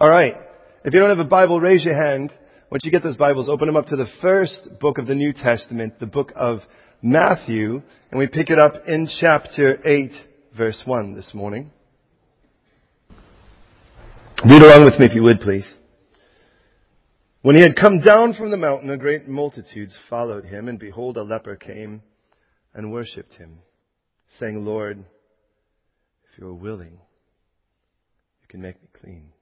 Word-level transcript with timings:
All 0.00 0.08
right. 0.08 0.36
If 0.84 0.94
you 0.94 1.00
don't 1.00 1.08
have 1.08 1.18
a 1.18 1.28
Bible, 1.28 1.60
raise 1.60 1.84
your 1.84 2.00
hand. 2.00 2.30
Once 2.70 2.84
you 2.84 2.92
get 2.92 3.02
those 3.02 3.16
Bibles, 3.16 3.48
open 3.48 3.66
them 3.66 3.74
up 3.74 3.86
to 3.86 3.96
the 3.96 4.06
first 4.22 4.68
book 4.78 4.96
of 4.96 5.08
the 5.08 5.14
New 5.14 5.32
Testament, 5.32 5.98
the 5.98 6.06
book 6.06 6.32
of 6.36 6.60
Matthew, 7.02 7.82
and 8.12 8.20
we 8.20 8.28
pick 8.28 8.48
it 8.48 8.60
up 8.60 8.74
in 8.86 9.08
chapter 9.20 9.84
8, 9.84 10.12
verse 10.56 10.80
1 10.84 11.16
this 11.16 11.34
morning. 11.34 11.72
Read 14.48 14.62
along 14.62 14.84
with 14.84 15.00
me 15.00 15.06
if 15.06 15.16
you 15.16 15.24
would, 15.24 15.40
please. 15.40 15.68
When 17.42 17.56
he 17.56 17.62
had 17.62 17.74
come 17.74 18.00
down 18.00 18.34
from 18.34 18.52
the 18.52 18.56
mountain, 18.56 18.90
a 18.90 18.96
great 18.96 19.26
multitudes 19.26 19.96
followed 20.08 20.44
him, 20.44 20.68
and 20.68 20.78
behold, 20.78 21.16
a 21.16 21.22
leper 21.22 21.56
came 21.56 22.02
and 22.72 22.92
worshipped 22.92 23.32
him, 23.32 23.58
saying, 24.38 24.64
Lord, 24.64 25.04
if 26.30 26.38
you 26.38 26.46
are 26.46 26.54
willing, 26.54 27.00
you 28.42 28.48
can 28.48 28.60
make 28.60 28.80
me 28.80 28.88
clean. 29.00 29.32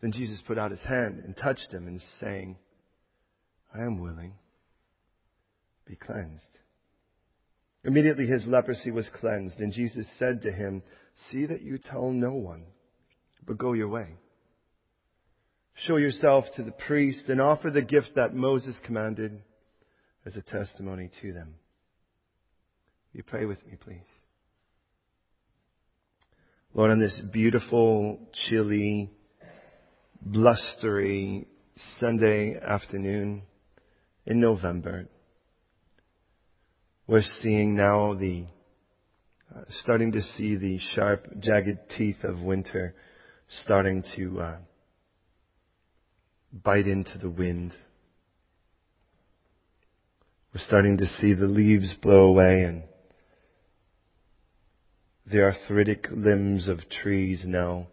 Then 0.00 0.12
Jesus 0.12 0.42
put 0.46 0.58
out 0.58 0.70
his 0.70 0.82
hand 0.82 1.22
and 1.24 1.36
touched 1.36 1.72
him, 1.72 1.86
and 1.86 2.00
saying, 2.20 2.56
I 3.74 3.82
am 3.82 4.00
willing, 4.00 4.34
be 5.86 5.96
cleansed. 5.96 6.44
Immediately 7.84 8.26
his 8.26 8.46
leprosy 8.46 8.90
was 8.90 9.08
cleansed, 9.20 9.58
and 9.58 9.72
Jesus 9.72 10.08
said 10.18 10.42
to 10.42 10.52
him, 10.52 10.82
See 11.30 11.46
that 11.46 11.62
you 11.62 11.78
tell 11.78 12.10
no 12.10 12.32
one, 12.32 12.66
but 13.44 13.58
go 13.58 13.72
your 13.72 13.88
way. 13.88 14.14
Show 15.86 15.96
yourself 15.96 16.44
to 16.56 16.62
the 16.62 16.72
priest 16.72 17.28
and 17.28 17.40
offer 17.40 17.70
the 17.70 17.82
gift 17.82 18.10
that 18.16 18.34
Moses 18.34 18.78
commanded 18.84 19.42
as 20.26 20.36
a 20.36 20.42
testimony 20.42 21.10
to 21.22 21.32
them. 21.32 21.54
You 23.12 23.22
pray 23.22 23.46
with 23.46 23.64
me, 23.66 23.76
please? 23.80 23.98
Lord, 26.74 26.90
on 26.90 27.00
this 27.00 27.20
beautiful, 27.32 28.28
chilly, 28.48 29.10
blustery 30.20 31.46
Sunday 31.98 32.58
afternoon 32.60 33.42
in 34.26 34.40
November, 34.40 35.08
we're 37.06 37.22
seeing 37.40 37.76
now 37.76 38.14
the, 38.14 38.46
uh, 39.54 39.62
starting 39.80 40.12
to 40.12 40.22
see 40.22 40.56
the 40.56 40.78
sharp, 40.94 41.26
jagged 41.40 41.78
teeth 41.96 42.22
of 42.22 42.40
winter 42.40 42.94
starting 43.62 44.04
to 44.16 44.40
uh, 44.40 44.56
bite 46.52 46.86
into 46.86 47.16
the 47.18 47.30
wind. 47.30 47.72
We're 50.52 50.60
starting 50.60 50.98
to 50.98 51.06
see 51.06 51.34
the 51.34 51.46
leaves 51.46 51.94
blow 52.02 52.24
away 52.24 52.62
and 52.64 52.82
the 55.26 55.42
arthritic 55.42 56.08
limbs 56.10 56.68
of 56.68 56.80
trees 56.88 57.44
now 57.46 57.86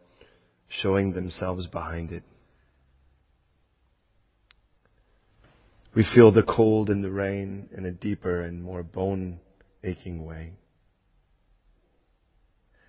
showing 0.68 1.14
themselves 1.14 1.68
behind 1.68 2.12
it. 2.12 2.24
We 5.96 6.06
feel 6.14 6.32
the 6.32 6.44
cold 6.44 6.90
and 6.90 7.04
the 7.04 7.12
rain 7.12 7.70
in 7.76 7.86
a 7.86 7.92
deeper 7.92 8.42
and 8.42 8.62
more 8.62 8.84
bone 8.84 9.40
aching 9.84 10.26
way. 10.26 10.54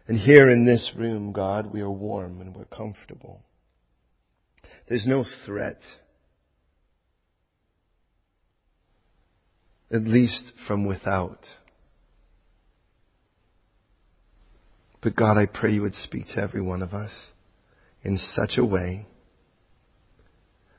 And 0.08 0.19
here 0.19 0.50
in 0.50 0.66
this 0.66 0.91
room, 0.97 1.32
God, 1.32 1.72
we 1.72 1.80
are 1.80 1.91
warm 1.91 2.41
and 2.41 2.54
we're 2.54 2.64
comfortable. 2.64 3.42
There's 4.88 5.06
no 5.06 5.24
threat. 5.44 5.80
At 9.92 10.02
least 10.02 10.52
from 10.66 10.86
without. 10.86 11.44
But 15.00 15.14
God, 15.14 15.38
I 15.38 15.47
pray 15.47 15.72
you 15.72 15.82
would 15.82 15.94
speak 15.94 16.27
to 16.34 16.41
every 16.41 16.62
one 16.62 16.82
of 16.82 16.92
us 16.92 17.12
in 18.07 18.19
such 18.19 18.57
a 18.57 18.65
way 18.65 19.05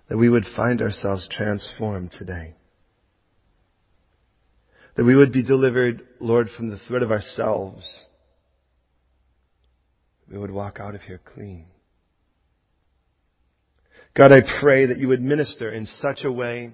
that 0.07 0.17
we 0.17 0.29
would 0.29 0.45
find 0.55 0.81
ourselves 0.81 1.27
transformed 1.29 2.09
today. 2.17 2.55
That 4.95 5.03
we 5.03 5.13
would 5.13 5.33
be 5.33 5.43
delivered, 5.43 6.01
Lord, 6.21 6.47
from 6.55 6.69
the 6.69 6.79
threat 6.87 7.03
of 7.03 7.11
ourselves. 7.11 7.85
We 10.31 10.37
would 10.37 10.51
walk 10.51 10.79
out 10.79 10.95
of 10.95 11.01
here 11.01 11.19
clean. 11.33 11.65
God, 14.15 14.31
I 14.31 14.41
pray 14.61 14.85
that 14.85 14.97
you 14.97 15.09
would 15.09 15.21
minister 15.21 15.69
in 15.69 15.85
such 15.85 16.23
a 16.23 16.31
way 16.31 16.71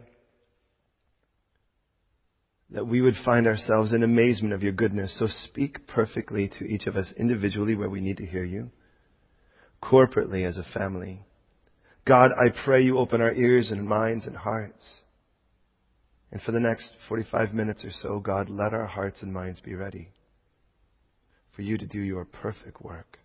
that 2.69 2.85
we 2.85 3.01
would 3.01 3.15
find 3.25 3.47
ourselves 3.47 3.91
in 3.91 4.03
amazement 4.03 4.53
of 4.53 4.61
your 4.61 4.71
goodness. 4.71 5.17
So 5.17 5.27
speak 5.45 5.87
perfectly 5.87 6.49
to 6.59 6.65
each 6.65 6.85
of 6.85 6.95
us 6.95 7.11
individually 7.17 7.75
where 7.75 7.89
we 7.89 8.01
need 8.01 8.17
to 8.17 8.25
hear 8.25 8.43
you, 8.43 8.69
corporately 9.83 10.47
as 10.47 10.57
a 10.57 10.63
family. 10.77 11.25
God, 12.05 12.31
I 12.31 12.53
pray 12.65 12.83
you 12.83 12.97
open 12.97 13.21
our 13.21 13.33
ears 13.33 13.71
and 13.71 13.87
minds 13.87 14.25
and 14.25 14.35
hearts. 14.35 14.87
And 16.31 16.41
for 16.41 16.51
the 16.51 16.59
next 16.59 16.91
45 17.07 17.53
minutes 17.53 17.83
or 17.85 17.91
so, 17.91 18.19
God, 18.19 18.49
let 18.49 18.73
our 18.73 18.87
hearts 18.87 19.21
and 19.21 19.31
minds 19.31 19.61
be 19.61 19.75
ready 19.75 20.09
for 21.55 21.61
you 21.61 21.77
to 21.77 21.85
do 21.85 21.99
your 21.99 22.25
perfect 22.25 22.81
work. 22.81 23.19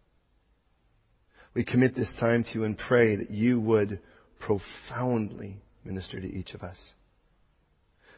We 1.54 1.64
commit 1.64 1.94
this 1.94 2.12
time 2.20 2.44
to 2.44 2.50
you 2.54 2.64
and 2.64 2.76
pray 2.76 3.16
that 3.16 3.30
you 3.30 3.58
would 3.60 4.00
profoundly 4.38 5.62
minister 5.84 6.20
to 6.20 6.26
each 6.26 6.52
of 6.54 6.62
us. 6.62 6.76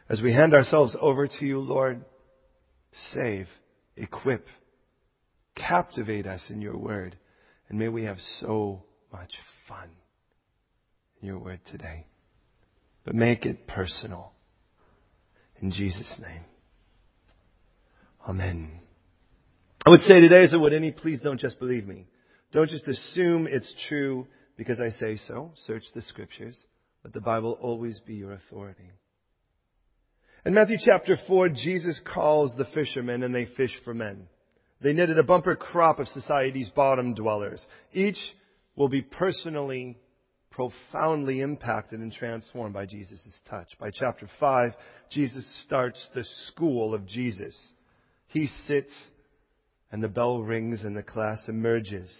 As 0.08 0.20
we 0.20 0.32
hand 0.32 0.54
ourselves 0.54 0.96
over 1.00 1.28
to 1.28 1.44
you, 1.44 1.60
Lord, 1.60 2.04
save, 3.14 3.46
equip, 3.96 4.46
captivate 5.54 6.26
us 6.26 6.42
in 6.50 6.60
your 6.60 6.76
word, 6.76 7.16
and 7.70 7.78
may 7.78 7.88
we 7.88 8.04
have 8.04 8.18
so 8.40 8.82
much 9.12 9.30
fun 9.68 9.88
in 11.22 11.28
your 11.28 11.38
word 11.38 11.60
today. 11.70 12.04
But 13.04 13.14
make 13.14 13.46
it 13.46 13.66
personal. 13.66 14.32
In 15.62 15.70
Jesus' 15.70 16.18
name. 16.20 16.44
Amen. 18.28 18.80
I 19.86 19.90
would 19.90 20.00
say 20.00 20.20
today 20.20 20.42
as 20.42 20.52
I 20.52 20.56
would 20.56 20.74
any, 20.74 20.90
please 20.90 21.20
don't 21.20 21.40
just 21.40 21.58
believe 21.58 21.86
me. 21.86 22.06
Don't 22.52 22.68
just 22.68 22.88
assume 22.88 23.46
it's 23.48 23.72
true 23.88 24.26
because 24.56 24.80
I 24.80 24.90
say 24.90 25.18
so. 25.28 25.52
Search 25.66 25.84
the 25.94 26.02
scriptures. 26.02 26.62
Let 27.04 27.14
the 27.14 27.20
Bible 27.20 27.56
always 27.62 28.00
be 28.00 28.14
your 28.14 28.32
authority. 28.32 28.90
In 30.44 30.54
Matthew 30.54 30.76
chapter 30.84 31.16
4, 31.28 31.50
Jesus 31.50 32.00
calls 32.12 32.54
the 32.56 32.66
fishermen 32.74 33.22
and 33.22 33.34
they 33.34 33.46
fish 33.46 33.72
for 33.84 33.94
men. 33.94 34.26
They 34.80 34.92
knitted 34.92 35.18
a 35.18 35.22
bumper 35.22 35.56
crop 35.56 35.98
of 35.98 36.08
society's 36.08 36.70
bottom 36.70 37.14
dwellers. 37.14 37.64
Each 37.92 38.18
will 38.76 38.88
be 38.88 39.02
personally, 39.02 39.98
profoundly 40.50 41.40
impacted 41.40 42.00
and 42.00 42.12
transformed 42.12 42.72
by 42.72 42.86
Jesus' 42.86 43.38
touch. 43.48 43.68
By 43.78 43.90
chapter 43.90 44.26
5, 44.38 44.72
Jesus 45.10 45.46
starts 45.64 46.08
the 46.14 46.24
school 46.46 46.94
of 46.94 47.06
Jesus. 47.06 47.56
He 48.28 48.48
sits 48.66 48.92
and 49.92 50.02
the 50.02 50.08
bell 50.08 50.40
rings 50.40 50.82
and 50.82 50.96
the 50.96 51.02
class 51.02 51.40
emerges 51.48 52.10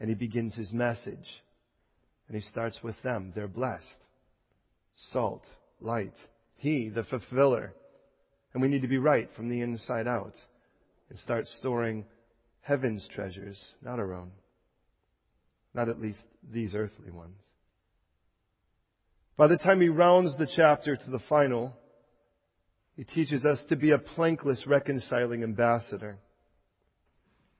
and 0.00 0.08
he 0.08 0.14
begins 0.14 0.54
his 0.54 0.72
message. 0.72 1.42
And 2.28 2.40
he 2.40 2.48
starts 2.48 2.78
with 2.82 2.96
them. 3.02 3.32
They're 3.34 3.48
blessed. 3.48 3.84
Salt, 5.12 5.42
light, 5.80 6.14
he, 6.56 6.88
the 6.88 7.04
fulfiller. 7.04 7.74
And 8.54 8.62
we 8.62 8.68
need 8.68 8.82
to 8.82 8.88
be 8.88 8.98
right 8.98 9.28
from 9.36 9.50
the 9.50 9.60
inside 9.60 10.06
out 10.06 10.34
and 11.12 11.18
start 11.18 11.46
storing 11.58 12.06
heaven's 12.62 13.06
treasures, 13.14 13.62
not 13.82 13.98
our 13.98 14.14
own. 14.14 14.30
Not 15.74 15.90
at 15.90 16.00
least 16.00 16.22
these 16.50 16.74
earthly 16.74 17.10
ones. 17.10 17.36
By 19.36 19.48
the 19.48 19.58
time 19.58 19.82
he 19.82 19.90
rounds 19.90 20.34
the 20.38 20.48
chapter 20.56 20.96
to 20.96 21.10
the 21.10 21.20
final, 21.28 21.76
he 22.96 23.04
teaches 23.04 23.44
us 23.44 23.62
to 23.68 23.76
be 23.76 23.90
a 23.90 23.98
plankless 23.98 24.66
reconciling 24.66 25.42
ambassador, 25.42 26.16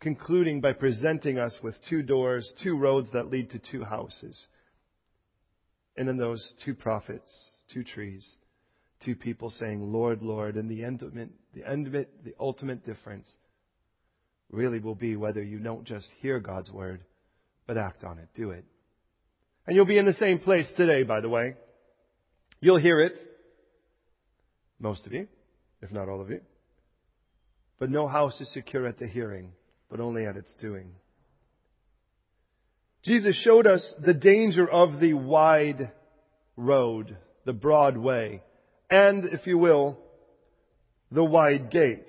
concluding 0.00 0.62
by 0.62 0.72
presenting 0.72 1.38
us 1.38 1.54
with 1.62 1.74
two 1.90 2.02
doors, 2.02 2.50
two 2.62 2.78
roads 2.78 3.10
that 3.12 3.28
lead 3.28 3.50
to 3.50 3.58
two 3.58 3.84
houses. 3.84 4.46
And 5.98 6.08
in 6.08 6.16
those 6.16 6.54
two 6.64 6.74
prophets, 6.74 7.30
two 7.70 7.84
trees, 7.84 8.26
two 9.04 9.14
people 9.14 9.50
saying, 9.50 9.92
Lord, 9.92 10.22
Lord, 10.22 10.56
and 10.56 10.70
the 10.70 10.86
ultimate, 10.86 11.28
the 11.52 12.34
ultimate 12.40 12.86
difference 12.86 13.30
really 14.52 14.78
will 14.78 14.94
be 14.94 15.16
whether 15.16 15.42
you 15.42 15.58
don't 15.58 15.84
just 15.84 16.06
hear 16.20 16.38
God's 16.38 16.70
word, 16.70 17.02
but 17.66 17.76
act 17.76 18.04
on 18.04 18.18
it. 18.18 18.28
Do 18.34 18.50
it. 18.50 18.64
And 19.66 19.74
you'll 19.74 19.86
be 19.86 19.98
in 19.98 20.06
the 20.06 20.12
same 20.12 20.38
place 20.38 20.70
today, 20.76 21.02
by 21.02 21.20
the 21.20 21.28
way. 21.28 21.54
You'll 22.60 22.80
hear 22.80 23.00
it. 23.00 23.14
Most 24.78 25.06
of 25.06 25.12
you, 25.12 25.26
if 25.80 25.90
not 25.90 26.08
all 26.08 26.20
of 26.20 26.30
you. 26.30 26.40
But 27.78 27.90
no 27.90 28.06
house 28.06 28.40
is 28.40 28.52
secure 28.52 28.86
at 28.86 28.98
the 28.98 29.08
hearing, 29.08 29.52
but 29.90 30.00
only 30.00 30.26
at 30.26 30.36
its 30.36 30.52
doing. 30.60 30.92
Jesus 33.02 33.34
showed 33.42 33.66
us 33.66 33.82
the 34.04 34.14
danger 34.14 34.68
of 34.68 35.00
the 35.00 35.14
wide 35.14 35.90
road, 36.56 37.16
the 37.44 37.52
broad 37.52 37.96
way 37.96 38.42
and, 38.92 39.24
if 39.24 39.46
you 39.46 39.56
will, 39.56 39.98
the 41.10 41.24
wide 41.24 41.70
gate. 41.70 42.06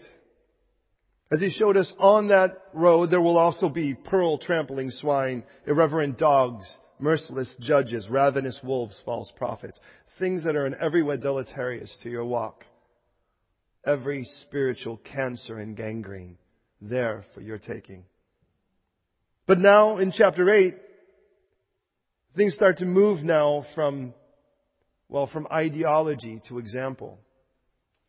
As 1.34 1.42
he 1.42 1.50
showed 1.50 1.78
us 1.78 1.92
on 1.98 2.28
that 2.28 2.62
road, 2.76 3.10
there 3.10 3.20
will 3.20 3.40
also 3.40 3.68
be 3.68 3.96
pearl 3.96 4.38
trampling 4.38 4.92
swine, 4.92 5.44
irreverent 5.66 6.20
dogs, 6.20 6.64
merciless 7.00 7.52
judges, 7.60 8.08
ravenous 8.08 8.60
wolves, 8.64 8.96
false 9.04 9.32
prophets. 9.36 9.80
Things 10.20 10.44
that 10.44 10.56
are 10.56 10.68
in 10.68 10.76
every 10.80 11.02
way 11.02 11.18
deleterious 11.18 11.92
to 12.04 12.10
your 12.12 12.24
walk. 12.24 12.66
Every 13.84 14.30
spiritual 14.44 14.98
cancer 14.98 15.58
and 15.58 15.76
gangrene 15.76 16.38
there 16.80 17.26
for 17.34 17.42
your 17.42 17.58
taking. 17.58 18.04
But 19.48 19.58
now 19.58 19.98
in 19.98 20.14
chapter 20.16 20.48
8, 20.54 20.76
things 22.38 22.54
start 22.54 22.78
to 22.78 22.86
move 22.86 23.24
now 23.24 23.66
from, 23.74 24.14
well, 25.10 25.26
from 25.26 25.48
ideology 25.52 26.44
to 26.48 26.60
example. 26.60 27.18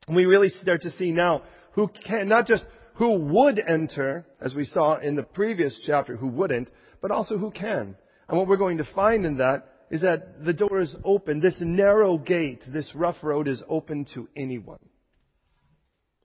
And 0.07 0.15
we 0.15 0.27
really 0.27 0.51
start 0.51 0.83
to 0.83 0.91
see 0.91 1.11
now 1.11 1.43
who 1.73 1.89
can, 1.89 2.29
not 2.29 2.47
just 2.47 2.65
who 2.95 3.19
would 3.19 3.61
enter, 3.61 4.27
as 4.41 4.55
we 4.55 4.65
saw 4.65 4.99
in 4.99 5.17
the 5.17 5.23
previous 5.23 5.79
chapter, 5.87 6.17
who 6.17 6.29
wouldn't, 6.29 6.71
but 7.01 7.11
also 7.11 7.39
who 7.39 7.51
can. 7.51 7.97
And 8.29 8.39
what 8.39 8.47
we're 8.47 8.57
going 8.57 8.79
to 8.79 8.89
find 8.95 9.27
in 9.27 9.39
that 9.39 9.69
is 9.91 10.01
that 10.01 10.45
the 10.45 10.53
door 10.53 10.81
is 10.81 10.95
open. 11.05 11.41
This 11.41 11.57
narrow 11.61 12.19
gate, 12.19 12.63
this 12.67 12.91
rough 12.95 13.17
road 13.23 13.49
is 13.49 13.63
open 13.69 14.07
to 14.15 14.29
anyone. 14.37 14.79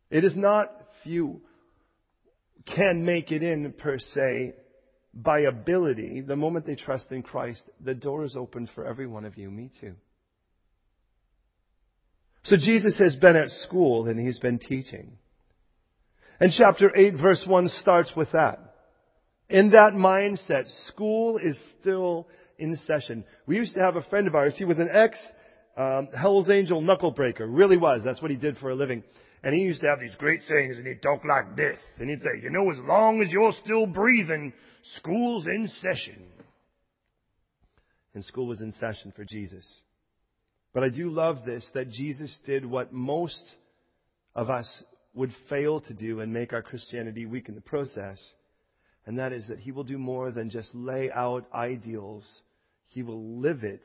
It 0.09 0.23
is 0.23 0.35
not 0.35 0.71
few 1.03 1.41
can 2.65 3.03
make 3.03 3.31
it 3.31 3.41
in 3.41 3.73
per 3.73 3.97
se 3.97 4.53
by 5.13 5.41
ability. 5.41 6.21
The 6.21 6.35
moment 6.35 6.65
they 6.65 6.75
trust 6.75 7.11
in 7.11 7.23
Christ, 7.23 7.63
the 7.83 7.95
door 7.95 8.23
is 8.23 8.35
open 8.35 8.69
for 8.75 8.85
every 8.85 9.07
one 9.07 9.25
of 9.25 9.37
you, 9.37 9.49
me 9.49 9.69
too. 9.79 9.95
So 12.43 12.57
Jesus 12.57 12.97
has 12.99 13.15
been 13.15 13.35
at 13.35 13.49
school 13.49 14.07
and 14.07 14.19
he's 14.19 14.39
been 14.39 14.59
teaching. 14.59 15.17
And 16.39 16.53
chapter 16.57 16.95
8 16.95 17.15
verse 17.15 17.43
1 17.45 17.69
starts 17.81 18.11
with 18.15 18.31
that. 18.31 18.59
In 19.49 19.71
that 19.71 19.93
mindset, 19.93 20.69
school 20.87 21.37
is 21.37 21.57
still 21.79 22.27
in 22.57 22.77
session. 22.85 23.23
We 23.47 23.55
used 23.55 23.73
to 23.73 23.81
have 23.81 23.95
a 23.95 24.03
friend 24.03 24.27
of 24.27 24.35
ours, 24.35 24.55
he 24.57 24.65
was 24.65 24.77
an 24.77 24.89
ex 24.93 25.17
um, 25.77 26.09
Hell's 26.13 26.49
Angel 26.49 26.81
knuckle 26.81 27.11
breaker, 27.11 27.47
really 27.47 27.77
was. 27.77 28.01
That's 28.03 28.21
what 28.21 28.31
he 28.31 28.37
did 28.37 28.57
for 28.57 28.69
a 28.69 28.75
living. 28.75 29.01
And 29.43 29.55
he 29.55 29.61
used 29.61 29.79
to 29.81 29.87
have 29.87 29.99
these 29.99 30.15
great 30.15 30.41
sayings 30.43 30.77
and 30.77 30.85
he'd 30.85 31.01
talk 31.01 31.21
like 31.23 31.55
this. 31.55 31.79
And 31.99 32.09
he'd 32.09 32.19
say, 32.19 32.41
you 32.43 32.49
know, 32.49 32.69
as 32.69 32.79
long 32.79 33.21
as 33.21 33.31
you're 33.31 33.53
still 33.63 33.85
breathing, 33.85 34.51
school's 34.97 35.47
in 35.47 35.69
session. 35.81 36.25
And 38.13 38.25
school 38.25 38.47
was 38.47 38.59
in 38.59 38.73
session 38.73 39.13
for 39.15 39.23
Jesus. 39.23 39.65
But 40.73 40.83
I 40.83 40.89
do 40.89 41.09
love 41.09 41.45
this, 41.45 41.65
that 41.73 41.89
Jesus 41.89 42.37
did 42.45 42.65
what 42.65 42.91
most 42.91 43.41
of 44.35 44.49
us 44.49 44.83
would 45.13 45.33
fail 45.49 45.81
to 45.81 45.93
do 45.93 46.19
and 46.19 46.31
make 46.31 46.53
our 46.53 46.61
Christianity 46.61 47.25
weak 47.25 47.49
in 47.49 47.55
the 47.55 47.61
process. 47.61 48.21
And 49.05 49.17
that 49.19 49.33
is 49.33 49.47
that 49.47 49.59
he 49.59 49.71
will 49.71 49.83
do 49.83 49.97
more 49.97 50.31
than 50.31 50.49
just 50.49 50.73
lay 50.73 51.09
out 51.11 51.47
ideals. 51.53 52.25
He 52.87 53.01
will 53.01 53.39
live 53.39 53.63
it 53.63 53.83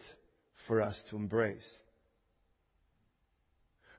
for 0.67 0.83
us 0.83 1.01
to 1.11 1.17
embrace. 1.17 1.63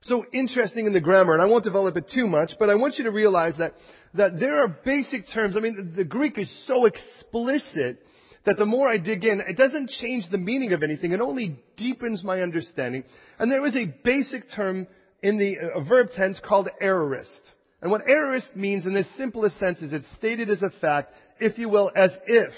So 0.02 0.24
interesting 0.32 0.86
in 0.86 0.92
the 0.92 1.00
grammar, 1.00 1.32
and 1.32 1.42
I 1.42 1.46
won't 1.46 1.64
develop 1.64 1.96
it 1.96 2.10
too 2.14 2.28
much, 2.28 2.52
but 2.60 2.70
I 2.70 2.76
want 2.76 2.96
you 2.96 3.04
to 3.04 3.10
realize 3.10 3.54
that, 3.58 3.74
that 4.14 4.38
there 4.38 4.62
are 4.62 4.68
basic 4.84 5.24
terms. 5.32 5.56
I 5.56 5.60
mean, 5.60 5.94
the 5.96 6.04
Greek 6.04 6.38
is 6.38 6.64
so 6.66 6.86
explicit 6.86 8.06
that 8.44 8.56
the 8.56 8.66
more 8.66 8.88
I 8.88 8.98
dig 8.98 9.24
in, 9.24 9.42
it 9.46 9.56
doesn't 9.56 9.90
change 10.00 10.26
the 10.30 10.38
meaning 10.38 10.72
of 10.72 10.84
anything. 10.84 11.10
It 11.10 11.20
only 11.20 11.58
deepens 11.76 12.22
my 12.22 12.40
understanding. 12.40 13.02
And 13.40 13.50
there 13.50 13.66
is 13.66 13.74
a 13.74 13.92
basic 14.04 14.44
term 14.54 14.86
in 15.22 15.38
the 15.38 15.56
verb 15.88 16.10
tense 16.12 16.40
called 16.46 16.68
aorist. 16.80 17.40
And 17.82 17.90
what 17.90 18.02
aorist 18.08 18.56
means 18.56 18.86
in 18.86 18.94
the 18.94 19.04
simplest 19.16 19.58
sense 19.58 19.80
is 19.80 19.92
it's 19.92 20.06
stated 20.18 20.50
as 20.50 20.62
a 20.62 20.70
fact, 20.80 21.12
if 21.40 21.58
you 21.58 21.68
will, 21.68 21.90
as 21.94 22.10
if 22.26 22.52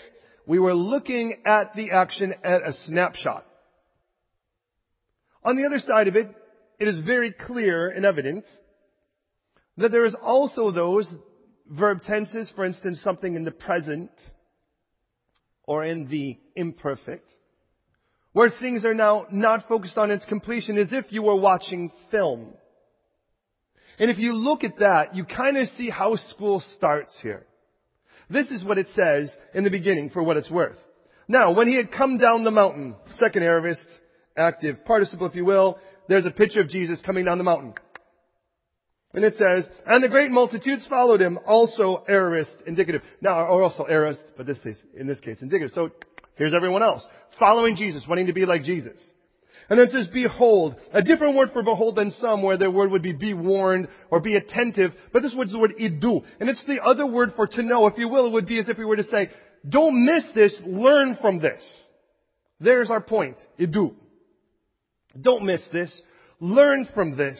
we 0.46 0.58
were 0.58 0.74
looking 0.74 1.42
at 1.44 1.74
the 1.74 1.90
action 1.90 2.34
at 2.44 2.62
a 2.62 2.72
snapshot. 2.86 3.44
On 5.44 5.56
the 5.56 5.66
other 5.66 5.78
side 5.78 6.08
of 6.08 6.16
it, 6.16 6.28
it 6.78 6.88
is 6.88 6.98
very 7.04 7.32
clear 7.32 7.88
and 7.88 8.04
evident 8.04 8.44
that 9.76 9.92
there 9.92 10.04
is 10.04 10.16
also 10.22 10.70
those 10.70 11.08
verb 11.68 12.02
tenses, 12.02 12.52
for 12.54 12.64
instance, 12.64 13.00
something 13.02 13.34
in 13.34 13.44
the 13.44 13.50
present 13.50 14.10
or 15.64 15.84
in 15.84 16.08
the 16.08 16.38
imperfect, 16.56 17.28
where 18.38 18.50
things 18.50 18.84
are 18.84 18.94
now 18.94 19.26
not 19.32 19.66
focused 19.66 19.98
on 19.98 20.12
its 20.12 20.24
completion 20.26 20.78
as 20.78 20.92
if 20.92 21.06
you 21.10 21.24
were 21.24 21.34
watching 21.34 21.90
film. 22.12 22.54
And 23.98 24.12
if 24.12 24.18
you 24.18 24.32
look 24.32 24.62
at 24.62 24.78
that, 24.78 25.16
you 25.16 25.24
kind 25.24 25.56
of 25.56 25.66
see 25.76 25.90
how 25.90 26.14
school 26.14 26.62
starts 26.76 27.18
here. 27.20 27.44
This 28.30 28.48
is 28.52 28.62
what 28.62 28.78
it 28.78 28.86
says 28.94 29.36
in 29.54 29.64
the 29.64 29.70
beginning 29.70 30.10
for 30.10 30.22
what 30.22 30.36
it's 30.36 30.48
worth. 30.48 30.76
Now, 31.26 31.50
when 31.50 31.66
he 31.66 31.74
had 31.74 31.90
come 31.90 32.16
down 32.16 32.44
the 32.44 32.52
mountain, 32.52 32.94
second 33.18 33.42
aorist, 33.42 33.84
active 34.36 34.84
participle 34.84 35.26
if 35.26 35.34
you 35.34 35.44
will, 35.44 35.76
there's 36.08 36.24
a 36.24 36.30
picture 36.30 36.60
of 36.60 36.68
Jesus 36.68 37.00
coming 37.04 37.24
down 37.24 37.38
the 37.38 37.44
mountain. 37.44 37.74
And 39.14 39.24
it 39.24 39.34
says, 39.36 39.68
and 39.84 40.04
the 40.04 40.08
great 40.08 40.30
multitudes 40.30 40.86
followed 40.88 41.20
him, 41.20 41.40
also 41.44 42.04
aorist, 42.08 42.54
indicative. 42.68 43.02
Now, 43.20 43.46
or 43.46 43.64
also 43.64 43.84
aorist, 43.84 44.22
but 44.36 44.46
this 44.46 44.60
case, 44.60 44.80
in 44.96 45.08
this 45.08 45.18
case, 45.18 45.38
indicative. 45.42 45.72
So, 45.74 45.90
here's 46.38 46.54
everyone 46.54 46.82
else. 46.82 47.04
Following 47.38 47.76
Jesus, 47.76 48.04
wanting 48.08 48.28
to 48.28 48.32
be 48.32 48.46
like 48.46 48.64
Jesus. 48.64 48.98
And 49.68 49.78
then 49.78 49.88
it 49.88 49.92
says, 49.92 50.08
behold. 50.12 50.76
A 50.92 51.02
different 51.02 51.36
word 51.36 51.50
for 51.52 51.62
behold 51.62 51.96
than 51.96 52.10
some, 52.12 52.42
where 52.42 52.56
the 52.56 52.70
word 52.70 52.90
would 52.90 53.02
be 53.02 53.12
be 53.12 53.34
warned 53.34 53.88
or 54.10 54.20
be 54.20 54.36
attentive. 54.36 54.92
But 55.12 55.22
this 55.22 55.34
word's 55.36 55.52
the 55.52 55.58
word 55.58 55.74
idu. 55.78 56.22
And 56.40 56.48
it's 56.48 56.64
the 56.66 56.82
other 56.82 57.06
word 57.06 57.34
for 57.36 57.46
to 57.46 57.62
know, 57.62 57.86
if 57.86 57.98
you 57.98 58.08
will. 58.08 58.26
It 58.26 58.32
would 58.32 58.46
be 58.46 58.58
as 58.58 58.68
if 58.70 58.78
we 58.78 58.86
were 58.86 58.96
to 58.96 59.04
say, 59.04 59.28
don't 59.68 60.06
miss 60.06 60.24
this, 60.34 60.54
learn 60.64 61.18
from 61.20 61.40
this. 61.40 61.62
There's 62.60 62.90
our 62.90 63.02
point. 63.02 63.36
Idu. 63.60 63.94
Don't 65.20 65.44
miss 65.44 65.66
this. 65.72 66.02
Learn 66.40 66.88
from 66.94 67.16
this. 67.16 67.38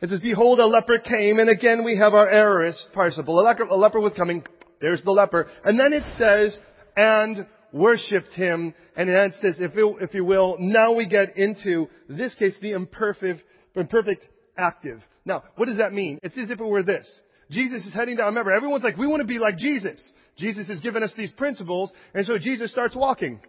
It 0.00 0.08
says, 0.08 0.20
behold, 0.20 0.60
a 0.60 0.66
leper 0.66 0.98
came, 0.98 1.38
and 1.38 1.48
again 1.48 1.84
we 1.84 1.98
have 1.98 2.14
our 2.14 2.28
aorist 2.28 2.88
participle. 2.92 3.40
A 3.40 3.42
leper, 3.42 3.64
a 3.64 3.76
leper 3.76 4.00
was 4.00 4.14
coming. 4.14 4.44
There's 4.80 5.02
the 5.02 5.10
leper. 5.10 5.48
And 5.64 5.78
then 5.78 5.92
it 5.92 6.02
says, 6.18 6.58
and 6.96 7.46
worshipped 7.74 8.32
him. 8.32 8.72
And 8.96 9.10
it 9.10 9.32
says, 9.42 9.56
if, 9.58 9.72
it, 9.74 9.96
if 10.00 10.14
you 10.14 10.24
will, 10.24 10.56
now 10.58 10.92
we 10.92 11.06
get 11.06 11.36
into, 11.36 11.88
this 12.08 12.34
case, 12.36 12.56
the 12.62 12.70
imperfect, 12.70 13.42
imperfect 13.74 14.24
active. 14.56 15.02
Now, 15.26 15.42
what 15.56 15.66
does 15.66 15.78
that 15.78 15.92
mean? 15.92 16.20
It's 16.22 16.38
as 16.38 16.50
if 16.50 16.60
it 16.60 16.64
were 16.64 16.84
this. 16.84 17.06
Jesus 17.50 17.84
is 17.84 17.92
heading 17.92 18.16
down. 18.16 18.26
Remember, 18.26 18.52
everyone's 18.52 18.84
like, 18.84 18.96
we 18.96 19.06
want 19.06 19.20
to 19.20 19.26
be 19.26 19.38
like 19.38 19.58
Jesus. 19.58 20.00
Jesus 20.36 20.68
has 20.68 20.80
given 20.80 21.02
us 21.02 21.12
these 21.16 21.30
principles, 21.32 21.92
and 22.14 22.24
so 22.24 22.38
Jesus 22.38 22.70
starts 22.70 22.94
walking. 22.94 23.40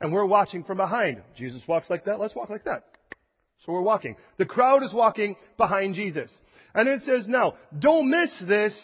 And 0.00 0.12
we're 0.12 0.26
watching 0.26 0.64
from 0.64 0.78
behind. 0.78 1.22
Jesus 1.36 1.62
walks 1.68 1.88
like 1.90 2.04
that, 2.06 2.18
let's 2.18 2.34
walk 2.34 2.50
like 2.50 2.64
that. 2.64 2.84
So 3.64 3.72
we're 3.72 3.82
walking. 3.82 4.16
The 4.38 4.46
crowd 4.46 4.82
is 4.82 4.92
walking 4.92 5.36
behind 5.56 5.94
Jesus. 5.94 6.32
And 6.74 6.88
it 6.88 7.02
says, 7.04 7.24
now, 7.26 7.54
don't 7.78 8.10
miss 8.10 8.30
this, 8.46 8.78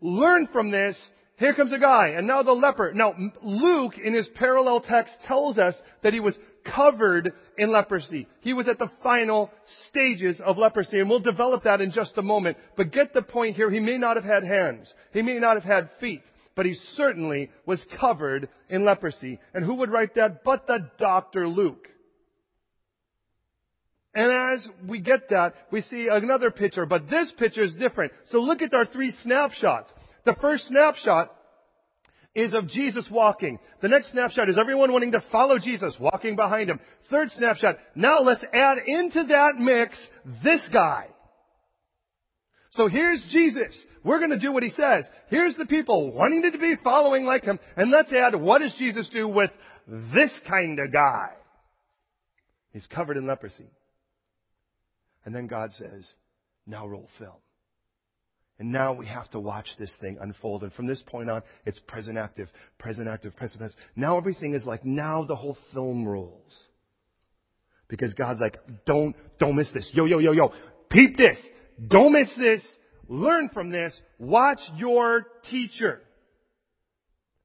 learn 0.00 0.48
from 0.52 0.70
this, 0.70 0.96
here 1.40 1.54
comes 1.54 1.72
a 1.72 1.78
guy, 1.78 2.08
and 2.08 2.26
now 2.26 2.42
the 2.42 2.52
leper. 2.52 2.92
Now, 2.94 3.14
Luke, 3.42 3.94
in 3.96 4.14
his 4.14 4.28
parallel 4.34 4.80
text, 4.80 5.14
tells 5.26 5.56
us 5.56 5.74
that 6.02 6.12
he 6.12 6.20
was 6.20 6.36
covered 6.64 7.32
in 7.56 7.72
leprosy. 7.72 8.28
He 8.42 8.52
was 8.52 8.68
at 8.68 8.78
the 8.78 8.90
final 9.02 9.50
stages 9.88 10.38
of 10.44 10.58
leprosy, 10.58 11.00
and 11.00 11.08
we'll 11.08 11.20
develop 11.20 11.64
that 11.64 11.80
in 11.80 11.92
just 11.92 12.18
a 12.18 12.22
moment. 12.22 12.58
But 12.76 12.92
get 12.92 13.14
the 13.14 13.22
point 13.22 13.56
here, 13.56 13.70
he 13.70 13.80
may 13.80 13.96
not 13.96 14.16
have 14.16 14.24
had 14.24 14.44
hands. 14.44 14.92
He 15.14 15.22
may 15.22 15.38
not 15.38 15.54
have 15.54 15.64
had 15.64 15.90
feet 15.98 16.22
but 16.56 16.66
he 16.66 16.76
certainly 16.94 17.48
was 17.64 17.80
covered 17.98 18.46
in 18.68 18.84
leprosy. 18.84 19.38
And 19.54 19.64
who 19.64 19.76
would 19.76 19.90
write 19.90 20.16
that 20.16 20.44
but 20.44 20.66
the 20.66 20.90
doctor 20.98 21.48
Luke? 21.48 21.88
And 24.14 24.30
as 24.30 24.68
we 24.86 25.00
get 25.00 25.30
that, 25.30 25.54
we 25.70 25.80
see 25.80 26.08
another 26.10 26.50
picture, 26.50 26.84
but 26.84 27.08
this 27.08 27.32
picture 27.38 27.62
is 27.62 27.72
different. 27.74 28.12
So 28.26 28.40
look 28.40 28.60
at 28.60 28.74
our 28.74 28.84
three 28.84 29.12
snapshots. 29.22 29.90
The 30.30 30.40
first 30.40 30.68
snapshot 30.68 31.34
is 32.36 32.54
of 32.54 32.68
Jesus 32.68 33.08
walking. 33.10 33.58
The 33.82 33.88
next 33.88 34.12
snapshot 34.12 34.48
is 34.48 34.58
everyone 34.58 34.92
wanting 34.92 35.10
to 35.10 35.24
follow 35.32 35.58
Jesus, 35.58 35.92
walking 35.98 36.36
behind 36.36 36.70
him. 36.70 36.78
Third 37.10 37.30
snapshot, 37.32 37.78
now 37.96 38.20
let's 38.20 38.44
add 38.54 38.78
into 38.86 39.24
that 39.24 39.56
mix 39.58 40.00
this 40.44 40.60
guy. 40.72 41.08
So 42.70 42.86
here's 42.86 43.26
Jesus. 43.32 43.76
We're 44.04 44.18
going 44.18 44.30
to 44.30 44.38
do 44.38 44.52
what 44.52 44.62
he 44.62 44.70
says. 44.70 45.04
Here's 45.30 45.56
the 45.56 45.66
people 45.66 46.12
wanting 46.14 46.48
to 46.48 46.56
be 46.58 46.76
following 46.84 47.24
like 47.24 47.42
him. 47.42 47.58
And 47.76 47.90
let's 47.90 48.12
add, 48.12 48.36
what 48.36 48.60
does 48.60 48.74
Jesus 48.78 49.10
do 49.12 49.26
with 49.26 49.50
this 49.88 50.30
kind 50.48 50.78
of 50.78 50.92
guy? 50.92 51.30
He's 52.72 52.86
covered 52.86 53.16
in 53.16 53.26
leprosy. 53.26 53.68
And 55.24 55.34
then 55.34 55.48
God 55.48 55.72
says, 55.72 56.08
now 56.68 56.86
roll 56.86 57.08
film. 57.18 57.34
And 58.60 58.70
now 58.70 58.92
we 58.92 59.06
have 59.06 59.28
to 59.30 59.40
watch 59.40 59.66
this 59.78 59.92
thing 60.00 60.18
unfold. 60.20 60.62
And 60.62 60.72
from 60.74 60.86
this 60.86 61.02
point 61.06 61.28
on, 61.30 61.42
it's 61.64 61.80
present 61.88 62.18
active, 62.18 62.48
present 62.78 63.08
active, 63.08 63.34
present 63.34 63.62
active. 63.62 63.76
Now 63.96 64.18
everything 64.18 64.54
is 64.54 64.64
like, 64.64 64.84
now 64.84 65.24
the 65.24 65.34
whole 65.34 65.56
film 65.74 66.06
rolls. 66.06 66.52
Because 67.88 68.14
God's 68.14 68.38
like, 68.38 68.58
don't, 68.86 69.16
don't 69.40 69.56
miss 69.56 69.72
this. 69.72 69.90
Yo, 69.94 70.04
yo, 70.04 70.18
yo, 70.18 70.32
yo. 70.32 70.52
Peep 70.90 71.16
this. 71.16 71.38
Don't 71.88 72.12
miss 72.12 72.30
this. 72.38 72.62
learn 73.10 73.50
from 73.52 73.70
this, 73.70 73.98
watch 74.18 74.60
your 74.76 75.26
teacher. 75.50 76.00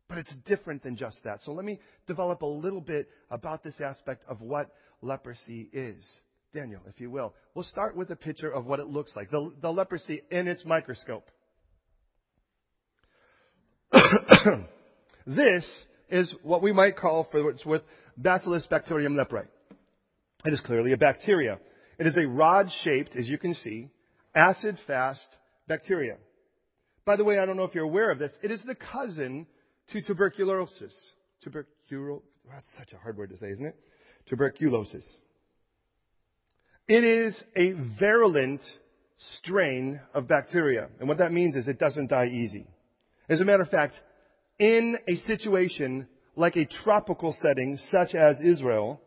But 0.07 0.19
it's 0.19 0.33
different 0.45 0.83
than 0.83 0.95
just 0.95 1.17
that. 1.23 1.41
So 1.41 1.51
let 1.51 1.65
me 1.65 1.79
develop 2.07 2.43
a 2.43 2.45
little 2.45 2.79
bit 2.79 3.09
about 3.31 3.63
this 3.63 3.73
aspect 3.83 4.23
of 4.29 4.39
what 4.41 4.69
leprosy 5.01 5.67
is. 5.73 6.05
Daniel, 6.55 6.81
if 6.87 6.99
you 7.01 7.11
will. 7.11 7.33
We'll 7.53 7.65
start 7.65 7.97
with 7.97 8.09
a 8.09 8.15
picture 8.15 8.49
of 8.49 8.65
what 8.65 8.79
it 8.79 8.87
looks 8.87 9.11
like. 9.15 9.29
The, 9.29 9.51
the 9.61 9.69
leprosy 9.69 10.21
in 10.31 10.47
its 10.47 10.63
microscope. 10.65 11.29
this 15.27 15.67
is 16.09 16.33
what 16.43 16.63
we 16.63 16.71
might 16.71 16.97
call, 16.97 17.27
for 17.29 17.43
what's 17.43 17.65
with 17.65 17.81
Bacillus 18.17 18.65
bacterium 18.67 19.15
leprae. 19.15 19.45
It 20.45 20.53
is 20.53 20.61
clearly 20.61 20.93
a 20.93 20.97
bacteria. 20.97 21.59
It 21.99 22.07
is 22.07 22.17
a 22.17 22.25
rod-shaped, 22.25 23.15
as 23.17 23.27
you 23.27 23.37
can 23.37 23.53
see, 23.53 23.89
acid-fast 24.33 25.25
bacteria. 25.67 26.15
By 27.05 27.17
the 27.17 27.25
way, 27.25 27.37
I 27.37 27.45
don't 27.45 27.57
know 27.57 27.65
if 27.65 27.75
you're 27.75 27.83
aware 27.83 28.11
of 28.11 28.19
this. 28.19 28.33
It 28.41 28.51
is 28.51 28.63
the 28.65 28.75
cousin 28.75 29.45
to 29.91 30.01
tuberculosis. 30.01 30.95
Tuberculo, 31.45 32.21
that's 32.49 32.67
such 32.77 32.93
a 32.93 32.97
hard 32.97 33.17
word 33.17 33.31
to 33.31 33.37
say, 33.37 33.49
isn't 33.51 33.65
it? 33.65 33.75
Tuberculosis. 34.27 35.05
It 36.87 37.03
is 37.03 37.41
a 37.55 37.71
virulent 37.99 38.61
strain 39.39 39.99
of 40.13 40.27
bacteria. 40.27 40.89
And 40.99 41.09
what 41.09 41.17
that 41.17 41.33
means 41.33 41.55
is 41.55 41.67
it 41.67 41.79
doesn't 41.79 42.09
die 42.09 42.27
easy. 42.27 42.67
As 43.27 43.41
a 43.41 43.45
matter 43.45 43.63
of 43.63 43.69
fact, 43.69 43.95
in 44.59 44.97
a 45.07 45.15
situation 45.27 46.07
like 46.35 46.55
a 46.55 46.67
tropical 46.83 47.35
setting 47.41 47.79
such 47.89 48.13
as 48.13 48.39
Israel, 48.39 49.01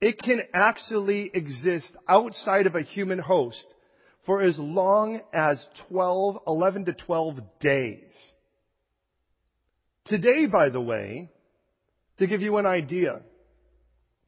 it 0.00 0.18
can 0.22 0.42
actually 0.54 1.30
exist 1.34 1.90
outside 2.08 2.66
of 2.66 2.76
a 2.76 2.82
human 2.82 3.18
host 3.18 3.64
for 4.24 4.40
as 4.40 4.56
long 4.58 5.20
as 5.32 5.60
12, 5.88 6.38
11 6.46 6.84
to 6.84 6.92
12 6.92 7.38
days. 7.60 8.12
Today, 10.04 10.46
by 10.46 10.68
the 10.68 10.80
way, 10.80 11.30
to 12.18 12.26
give 12.26 12.42
you 12.42 12.58
an 12.58 12.66
idea, 12.66 13.20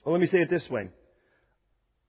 well, 0.04 0.12
let 0.12 0.20
me 0.20 0.26
say 0.26 0.38
it 0.38 0.50
this 0.50 0.68
way. 0.68 0.88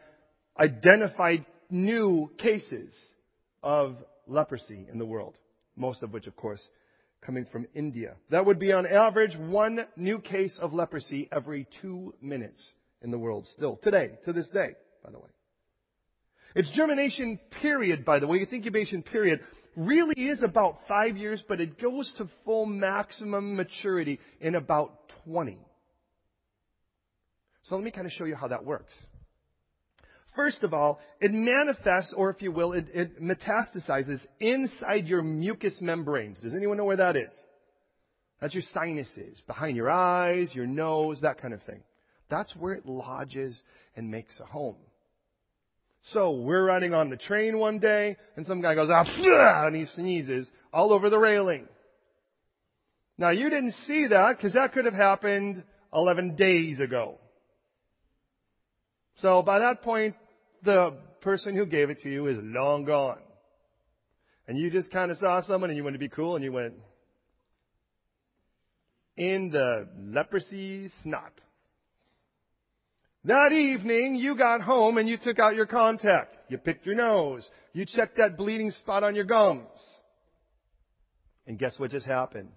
identified 0.60 1.46
new 1.70 2.32
cases 2.40 2.92
of 3.62 3.98
leprosy 4.26 4.88
in 4.92 4.98
the 4.98 5.06
world. 5.06 5.36
Most 5.76 6.02
of 6.02 6.12
which, 6.12 6.26
of 6.26 6.36
course, 6.36 6.62
coming 7.22 7.46
from 7.52 7.68
India. 7.76 8.16
That 8.32 8.48
would 8.48 8.58
be 8.58 8.72
on 8.72 8.88
average 8.88 9.38
one 9.38 9.86
new 9.96 10.18
case 10.18 10.58
of 10.60 10.74
leprosy 10.74 11.30
every 11.32 11.68
two 11.82 12.16
minutes 12.20 12.68
in 13.04 13.12
the 13.12 13.20
world 13.20 13.46
still. 13.54 13.80
Today, 13.84 14.18
to 14.26 14.34
this 14.34 14.48
day, 14.48 14.72
by 15.04 15.12
the 15.12 15.20
way. 15.20 15.30
Its 16.56 16.72
germination 16.72 17.40
period, 17.62 18.04
by 18.06 18.18
the 18.18 18.26
way, 18.26 18.40
its 18.40 18.54
incubation 18.54 19.04
period, 19.04 19.42
really 19.76 20.16
is 20.16 20.44
about 20.44 20.80
five 20.88 21.18
years, 21.18 21.44
but 21.48 21.60
it 21.60 21.80
goes 21.80 22.12
to 22.18 22.30
full 22.44 22.66
maximum 22.66 23.56
maturity 23.56 24.20
in 24.40 24.56
about 24.56 25.10
20. 25.26 25.58
So 27.64 27.76
let 27.76 27.84
me 27.84 27.92
kind 27.92 28.06
of 28.06 28.14
show 28.14 28.26
you 28.26 28.36
how 28.36 28.48
that 28.48 28.64
works. 28.64 28.94
First 30.36 30.64
of 30.64 30.74
all, 30.74 31.00
it 31.22 31.32
manifests, 31.32 32.14
or 32.16 32.30
if 32.30 32.42
you 32.42 32.52
will, 32.52 32.74
it, 32.74 32.88
it 32.94 33.22
metastasizes 33.22 34.20
inside 34.40 35.08
your 35.08 35.22
mucous 35.22 35.78
membranes. 35.80 36.38
Does 36.42 36.54
anyone 36.54 36.78
know 36.78 36.86
where 36.86 36.98
that 36.98 37.16
is? 37.16 37.32
That's 38.42 38.54
your 38.54 38.64
sinuses, 38.74 39.42
behind 39.48 39.78
your 39.78 39.90
eyes, 39.90 40.50
your 40.54 40.68
nose, 40.68 41.22
that 41.22 41.42
kind 41.42 41.54
of 41.54 41.64
thing. 41.64 41.82
That's 42.30 42.54
where 42.56 42.74
it 42.74 42.86
lodges 42.86 43.60
and 43.96 44.12
makes 44.12 44.40
a 44.40 44.46
home. 44.46 44.76
So 46.14 46.32
we're 46.32 46.64
running 46.64 46.94
on 46.94 47.10
the 47.10 47.18
train 47.18 47.58
one 47.58 47.80
day, 47.80 48.16
and 48.36 48.46
some 48.46 48.62
guy 48.62 48.76
goes, 48.76 48.90
ah, 48.92 49.66
and 49.66 49.76
he 49.76 49.86
sneezes 49.86 50.50
all 50.72 50.94
over 50.94 51.10
the 51.10 51.18
railing. 51.18 51.68
Now 53.18 53.30
you 53.32 53.50
didn't 53.50 53.74
see 53.88 54.08
that 54.10 54.38
because 54.38 54.54
that 54.54 54.74
could 54.74 54.86
have 54.86 54.94
happened 54.94 55.64
11 55.94 56.36
days 56.36 56.80
ago. 56.80 57.18
So 59.22 59.42
by 59.42 59.60
that 59.60 59.82
point, 59.82 60.16
the 60.64 60.98
person 61.22 61.56
who 61.56 61.66
gave 61.66 61.90
it 61.90 62.00
to 62.04 62.10
you 62.10 62.28
is 62.28 62.38
long 62.42 62.86
gone. 62.86 63.20
And 64.48 64.58
you 64.58 64.70
just 64.70 64.92
kind 64.92 65.10
of 65.10 65.18
saw 65.18 65.42
someone 65.42 65.70
and 65.70 65.78
you 65.78 65.84
wanted 65.84 65.98
to 65.98 66.00
be 66.00 66.10
cool 66.10 66.36
and 66.36 66.44
you 66.44 66.52
went, 66.52 66.74
in 69.18 69.50
the 69.52 69.88
leprosy 69.98 70.90
snot. 71.02 71.32
That 73.26 73.52
evening, 73.52 74.16
you 74.16 74.38
got 74.38 74.62
home 74.62 75.00
and 75.00 75.10
you 75.10 75.18
took 75.18 75.40
out 75.40 75.56
your 75.56 75.66
contact. 75.66 76.36
You 76.48 76.60
picked 76.60 76.86
your 76.86 76.96
nose. 76.96 77.48
You 77.74 77.86
checked 77.86 78.18
that 78.18 78.38
bleeding 78.38 78.70
spot 78.70 79.04
on 79.04 79.16
your 79.16 79.26
gums. 79.26 79.68
And 81.48 81.58
guess 81.58 81.74
what 81.78 81.90
just 81.90 82.06
happened? 82.06 82.50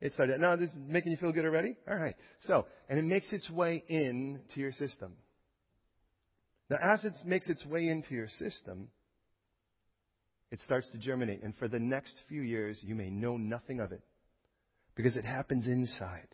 It 0.00 0.12
started, 0.12 0.40
now 0.40 0.54
this 0.54 0.68
is 0.68 0.76
making 0.86 1.10
you 1.10 1.18
feel 1.18 1.32
good 1.32 1.44
already? 1.44 1.74
Alright. 1.90 2.14
So, 2.42 2.66
and 2.88 2.96
it 2.96 3.04
makes 3.04 3.32
its 3.32 3.50
way 3.50 3.82
into 3.88 4.60
your 4.60 4.70
system. 4.70 5.14
Now, 6.70 6.76
as 6.80 7.04
it 7.04 7.14
makes 7.24 7.48
its 7.48 7.66
way 7.66 7.88
into 7.88 8.14
your 8.14 8.28
system, 8.28 8.88
it 10.52 10.60
starts 10.60 10.88
to 10.90 10.98
germinate. 10.98 11.42
And 11.42 11.56
for 11.56 11.66
the 11.66 11.80
next 11.80 12.14
few 12.28 12.42
years, 12.42 12.78
you 12.84 12.94
may 12.94 13.10
know 13.10 13.36
nothing 13.36 13.80
of 13.80 13.90
it 13.90 14.02
because 14.94 15.16
it 15.16 15.24
happens 15.24 15.66
inside. 15.66 16.28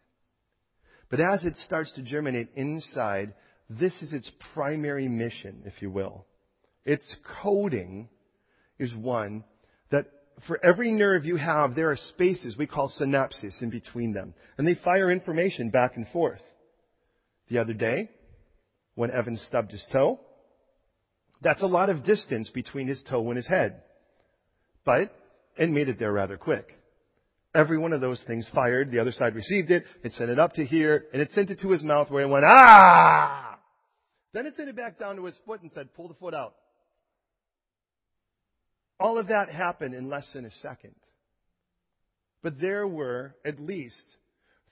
But 1.08 1.20
as 1.20 1.44
it 1.44 1.56
starts 1.64 1.92
to 1.92 2.02
germinate 2.02 2.50
inside, 2.56 3.32
this 3.78 3.94
is 4.02 4.12
its 4.12 4.30
primary 4.52 5.08
mission, 5.08 5.62
if 5.64 5.80
you 5.80 5.90
will. 5.90 6.26
Its 6.84 7.16
coding 7.42 8.08
is 8.78 8.94
one 8.94 9.44
that 9.90 10.06
for 10.46 10.58
every 10.64 10.90
nerve 10.90 11.24
you 11.24 11.36
have, 11.36 11.74
there 11.74 11.90
are 11.90 11.96
spaces 11.96 12.56
we 12.56 12.66
call 12.66 12.92
synapses 13.00 13.62
in 13.62 13.70
between 13.70 14.12
them. 14.12 14.34
And 14.58 14.66
they 14.66 14.74
fire 14.74 15.10
information 15.10 15.70
back 15.70 15.96
and 15.96 16.06
forth. 16.08 16.42
The 17.48 17.58
other 17.58 17.74
day, 17.74 18.10
when 18.94 19.10
Evan 19.10 19.36
stubbed 19.36 19.72
his 19.72 19.84
toe. 19.92 20.20
That's 21.42 21.62
a 21.62 21.66
lot 21.66 21.90
of 21.90 22.04
distance 22.04 22.48
between 22.50 22.88
his 22.88 23.02
toe 23.08 23.26
and 23.28 23.36
his 23.36 23.46
head. 23.46 23.82
But 24.84 25.14
it 25.56 25.70
made 25.70 25.88
it 25.88 25.98
there 25.98 26.12
rather 26.12 26.36
quick. 26.36 26.78
Every 27.54 27.78
one 27.78 27.92
of 27.92 28.00
those 28.00 28.22
things 28.26 28.48
fired, 28.52 28.90
the 28.90 29.00
other 29.00 29.12
side 29.12 29.34
received 29.34 29.70
it, 29.70 29.84
it 30.02 30.12
sent 30.12 30.30
it 30.30 30.38
up 30.38 30.54
to 30.54 30.64
here, 30.64 31.04
and 31.12 31.22
it 31.22 31.30
sent 31.30 31.50
it 31.50 31.60
to 31.60 31.70
his 31.70 31.84
mouth 31.84 32.10
where 32.10 32.24
it 32.24 32.28
went, 32.28 32.44
ah! 32.44 33.43
Then 34.34 34.44
it 34.46 34.54
sent 34.56 34.68
it 34.68 34.76
back 34.76 34.98
down 34.98 35.16
to 35.16 35.24
his 35.24 35.38
foot 35.46 35.62
and 35.62 35.72
said, 35.72 35.94
pull 35.94 36.08
the 36.08 36.14
foot 36.14 36.34
out. 36.34 36.56
All 38.98 39.16
of 39.16 39.28
that 39.28 39.48
happened 39.48 39.94
in 39.94 40.08
less 40.08 40.28
than 40.34 40.44
a 40.44 40.50
second. 40.50 40.96
But 42.42 42.60
there 42.60 42.84
were 42.86 43.34
at 43.44 43.60
least 43.60 44.16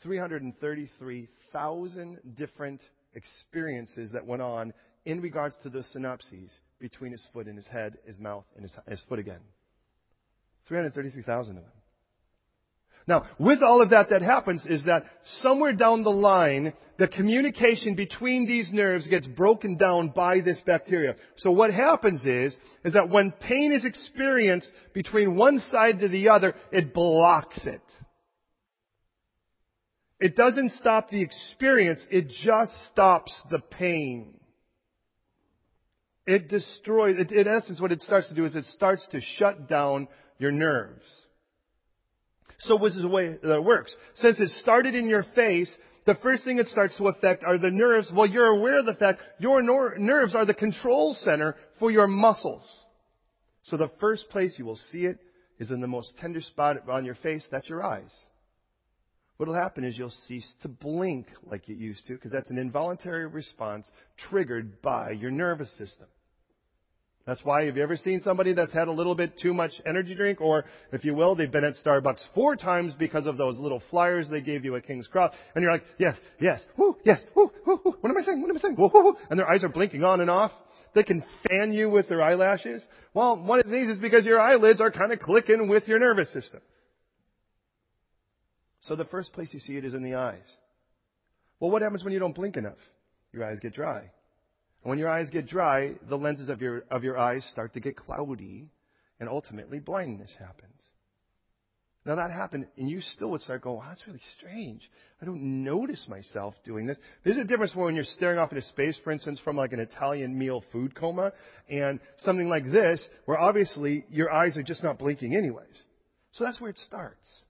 333,000 0.02 2.19
different 2.37 2.81
experiences 3.14 4.11
that 4.12 4.26
went 4.26 4.42
on 4.42 4.73
in 5.04 5.21
regards 5.21 5.54
to 5.62 5.71
the 5.71 5.85
synapses 5.95 6.50
between 6.81 7.12
his 7.12 7.25
foot 7.33 7.47
and 7.47 7.57
his 7.57 7.69
head, 7.69 7.99
his 8.04 8.19
mouth, 8.19 8.45
and 8.57 8.64
his, 8.64 8.75
his 8.88 9.00
foot 9.09 9.21
again. 9.21 9.40
333,000 10.66 11.57
of 11.57 11.62
them. 11.62 11.73
Now, 13.06 13.25
with 13.38 13.62
all 13.62 13.82
of 13.82 13.90
that 13.90 14.11
that 14.11 14.23
happens 14.23 14.64
is 14.66 14.85
that 14.85 15.04
somewhere 15.40 15.73
down 15.73 16.04
the 16.04 16.11
line, 16.11 16.73
the 16.99 17.09
communication 17.09 17.97
between 17.97 18.47
these 18.47 18.71
nerves 18.73 19.09
gets 19.09 19.26
broken 19.26 19.76
down 19.76 20.11
by 20.11 20.40
this 20.40 20.61
bacteria. 20.64 21.16
So 21.37 21.50
what 21.50 21.73
happens 21.73 22.25
is, 22.25 22.56
is 22.85 22.92
that 22.92 23.09
when 23.09 23.32
pain 23.40 23.73
is 23.73 23.85
experienced 23.85 24.71
between 24.94 25.37
one 25.37 25.59
side 25.71 25.99
to 26.00 26.09
the 26.09 26.28
other, 26.28 26.54
it 26.71 26.94
blocks 26.94 27.59
it. 27.64 27.82
It 30.21 30.37
doesn't 30.37 30.75
stop 30.75 31.11
the 31.11 31.21
experience, 31.21 32.00
it 32.09 32.28
just 32.44 32.73
stops 32.92 33.32
the 33.50 33.59
pain. 33.59 34.38
It 36.25 36.49
destroys, 36.49 37.16
it, 37.18 37.32
in 37.32 37.49
essence, 37.49 37.80
what 37.80 37.90
it 37.90 38.00
starts 38.00 38.28
to 38.28 38.35
do 38.35 38.44
is 38.44 38.54
it 38.54 38.66
starts 38.66 39.04
to 39.11 39.21
shut 39.21 39.68
down 39.68 40.06
your 40.38 40.52
nerves. 40.52 41.02
So 42.62 42.78
this 42.78 42.95
is 42.95 43.02
the 43.02 43.09
way 43.09 43.37
that 43.42 43.54
it 43.54 43.64
works. 43.64 43.95
Since 44.16 44.40
it 44.40 44.49
started 44.61 44.95
in 44.95 45.09
your 45.09 45.25
face, 45.35 45.75
the 46.07 46.14
first 46.16 46.45
thing 46.45 46.59
it 46.59 46.69
starts 46.69 46.97
to 46.97 47.09
affect 47.09 47.45
are 47.45 47.59
the 47.59 47.71
nerves. 47.71 48.11
Well, 48.14 48.26
you're 48.26 48.47
aware 48.47 48.78
of 48.78 48.87
the 48.87 48.95
fact 48.95 49.21
your 49.38 49.62
nerves 49.62 50.35
are 50.35 50.47
the 50.47 50.54
control 50.54 51.14
center 51.14 51.57
for 51.78 51.90
your 51.90 52.07
muscles. 52.07 52.62
So 53.64 53.76
the 53.76 53.90
first 54.00 54.28
place 54.31 54.54
you 54.59 54.64
will 54.64 54.78
see 54.90 55.04
it 55.04 55.19
is 55.59 55.71
in 55.71 55.81
the 55.81 55.87
most 55.87 56.16
tender 56.19 56.40
spot 56.40 56.88
on 56.88 57.04
your 57.04 57.14
face. 57.16 57.47
That's 57.50 57.69
your 57.69 57.85
eyes. 57.85 58.12
What'll 59.37 59.54
happen 59.54 59.85
is 59.85 59.99
you'll 59.99 60.12
cease 60.28 60.49
to 60.62 60.69
blink 60.69 61.26
like 61.45 61.69
you 61.69 61.75
used 61.75 62.07
to 62.07 62.14
because 62.14 62.33
that's 62.33 62.50
an 62.50 62.59
involuntary 62.59 63.26
response 63.26 63.90
triggered 64.28 64.81
by 64.83 65.11
your 65.12 65.31
nervous 65.31 65.71
system. 65.78 66.07
That's 67.25 67.45
why, 67.45 67.67
have 67.67 67.76
you 67.76 67.83
ever 67.85 67.97
seen 67.97 68.21
somebody 68.21 68.52
that's 68.52 68.73
had 68.73 68.88
a 68.88 68.93
little 68.93 69.14
bit 69.14 69.38
too 69.38 69.55
much 69.55 69.73
energy 69.87 70.14
drink, 70.14 70.41
or 70.41 70.64
if 70.93 71.05
you 71.05 71.14
will, 71.14 71.37
they've 71.37 71.50
been 71.50 71.62
at 71.62 71.75
Starbucks 71.85 72.21
four 72.35 72.57
times 72.57 72.95
because 72.99 73.26
of 73.26 73.37
those 73.37 73.61
little 73.61 73.81
flyers 73.91 74.29
they 74.29 74.41
gave 74.41 74.64
you 74.64 74.75
at 74.75 74.87
King's 74.87 75.07
Cross, 75.07 75.33
and 75.55 75.62
you're 75.62 75.71
like, 75.71 75.85
yes, 75.99 76.17
yes, 76.41 76.64
whoo, 76.76 76.97
yes, 77.05 77.23
whoo, 77.37 77.52
whoo, 77.64 77.81
whoo, 77.85 77.97
what 78.00 78.11
am 78.11 78.17
I 78.17 78.23
saying, 78.23 78.43
what 78.43 78.50
am 78.50 78.57
I 78.57 78.61
saying, 78.61 78.75
whoo, 78.76 78.91
whoo, 78.93 79.05
whoo, 79.05 79.17
and 79.31 79.38
their 79.38 79.49
eyes 79.49 79.62
are 79.62 79.69
blinking 79.69 80.02
on 80.02 80.21
and 80.21 80.29
off. 80.29 80.50
They 80.95 81.05
can 81.05 81.25
fan 81.49 81.73
you 81.73 81.88
with 81.88 82.09
their 82.09 82.21
eyelashes. 82.21 82.85
Well, 83.14 83.37
one 83.37 83.61
of 83.61 83.71
these 83.71 83.88
is 83.88 83.99
because 83.99 84.26
your 84.26 84.41
eyelids 84.41 84.81
are 84.81 84.91
kind 84.91 85.12
of 85.12 85.21
clicking 85.21 85.69
with 85.69 85.88
your 85.88 85.99
nervous 85.99 86.31
system. 86.33 86.61
So 88.81 88.97
the 88.97 89.05
first 89.07 89.33
place 89.33 89.49
you 89.55 89.61
see 89.61 89.76
it 89.76 89.85
is 89.85 89.95
in 89.95 90.02
the 90.02 90.17
eyes. 90.17 90.43
Well, 91.61 91.71
what 91.71 91.83
happens 91.83 92.05
when 92.05 92.12
you 92.12 92.19
don't 92.19 92.35
blink 92.35 92.57
enough? 92.57 92.76
Your 93.33 93.49
eyes 93.49 93.61
get 93.61 93.75
dry. 93.75 94.11
And 94.83 94.91
when 94.91 94.99
your 94.99 95.09
eyes 95.09 95.31
get 95.31 95.47
dry, 95.47 95.95
the 96.09 96.17
lenses 96.17 96.49
of 96.49 96.61
your, 96.61 96.85
of 96.91 97.05
your 97.05 97.19
eyes 97.19 97.47
start 97.53 97.75
to 97.75 97.81
get 97.81 97.97
cloudy, 97.97 98.69
and 99.21 99.29
ultimately 99.29 99.79
blindness 99.79 100.35
happens. 100.39 100.73
Now 102.05 102.17
that 102.17 102.33
happened, 102.33 102.67
and 102.77 102.91
you 102.91 103.01
still 103.01 103.31
would 103.31 103.43
start 103.43 103.62
going, 103.62 103.77
wow, 103.77 103.85
that's 103.89 104.05
really 104.09 104.21
strange. 104.37 104.91
I 105.21 105.25
don't 105.25 105.62
notice 105.62 106.05
myself 106.09 106.55
doing 106.65 106.87
this. 106.87 106.99
There's 107.23 107.37
a 107.37 107.45
difference 107.45 107.77
when 107.77 107.95
you're 107.95 108.03
staring 108.03 108.39
off 108.41 108.51
into 108.51 108.67
space, 108.67 108.99
for 109.05 109.12
instance, 109.12 109.39
from 109.45 109.57
like 109.57 109.73
an 109.73 109.79
Italian 109.79 110.37
meal 110.37 110.65
food 110.73 110.97
coma, 110.97 111.33
and 111.69 112.01
something 112.19 112.49
like 112.49 112.65
this, 112.73 113.09
where 113.27 113.39
obviously 113.39 114.05
your 114.11 114.33
eyes 114.33 114.57
are 114.57 114.65
just 114.65 114.83
not 114.83 114.99
blinking 114.99 115.37
anyways. 115.37 115.83
So 116.33 116.43
that's 116.43 116.61
where 116.61 116.71
it 116.71 116.79
starts. 116.85 117.43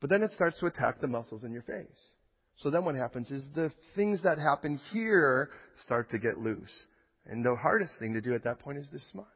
But 0.00 0.10
then 0.10 0.22
it 0.22 0.30
starts 0.30 0.60
to 0.60 0.66
attack 0.66 1.00
the 1.00 1.08
muscles 1.08 1.42
in 1.42 1.50
your 1.50 1.62
face. 1.62 1.86
So 2.58 2.70
then 2.70 2.84
what 2.84 2.94
happens 2.94 3.30
is 3.30 3.46
the 3.54 3.72
things 3.96 4.22
that 4.22 4.38
happen 4.38 4.80
here 4.92 5.50
start 5.84 6.10
to 6.10 6.18
get 6.18 6.38
loose. 6.38 6.86
And 7.26 7.44
the 7.44 7.54
hardest 7.54 7.98
thing 7.98 8.14
to 8.14 8.20
do 8.20 8.34
at 8.34 8.44
that 8.44 8.60
point 8.60 8.78
is 8.78 8.88
to 8.90 9.00
smile. 9.10 9.26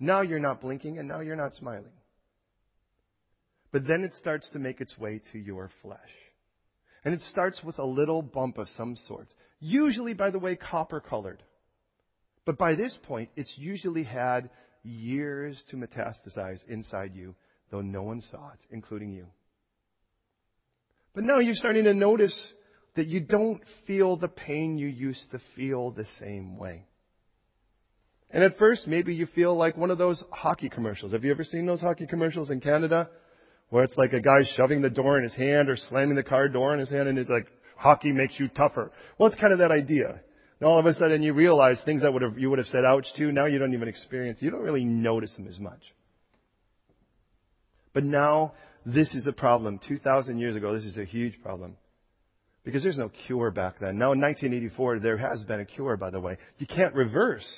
Now 0.00 0.20
you're 0.20 0.38
not 0.38 0.60
blinking 0.60 0.98
and 0.98 1.08
now 1.08 1.20
you're 1.20 1.36
not 1.36 1.54
smiling. 1.54 1.92
But 3.72 3.86
then 3.86 4.02
it 4.04 4.14
starts 4.14 4.48
to 4.52 4.58
make 4.58 4.80
its 4.80 4.96
way 4.98 5.20
to 5.32 5.38
your 5.38 5.70
flesh. 5.82 5.98
And 7.04 7.14
it 7.14 7.20
starts 7.30 7.62
with 7.62 7.78
a 7.78 7.84
little 7.84 8.22
bump 8.22 8.58
of 8.58 8.68
some 8.76 8.96
sort. 9.06 9.28
Usually, 9.60 10.14
by 10.14 10.30
the 10.30 10.38
way, 10.38 10.56
copper 10.56 11.00
colored. 11.00 11.42
But 12.44 12.58
by 12.58 12.74
this 12.74 12.96
point, 13.06 13.30
it's 13.36 13.52
usually 13.56 14.04
had 14.04 14.50
years 14.82 15.62
to 15.70 15.76
metastasize 15.76 16.60
inside 16.68 17.14
you, 17.14 17.34
though 17.70 17.82
no 17.82 18.02
one 18.02 18.20
saw 18.20 18.50
it, 18.50 18.60
including 18.70 19.12
you. 19.12 19.26
But 21.18 21.24
now 21.24 21.40
you're 21.40 21.56
starting 21.56 21.82
to 21.82 21.94
notice 21.94 22.52
that 22.94 23.08
you 23.08 23.18
don't 23.18 23.60
feel 23.88 24.16
the 24.16 24.28
pain 24.28 24.78
you 24.78 24.86
used 24.86 25.28
to 25.32 25.40
feel 25.56 25.90
the 25.90 26.04
same 26.20 26.56
way. 26.56 26.86
And 28.30 28.44
at 28.44 28.56
first, 28.56 28.86
maybe 28.86 29.16
you 29.16 29.26
feel 29.26 29.56
like 29.56 29.76
one 29.76 29.90
of 29.90 29.98
those 29.98 30.22
hockey 30.30 30.68
commercials. 30.68 31.10
Have 31.10 31.24
you 31.24 31.32
ever 31.32 31.42
seen 31.42 31.66
those 31.66 31.80
hockey 31.80 32.06
commercials 32.06 32.50
in 32.50 32.60
Canada? 32.60 33.10
Where 33.70 33.82
it's 33.82 33.96
like 33.96 34.12
a 34.12 34.20
guy 34.20 34.42
shoving 34.54 34.80
the 34.80 34.90
door 34.90 35.18
in 35.18 35.24
his 35.24 35.34
hand 35.34 35.68
or 35.68 35.76
slamming 35.76 36.14
the 36.14 36.22
car 36.22 36.48
door 36.48 36.72
in 36.72 36.78
his 36.78 36.88
hand 36.88 37.08
and 37.08 37.18
it's 37.18 37.28
like, 37.28 37.48
hockey 37.76 38.12
makes 38.12 38.38
you 38.38 38.46
tougher. 38.46 38.92
Well, 39.18 39.28
it's 39.28 39.40
kind 39.40 39.52
of 39.52 39.58
that 39.58 39.72
idea. 39.72 40.20
And 40.60 40.68
all 40.68 40.78
of 40.78 40.86
a 40.86 40.94
sudden 40.94 41.24
you 41.24 41.32
realize 41.32 41.82
things 41.84 42.02
that 42.02 42.12
would 42.12 42.22
have, 42.22 42.38
you 42.38 42.48
would 42.48 42.60
have 42.60 42.68
said 42.68 42.84
ouch 42.84 43.06
to, 43.16 43.32
now 43.32 43.46
you 43.46 43.58
don't 43.58 43.74
even 43.74 43.88
experience, 43.88 44.40
you 44.40 44.52
don't 44.52 44.62
really 44.62 44.84
notice 44.84 45.34
them 45.34 45.48
as 45.48 45.58
much. 45.58 45.82
But 47.92 48.04
now 48.04 48.52
this 48.86 49.14
is 49.14 49.26
a 49.26 49.32
problem. 49.32 49.80
2,000 49.86 50.38
years 50.38 50.56
ago, 50.56 50.74
this 50.74 50.84
is 50.84 50.98
a 50.98 51.04
huge 51.04 51.40
problem. 51.42 51.76
Because 52.64 52.82
there's 52.82 52.98
no 52.98 53.10
cure 53.26 53.50
back 53.50 53.78
then. 53.80 53.98
Now 53.98 54.12
in 54.12 54.20
1984, 54.20 54.98
there 55.00 55.16
has 55.16 55.42
been 55.44 55.60
a 55.60 55.64
cure, 55.64 55.96
by 55.96 56.10
the 56.10 56.20
way. 56.20 56.36
You 56.58 56.66
can't 56.66 56.94
reverse 56.94 57.48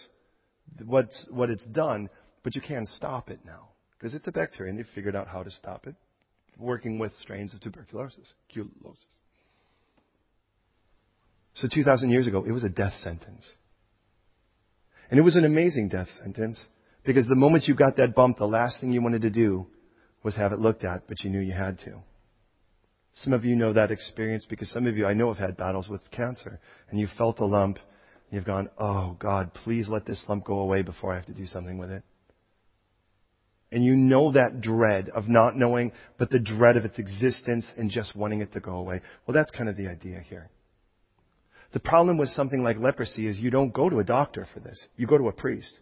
what's, 0.84 1.26
what 1.30 1.50
it's 1.50 1.66
done, 1.66 2.08
but 2.42 2.54
you 2.54 2.60
can 2.60 2.86
stop 2.86 3.30
it 3.30 3.40
now. 3.44 3.68
Because 3.98 4.14
it's 4.14 4.26
a 4.26 4.32
bacteria 4.32 4.70
and 4.70 4.78
they've 4.78 4.86
figured 4.94 5.16
out 5.16 5.28
how 5.28 5.42
to 5.42 5.50
stop 5.50 5.86
it, 5.86 5.94
working 6.58 6.98
with 6.98 7.12
strains 7.16 7.52
of 7.52 7.60
tuberculosis. 7.60 8.32
Tuberculosis. 8.52 9.04
So 11.54 11.68
2,000 11.72 12.10
years 12.10 12.26
ago, 12.26 12.44
it 12.46 12.52
was 12.52 12.64
a 12.64 12.68
death 12.68 12.94
sentence. 12.94 13.46
And 15.10 15.18
it 15.18 15.22
was 15.22 15.36
an 15.36 15.44
amazing 15.44 15.88
death 15.88 16.08
sentence 16.22 16.58
because 17.04 17.26
the 17.26 17.34
moment 17.34 17.64
you 17.66 17.74
got 17.74 17.96
that 17.96 18.14
bump, 18.14 18.38
the 18.38 18.46
last 18.46 18.80
thing 18.80 18.92
you 18.92 19.02
wanted 19.02 19.22
to 19.22 19.30
do 19.30 19.66
was 20.22 20.36
have 20.36 20.52
it 20.52 20.58
looked 20.58 20.84
at, 20.84 21.06
but 21.08 21.22
you 21.22 21.30
knew 21.30 21.40
you 21.40 21.52
had 21.52 21.78
to. 21.80 22.02
Some 23.14 23.32
of 23.32 23.45
you 23.45 23.56
know 23.56 23.73
that 23.73 23.90
experience 23.90 24.47
because 24.49 24.71
some 24.71 24.86
of 24.86 24.97
you 24.97 25.06
I 25.06 25.14
know 25.14 25.32
have 25.32 25.38
had 25.38 25.56
battles 25.56 25.88
with 25.88 26.00
cancer 26.10 26.60
and 26.90 26.99
you 26.99 27.08
felt 27.18 27.40
a 27.40 27.45
lump 27.45 27.76
and 27.76 28.36
you've 28.36 28.45
gone, 28.45 28.71
oh 28.78 29.16
God, 29.18 29.52
please 29.52 29.88
let 29.88 30.06
this 30.06 30.25
lump 30.28 30.45
go 30.45 30.60
away 30.60 30.82
before 30.82 31.12
I 31.12 31.16
have 31.16 31.26
to 31.26 31.34
do 31.34 31.47
something 31.47 31.78
with 31.78 31.90
it. 31.90 32.02
And 33.73 33.84
you 33.84 33.95
know 33.95 34.32
that 34.32 34.60
dread 34.60 35.10
of 35.10 35.28
not 35.28 35.56
knowing, 35.56 35.92
but 36.18 36.30
the 36.30 36.40
dread 36.40 36.76
of 36.76 36.84
its 36.84 36.99
existence 36.99 37.71
and 37.76 37.90
just 37.90 38.16
wanting 38.16 38.40
it 38.40 38.52
to 38.54 38.60
go 38.60 38.73
away. 38.73 39.00
Well, 39.26 39.34
that's 39.34 39.50
kind 39.52 39.68
of 39.68 39.76
the 39.76 39.88
idea 39.88 40.21
here. 40.28 40.50
The 41.73 41.80
problem 41.80 42.18
with 42.18 42.30
something 42.30 42.64
like 42.64 42.78
leprosy 42.78 43.28
is 43.28 43.38
you 43.38 43.50
don't 43.50 43.73
go 43.73 43.88
to 43.88 44.00
a 44.00 44.04
doctor 44.04 44.47
for 44.52 44.58
this. 44.58 44.88
You 44.97 45.06
go 45.06 45.18
to 45.18 45.28
a 45.28 45.32
priest. 45.32 45.78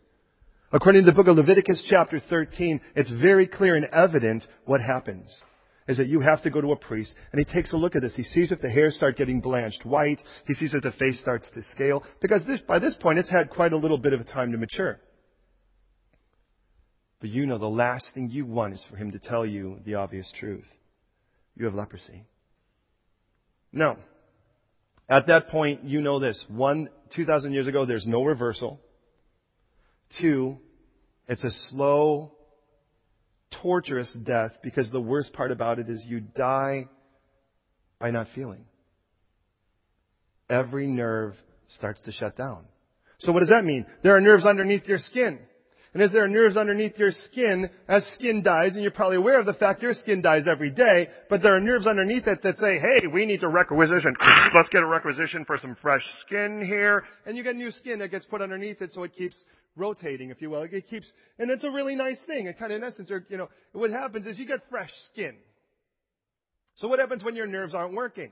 According 0.71 1.05
to 1.05 1.11
the 1.11 1.15
book 1.15 1.29
of 1.29 1.37
Leviticus 1.37 1.83
chapter 1.89 2.21
13, 2.21 2.81
it's 2.95 3.11
very 3.11 3.47
clear 3.47 3.75
and 3.75 3.87
evident 3.87 4.45
what 4.67 4.83
happens. 4.83 5.35
Is 5.87 5.97
that 5.97 6.09
you 6.09 6.21
have 6.21 6.43
to 6.43 6.51
go 6.51 6.61
to 6.61 6.73
a 6.73 6.77
priest 6.77 7.15
and 7.33 7.39
he 7.39 7.51
takes 7.51 7.73
a 7.73 7.77
look 7.77 7.97
at 7.97 8.03
this. 8.03 8.15
He 8.15 8.23
sees 8.23 8.53
if 8.53 8.61
the 8.61 8.69
hairs 8.69 8.95
start 8.95 9.17
getting 9.17 9.41
blanched 9.41 9.87
white. 9.87 10.21
He 10.47 10.53
sees 10.53 10.75
if 10.75 10.83
the 10.83 10.93
face 10.93 11.19
starts 11.19 11.51
to 11.55 11.63
scale. 11.73 12.05
Because 12.21 12.45
this, 12.47 12.61
by 12.61 12.79
this 12.79 12.95
point, 13.01 13.19
it's 13.19 13.31
had 13.31 13.49
quite 13.49 13.73
a 13.73 13.79
little 13.79 13.97
bit 13.97 14.13
of 14.13 14.27
time 14.27 14.53
to 14.53 14.59
mature. 14.59 15.01
But 17.21 17.31
you 17.31 17.47
know 17.47 17.57
the 17.57 17.67
last 17.67 18.07
thing 18.13 18.29
you 18.29 18.45
want 18.45 18.75
is 18.75 18.85
for 18.91 18.97
him 18.97 19.13
to 19.13 19.19
tell 19.19 19.47
you 19.47 19.79
the 19.87 19.95
obvious 19.95 20.31
truth. 20.39 20.67
You 21.57 21.65
have 21.65 21.75
leprosy. 21.75 22.27
No. 23.73 23.97
At 25.09 25.29
that 25.29 25.49
point, 25.49 25.85
you 25.85 26.03
know 26.03 26.21
this. 26.21 26.45
One, 26.49 26.91
2,000 27.17 27.55
years 27.55 27.67
ago, 27.67 27.87
there's 27.87 28.07
no 28.07 28.23
reversal. 28.23 28.79
Two, 30.21 30.59
it's 31.27 31.45
a 31.45 31.51
slow, 31.71 32.33
torturous 33.63 34.17
death 34.25 34.53
because 34.63 34.91
the 34.91 35.01
worst 35.01 35.33
part 35.33 35.51
about 35.51 35.79
it 35.79 35.89
is 35.89 36.05
you 36.07 36.21
die 36.21 36.89
by 37.99 38.11
not 38.11 38.29
feeling. 38.35 38.65
Every 40.49 40.87
nerve 40.87 41.35
starts 41.77 42.01
to 42.03 42.13
shut 42.13 42.37
down. 42.37 42.65
So 43.21 43.33
what 43.33 43.41
does 43.41 43.51
that 43.51 43.65
mean? 43.65 43.85
There 44.03 44.17
are 44.17 44.21
nerves 44.21 44.47
underneath 44.47 44.87
your 44.87 44.99
skin. 44.99 45.41
And 45.95 46.03
as 46.03 46.13
there 46.13 46.23
are 46.23 46.29
nerves 46.29 46.57
underneath 46.57 46.99
your 46.99 47.13
skin, 47.13 47.71
as 47.89 48.05
skin 48.15 48.43
dies, 48.43 48.75
and 48.75 48.83
you're 48.83 48.93
probably 48.93 49.17
aware 49.17 49.41
of 49.41 49.47
the 49.47 49.55
fact 49.55 49.83
your 49.83 49.95
skin 49.95 50.21
dies 50.21 50.47
every 50.47 50.71
day, 50.71 51.09
but 51.31 51.43
there 51.43 51.57
are 51.57 51.61
nerves 51.61 51.87
underneath 51.87 52.27
it 52.27 52.43
that 52.43 52.59
say, 52.59 52.79
hey, 52.79 53.07
we 53.07 53.25
need 53.25 53.41
to 53.41 53.49
requisition. 53.49 54.15
Let's 54.55 54.69
get 54.69 54.83
a 54.83 54.87
requisition 54.87 55.45
for 55.47 55.57
some 55.57 55.77
fresh 55.81 56.03
skin 56.27 56.63
here. 56.65 57.05
And 57.27 57.37
you 57.37 57.43
get 57.43 57.57
new 57.57 57.71
skin 57.71 57.99
that 58.01 58.11
gets 58.11 58.27
put 58.27 58.43
underneath 58.43 58.83
it 58.83 58.93
so 58.93 59.03
it 59.03 59.15
keeps 59.17 59.37
rotating, 59.79 60.31
if 60.31 60.43
you 60.43 60.51
will. 60.51 60.63
It 60.63 60.89
keeps, 60.89 61.11
and 61.39 61.51
it's 61.51 61.65
a 61.65 61.71
really 61.71 61.95
nice 61.95 62.19
thing. 62.27 62.47
It 62.47 62.59
kind 62.59 62.73
of, 62.73 62.83
in 62.83 62.85
essence, 62.85 63.11
or, 63.11 63.25
you 63.29 63.37
know, 63.37 63.49
what 63.73 63.91
happens 63.91 64.27
is 64.27 64.39
you 64.39 64.47
get 64.47 64.61
fresh 64.69 64.91
skin. 65.13 65.37
So 66.77 66.89
what 66.89 66.99
happens 66.99 67.25
when 67.25 67.37
your 67.37 67.47
nerves 67.47 67.75
aren't 67.75 67.95
working? 67.95 68.31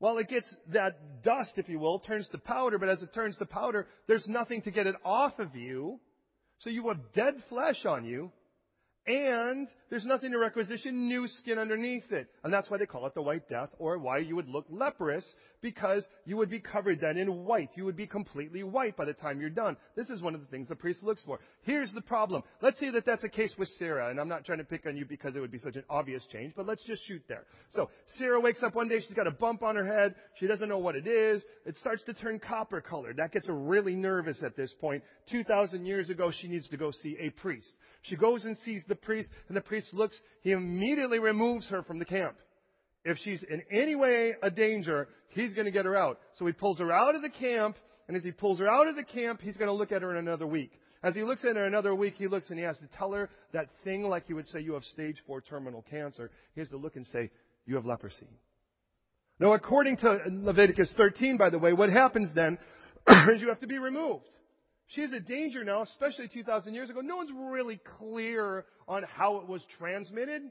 Well, 0.00 0.18
it 0.18 0.28
gets 0.28 0.52
that 0.72 1.22
dust, 1.22 1.52
if 1.56 1.68
you 1.68 1.78
will, 1.78 2.00
turns 2.00 2.28
to 2.28 2.38
powder, 2.38 2.78
but 2.78 2.88
as 2.88 3.02
it 3.02 3.14
turns 3.14 3.36
to 3.36 3.46
powder, 3.46 3.86
there's 4.08 4.26
nothing 4.26 4.62
to 4.62 4.70
get 4.70 4.86
it 4.86 4.96
off 5.04 5.38
of 5.38 5.54
you. 5.54 6.00
So 6.58 6.70
you 6.70 6.88
have 6.88 7.12
dead 7.14 7.34
flesh 7.48 7.84
on 7.84 8.04
you, 8.04 8.32
and 9.06 9.68
there's 9.90 10.06
nothing 10.06 10.30
to 10.30 10.38
requisition 10.38 11.08
new 11.08 11.26
skin 11.26 11.58
underneath 11.58 12.10
it. 12.12 12.28
And 12.44 12.52
that's 12.52 12.70
why 12.70 12.78
they 12.78 12.86
call 12.86 13.06
it 13.06 13.14
the 13.14 13.22
white 13.22 13.48
death, 13.48 13.70
or 13.78 13.98
why 13.98 14.18
you 14.18 14.36
would 14.36 14.48
look 14.48 14.64
leprous, 14.70 15.24
because 15.60 16.06
you 16.24 16.36
would 16.36 16.50
be 16.50 16.60
covered 16.60 17.00
then 17.00 17.16
in 17.16 17.44
white. 17.44 17.70
You 17.74 17.84
would 17.84 17.96
be 17.96 18.06
completely 18.06 18.62
white 18.62 18.96
by 18.96 19.04
the 19.04 19.12
time 19.12 19.40
you're 19.40 19.50
done. 19.50 19.76
This 19.96 20.08
is 20.08 20.22
one 20.22 20.34
of 20.34 20.40
the 20.40 20.46
things 20.46 20.68
the 20.68 20.76
priest 20.76 21.02
looks 21.02 21.22
for. 21.24 21.40
Here's 21.62 21.92
the 21.92 22.00
problem. 22.00 22.42
Let's 22.60 22.78
say 22.78 22.90
that 22.90 23.04
that's 23.04 23.24
a 23.24 23.28
case 23.28 23.52
with 23.58 23.68
Sarah, 23.78 24.08
and 24.08 24.20
I'm 24.20 24.28
not 24.28 24.44
trying 24.44 24.58
to 24.58 24.64
pick 24.64 24.86
on 24.86 24.96
you 24.96 25.04
because 25.04 25.34
it 25.34 25.40
would 25.40 25.50
be 25.50 25.58
such 25.58 25.76
an 25.76 25.84
obvious 25.90 26.22
change, 26.32 26.52
but 26.56 26.66
let's 26.66 26.82
just 26.84 27.04
shoot 27.06 27.22
there. 27.28 27.44
So, 27.70 27.90
Sarah 28.18 28.40
wakes 28.40 28.62
up 28.62 28.74
one 28.74 28.88
day, 28.88 29.00
she's 29.00 29.14
got 29.14 29.26
a 29.26 29.32
bump 29.32 29.62
on 29.62 29.74
her 29.74 29.86
head, 29.86 30.14
she 30.38 30.46
doesn't 30.46 30.68
know 30.68 30.78
what 30.78 30.94
it 30.94 31.08
is, 31.08 31.42
it 31.66 31.76
starts 31.76 32.04
to 32.04 32.14
turn 32.14 32.38
copper 32.38 32.80
colored. 32.80 33.16
That 33.16 33.32
gets 33.32 33.48
her 33.48 33.54
really 33.54 33.94
nervous 33.94 34.42
at 34.44 34.56
this 34.56 34.72
point. 34.80 35.02
2,000 35.30 35.84
years 35.86 36.08
ago, 36.08 36.30
she 36.40 36.48
needs 36.48 36.68
to 36.68 36.76
go 36.76 36.92
see 36.92 37.16
a 37.20 37.30
priest. 37.30 37.72
She 38.02 38.16
goes 38.16 38.44
and 38.44 38.56
sees 38.58 38.82
priest, 38.94 39.30
and 39.48 39.56
the 39.56 39.62
priest 39.62 39.92
looks, 39.92 40.18
he 40.42 40.52
immediately 40.52 41.18
removes 41.18 41.68
her 41.68 41.82
from 41.82 41.98
the 41.98 42.04
camp. 42.04 42.36
If 43.04 43.18
she's 43.24 43.42
in 43.42 43.62
any 43.70 43.94
way 43.94 44.34
a 44.42 44.50
danger, 44.50 45.08
he's 45.30 45.54
going 45.54 45.64
to 45.64 45.72
get 45.72 45.84
her 45.84 45.96
out. 45.96 46.18
So 46.38 46.46
he 46.46 46.52
pulls 46.52 46.78
her 46.78 46.92
out 46.92 47.14
of 47.14 47.22
the 47.22 47.30
camp, 47.30 47.76
and 48.08 48.16
as 48.16 48.22
he 48.22 48.30
pulls 48.30 48.58
her 48.60 48.68
out 48.68 48.88
of 48.88 48.96
the 48.96 49.02
camp, 49.02 49.40
he's 49.40 49.56
going 49.56 49.68
to 49.68 49.74
look 49.74 49.92
at 49.92 50.02
her 50.02 50.10
in 50.12 50.16
another 50.16 50.46
week. 50.46 50.72
As 51.02 51.14
he 51.14 51.22
looks 51.22 51.44
at 51.44 51.56
her 51.56 51.66
in 51.66 51.72
another 51.72 51.94
week, 51.94 52.14
he 52.16 52.28
looks 52.28 52.50
and 52.50 52.58
he 52.58 52.64
has 52.64 52.78
to 52.78 52.86
tell 52.96 53.12
her 53.12 53.28
that 53.52 53.66
thing 53.82 54.04
like 54.08 54.26
he 54.26 54.34
would 54.34 54.46
say, 54.46 54.60
you 54.60 54.74
have 54.74 54.84
stage 54.84 55.16
four 55.26 55.40
terminal 55.40 55.84
cancer. 55.90 56.30
He 56.54 56.60
has 56.60 56.68
to 56.68 56.76
look 56.76 56.94
and 56.94 57.04
say, 57.06 57.30
you 57.66 57.74
have 57.74 57.84
leprosy. 57.84 58.28
Now, 59.40 59.54
according 59.54 59.96
to 59.98 60.20
Leviticus 60.28 60.90
13, 60.96 61.36
by 61.36 61.50
the 61.50 61.58
way, 61.58 61.72
what 61.72 61.90
happens 61.90 62.30
then 62.34 62.56
is 63.08 63.40
you 63.40 63.48
have 63.48 63.60
to 63.60 63.66
be 63.66 63.78
removed. 63.78 64.26
She's 64.88 65.12
a 65.12 65.20
danger 65.20 65.64
now, 65.64 65.82
especially 65.82 66.28
2,000 66.28 66.74
years 66.74 66.90
ago. 66.90 67.00
No 67.00 67.16
one's 67.16 67.30
really 67.34 67.80
clear 67.98 68.66
on 68.86 69.04
how 69.04 69.38
it 69.38 69.48
was 69.48 69.62
transmitted. 69.78 70.42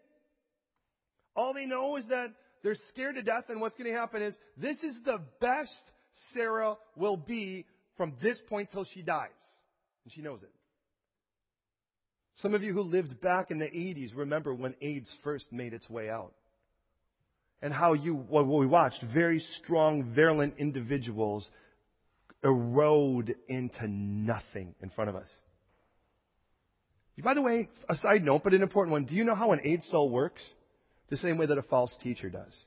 All 1.36 1.54
they 1.54 1.66
know 1.66 1.98
is 1.98 2.08
that 2.08 2.28
they're 2.64 2.78
scared 2.90 3.16
to 3.16 3.22
death, 3.22 3.46
and 3.50 3.62
what's 3.62 3.76
going 3.76 3.92
to 3.92 3.98
happen 3.98 4.22
is 4.22 4.36
this 4.58 4.82
is 4.84 4.98
the 5.06 5.20
best 5.40 5.78
Sarah 6.34 6.76
will 6.96 7.18
be 7.18 7.66
from 7.98 8.14
this 8.22 8.40
point 8.50 8.70
till 8.72 8.86
she 8.94 9.02
dies. 9.02 9.30
And 10.04 10.14
she 10.14 10.22
knows 10.22 10.42
it. 10.44 10.52
Some 12.36 12.56
of 12.56 12.64
you 12.64 12.74
who 12.74 12.82
lived 12.82 13.22
back 13.22 13.52
in 13.52 13.60
the 13.60 13.66
80s 13.66 14.16
remember 14.16 14.54
when 14.54 14.74
AIDS 14.82 15.14
first 15.24 15.52
made 15.52 15.74
its 15.74 15.90
way 15.90 16.10
out. 16.10 16.34
And 17.62 17.72
how 17.72 17.94
you, 17.94 18.16
what 18.16 18.48
we 18.48 18.66
watched, 18.66 19.04
very 19.14 19.44
strong, 19.62 20.14
virulent 20.16 20.56
individuals 20.58 21.48
erode 22.44 23.36
into 23.48 23.88
nothing 23.88 24.76
in 24.82 24.90
front 24.90 25.10
of 25.10 25.16
us. 25.16 25.28
By 27.24 27.36
the 27.36 27.42
way, 27.42 27.70
a 27.88 27.96
side 27.98 28.24
note, 28.24 28.42
but 28.44 28.54
an 28.54 28.64
important 28.64 28.94
one. 28.94 29.06
Do 29.06 29.14
you 29.14 29.24
know 29.24 29.36
how 29.36 29.52
an 29.52 29.62
AIDS 29.64 29.86
cell 29.92 30.10
works? 30.10 30.42
The 31.10 31.18
same 31.18 31.38
way 31.38 31.46
that 31.46 31.58
a 31.58 31.62
false 31.62 31.96
teacher 32.02 32.30
does. 32.30 32.58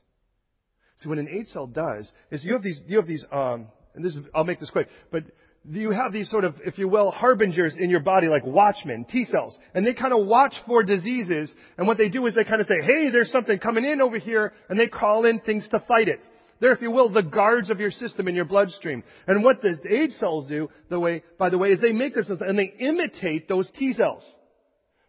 See, 1.01 1.09
what 1.09 1.17
an 1.17 1.27
AIDS 1.27 1.51
cell 1.51 1.67
does 1.67 2.09
is 2.31 2.43
you 2.45 2.53
have 2.53 2.63
these, 2.63 2.79
you 2.87 2.97
have 2.97 3.07
these, 3.07 3.25
um, 3.31 3.67
and 3.95 4.05
this 4.05 4.15
is, 4.15 4.23
I'll 4.33 4.45
make 4.45 4.59
this 4.59 4.69
quick, 4.69 4.87
but 5.11 5.23
you 5.69 5.91
have 5.91 6.13
these 6.13 6.29
sort 6.29 6.43
of, 6.43 6.55
if 6.63 6.77
you 6.77 6.87
will, 6.87 7.11
harbingers 7.11 7.75
in 7.77 7.89
your 7.89 7.99
body 7.99 8.27
like 8.27 8.45
watchmen, 8.45 9.05
T 9.09 9.25
cells. 9.25 9.57
And 9.73 9.85
they 9.85 9.93
kind 9.93 10.13
of 10.13 10.25
watch 10.25 10.53
for 10.67 10.83
diseases. 10.83 11.51
And 11.77 11.87
what 11.87 11.97
they 11.97 12.09
do 12.09 12.25
is 12.27 12.35
they 12.35 12.43
kind 12.43 12.61
of 12.61 12.67
say, 12.67 12.81
hey, 12.81 13.09
there's 13.09 13.31
something 13.31 13.57
coming 13.57 13.83
in 13.83 13.99
over 13.99 14.19
here. 14.19 14.53
And 14.69 14.79
they 14.79 14.87
call 14.87 15.25
in 15.25 15.39
things 15.39 15.67
to 15.69 15.79
fight 15.87 16.07
it. 16.07 16.19
They're, 16.59 16.73
if 16.73 16.81
you 16.81 16.91
will, 16.91 17.09
the 17.09 17.23
guards 17.23 17.69
of 17.69 17.79
your 17.79 17.91
system 17.91 18.27
in 18.27 18.35
your 18.35 18.45
bloodstream. 18.45 19.03
And 19.27 19.43
what 19.43 19.61
the 19.61 19.77
AIDS 19.89 20.15
cells 20.19 20.47
do, 20.47 20.69
the 20.89 20.99
way, 20.99 21.23
by 21.37 21.49
the 21.49 21.57
way, 21.57 21.69
is 21.69 21.81
they 21.81 21.91
make 21.91 22.15
themselves, 22.15 22.41
and 22.41 22.57
they 22.57 22.73
imitate 22.79 23.49
those 23.49 23.69
T 23.77 23.93
cells. 23.93 24.23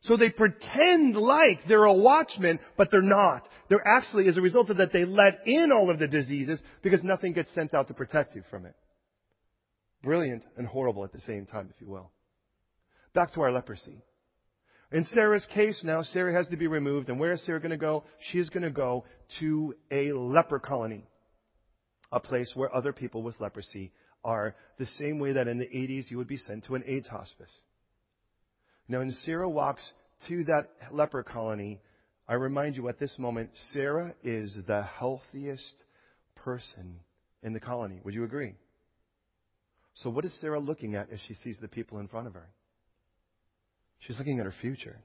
So 0.02 0.16
they 0.16 0.30
pretend 0.30 1.16
like 1.16 1.60
they're 1.68 1.84
a 1.84 1.92
watchman, 1.92 2.60
but 2.76 2.90
they're 2.90 3.02
not. 3.02 3.48
They're 3.68 3.86
actually, 3.86 4.28
as 4.28 4.36
a 4.36 4.40
result 4.40 4.70
of 4.70 4.76
that, 4.78 4.92
they 4.92 5.04
let 5.04 5.46
in 5.46 5.72
all 5.72 5.90
of 5.90 5.98
the 5.98 6.06
diseases 6.06 6.60
because 6.82 7.02
nothing 7.02 7.32
gets 7.32 7.52
sent 7.54 7.74
out 7.74 7.88
to 7.88 7.94
protect 7.94 8.34
you 8.36 8.42
from 8.50 8.66
it. 8.66 8.74
Brilliant 10.02 10.44
and 10.56 10.66
horrible 10.66 11.04
at 11.04 11.12
the 11.12 11.20
same 11.20 11.46
time, 11.46 11.68
if 11.74 11.80
you 11.80 11.88
will. 11.88 12.12
Back 13.14 13.34
to 13.34 13.40
our 13.40 13.50
leprosy. 13.50 14.02
In 14.92 15.04
Sarah's 15.06 15.46
case 15.52 15.80
now, 15.82 16.02
Sarah 16.02 16.32
has 16.34 16.46
to 16.48 16.56
be 16.56 16.68
removed, 16.68 17.08
and 17.08 17.18
where 17.18 17.32
is 17.32 17.44
Sarah 17.44 17.60
going 17.60 17.72
to 17.72 17.76
go? 17.76 18.04
She 18.30 18.38
is 18.38 18.48
going 18.50 18.62
to 18.62 18.70
go 18.70 19.04
to 19.40 19.74
a 19.90 20.12
leper 20.12 20.60
colony 20.60 21.08
a 22.16 22.20
place 22.20 22.50
where 22.54 22.74
other 22.74 22.94
people 22.94 23.22
with 23.22 23.38
leprosy 23.40 23.92
are, 24.24 24.56
the 24.78 24.86
same 24.86 25.18
way 25.18 25.34
that 25.34 25.48
in 25.48 25.58
the 25.58 25.66
80s 25.66 26.10
you 26.10 26.16
would 26.16 26.26
be 26.26 26.38
sent 26.38 26.64
to 26.64 26.74
an 26.74 26.82
AIDS 26.86 27.06
hospice. 27.06 27.50
Now, 28.88 28.98
when 28.98 29.10
Sarah 29.10 29.48
walks 29.48 29.92
to 30.28 30.44
that 30.44 30.70
leper 30.90 31.22
colony, 31.22 31.78
I 32.26 32.34
remind 32.34 32.74
you 32.74 32.88
at 32.88 32.98
this 32.98 33.14
moment, 33.18 33.50
Sarah 33.72 34.14
is 34.24 34.56
the 34.66 34.82
healthiest 34.82 35.84
person 36.36 37.00
in 37.42 37.52
the 37.52 37.60
colony. 37.60 38.00
Would 38.02 38.14
you 38.14 38.24
agree? 38.24 38.54
So, 39.94 40.08
what 40.08 40.24
is 40.24 40.40
Sarah 40.40 40.58
looking 40.58 40.94
at 40.94 41.12
as 41.12 41.20
she 41.28 41.34
sees 41.34 41.58
the 41.60 41.68
people 41.68 41.98
in 41.98 42.08
front 42.08 42.28
of 42.28 42.34
her? 42.34 42.48
She's 44.00 44.18
looking 44.18 44.40
at 44.40 44.46
her 44.46 44.54
future. 44.62 44.98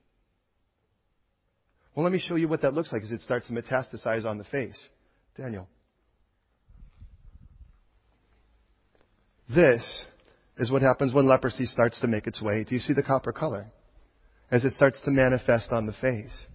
Well, 1.93 2.05
let 2.05 2.13
me 2.13 2.23
show 2.25 2.35
you 2.35 2.47
what 2.47 2.61
that 2.61 2.73
looks 2.73 2.93
like 2.93 3.03
as 3.03 3.11
it 3.11 3.19
starts 3.19 3.47
to 3.47 3.53
metastasize 3.53 4.25
on 4.25 4.37
the 4.37 4.45
face. 4.45 4.79
Daniel. 5.35 5.67
This 9.55 10.05
is 10.57 10.71
what 10.71 10.81
happens 10.81 11.13
when 11.13 11.27
leprosy 11.27 11.65
starts 11.65 11.99
to 12.01 12.07
make 12.07 12.27
its 12.27 12.41
way. 12.41 12.63
Do 12.63 12.75
you 12.75 12.79
see 12.79 12.93
the 12.93 13.03
copper 13.03 13.31
color? 13.31 13.67
As 14.51 14.63
it 14.63 14.73
starts 14.73 15.01
to 15.01 15.11
manifest 15.11 15.71
on 15.71 15.85
the 15.85 15.93
face. 15.93 16.45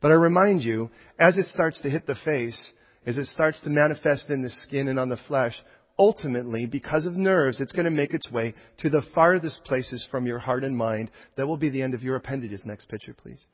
But 0.00 0.10
I 0.10 0.14
remind 0.14 0.62
you, 0.62 0.90
as 1.18 1.38
it 1.38 1.46
starts 1.46 1.80
to 1.82 1.90
hit 1.90 2.06
the 2.06 2.16
face, 2.24 2.72
as 3.06 3.16
it 3.16 3.26
starts 3.26 3.60
to 3.62 3.70
manifest 3.70 4.30
in 4.30 4.42
the 4.42 4.50
skin 4.50 4.88
and 4.88 4.98
on 4.98 5.08
the 5.08 5.18
flesh, 5.28 5.54
ultimately, 5.98 6.66
because 6.66 7.06
of 7.06 7.14
nerves, 7.14 7.60
it's 7.60 7.72
going 7.72 7.86
to 7.86 7.90
make 7.90 8.12
its 8.12 8.30
way 8.30 8.54
to 8.78 8.90
the 8.90 9.02
farthest 9.14 9.64
places 9.64 10.06
from 10.10 10.26
your 10.26 10.38
heart 10.38 10.64
and 10.64 10.76
mind. 10.76 11.10
That 11.36 11.46
will 11.46 11.56
be 11.56 11.70
the 11.70 11.82
end 11.82 11.94
of 11.94 12.02
your 12.02 12.16
appendages. 12.16 12.64
Next 12.66 12.88
picture, 12.88 13.14
please. 13.14 13.44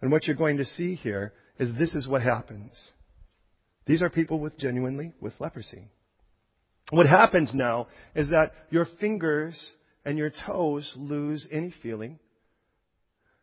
And 0.00 0.10
what 0.10 0.26
you're 0.26 0.36
going 0.36 0.58
to 0.58 0.64
see 0.64 0.94
here 0.94 1.32
is 1.58 1.72
this 1.74 1.94
is 1.94 2.08
what 2.08 2.22
happens. 2.22 2.72
These 3.86 4.02
are 4.02 4.10
people 4.10 4.38
with 4.38 4.58
genuinely 4.58 5.12
with 5.20 5.34
leprosy. 5.40 5.88
What 6.90 7.06
happens 7.06 7.52
now 7.54 7.88
is 8.14 8.30
that 8.30 8.52
your 8.70 8.86
fingers 9.00 9.58
and 10.04 10.18
your 10.18 10.30
toes 10.46 10.92
lose 10.96 11.46
any 11.50 11.72
feeling. 11.82 12.18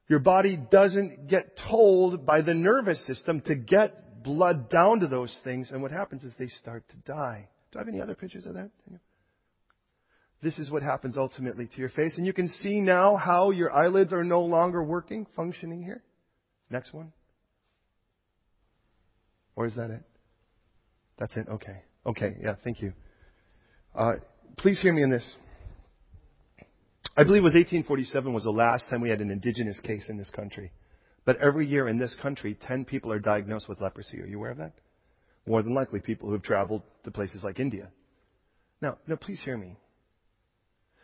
Your 0.08 0.20
body 0.20 0.58
doesn't 0.58 1.28
get 1.28 1.58
told 1.70 2.26
by 2.26 2.42
the 2.42 2.54
nervous 2.54 3.06
system 3.06 3.42
to 3.42 3.56
get 3.56 4.24
blood 4.24 4.70
down 4.70 5.00
to 5.02 5.08
those 5.08 5.36
things, 5.44 5.72
and 5.72 5.82
what 5.82 5.92
happens 5.92 6.24
is 6.24 6.34
they 6.38 6.48
start 6.48 6.84
to 6.90 6.98
die. 6.98 7.48
Do 7.72 7.80
I 7.80 7.82
have 7.82 7.88
any 7.88 8.02
other 8.02 8.16
pictures 8.16 8.46
of 8.46 8.56
that? 8.56 8.72
This 10.42 10.58
is 10.58 10.72
what 10.72 10.84
happens 10.84 11.18
ultimately 11.18 11.68
to 11.68 11.78
your 11.78 11.90
face, 11.90 12.18
and 12.18 12.26
you 12.26 12.34
can 12.34 12.48
see 12.48 12.80
now 12.80 13.18
how 13.18 13.52
your 13.52 13.72
eyelids 13.72 14.14
are 14.14 14.24
no 14.24 14.42
longer 14.42 14.84
working, 14.84 15.28
functioning 15.36 15.84
here. 15.84 16.02
Next 16.70 16.94
one. 16.94 17.12
Or 19.56 19.66
is 19.66 19.76
that 19.76 19.92
it? 19.92 20.04
That's 21.18 21.36
it? 21.36 21.48
Okay. 21.50 21.84
Okay, 22.06 22.38
yeah, 22.42 22.56
thank 22.64 22.82
you. 22.82 22.94
Uh, 23.96 24.14
please 24.58 24.82
hear 24.82 24.94
me 24.94 25.04
in 25.04 25.10
this. 25.10 25.28
I 27.18 27.24
believe 27.24 27.42
it 27.42 27.44
was 27.44 27.54
1847 27.54 28.34
was 28.34 28.44
the 28.44 28.52
last 28.52 28.90
time 28.90 29.02
we 29.02 29.10
had 29.10 29.20
an 29.20 29.32
indigenous 29.32 29.80
case 29.82 30.08
in 30.10 30.18
this 30.18 30.30
country. 30.30 30.72
But 31.26 31.38
every 31.38 31.68
year 31.68 31.88
in 31.88 32.00
this 32.00 32.16
country, 32.22 32.58
10 32.68 32.86
people 32.86 33.12
are 33.12 33.20
diagnosed 33.20 33.68
with 33.68 33.82
leprosy. 33.82 34.22
Are 34.22 34.26
you 34.26 34.38
aware 34.38 34.52
of 34.52 34.58
that? 34.58 34.74
More 35.46 35.62
than 35.62 35.74
likely 35.74 36.00
people 36.00 36.28
who 36.28 36.34
have 36.34 36.44
traveled 36.44 36.84
to 37.04 37.12
places 37.12 37.44
like 37.44 37.60
India. 37.60 37.90
Now, 38.82 38.98
now 39.08 39.16
please 39.16 39.42
hear 39.44 39.58
me. 39.58 39.78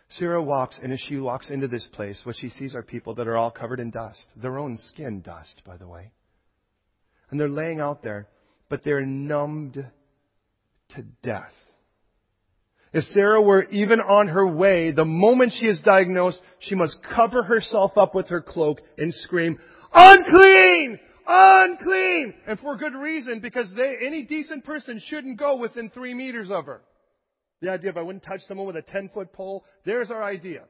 Sarah 0.10 0.41
walks, 0.41 0.80
and 0.82 0.93
as 0.93 1.00
she 1.00 1.17
walks 1.17 1.50
into 1.50 1.67
this 1.67 1.88
place, 1.91 2.21
what 2.24 2.36
she 2.39 2.50
sees 2.50 2.76
are 2.76 2.84
people 2.84 3.15
that 3.15 3.28
are 3.28 3.38
all 3.38 3.52
covered 3.52 3.80
in 3.80 3.89
dust. 3.89 4.24
Their 4.36 4.60
own 4.60 4.78
skin 4.78 5.21
dust, 5.21 5.62
by 5.65 5.78
the 5.78 5.88
way. 5.88 6.12
And 7.30 7.39
they're 7.39 7.50
laying 7.50 7.80
out 7.80 8.04
there, 8.04 8.28
but 8.69 8.84
they're 8.84 9.06
numbed 9.06 9.76
to 10.95 11.02
death. 11.24 11.52
If 12.95 13.03
Sarah 13.03 13.41
were 13.41 13.65
even 13.71 13.99
on 13.99 14.29
her 14.29 14.47
way, 14.47 14.91
the 14.91 15.03
moment 15.03 15.51
she 15.51 15.65
is 15.65 15.81
diagnosed, 15.81 16.39
she 16.60 16.75
must 16.75 16.95
cover 17.03 17.43
herself 17.43 17.97
up 17.97 18.15
with 18.15 18.29
her 18.29 18.41
cloak 18.41 18.79
and 18.97 19.13
scream, 19.13 19.60
unclean! 19.93 20.97
Unclean! 21.27 22.34
And 22.47 22.58
for 22.58 22.77
good 22.77 22.95
reason, 22.95 23.41
because 23.41 23.69
they, 23.75 23.97
any 24.01 24.23
decent 24.23 24.63
person 24.63 25.01
shouldn't 25.08 25.38
go 25.38 25.58
within 25.58 25.89
three 25.89 26.13
meters 26.13 26.49
of 26.49 26.67
her. 26.67 26.84
The 27.62 27.69
idea 27.69 27.89
of 27.89 27.97
I 27.97 28.01
wouldn't 28.01 28.23
touch 28.23 28.39
someone 28.47 28.65
with 28.65 28.77
a 28.77 28.81
10 28.81 29.10
foot 29.13 29.34
pole, 29.34 29.65
there's 29.84 30.10
our 30.10 30.23
idea. 30.23 30.62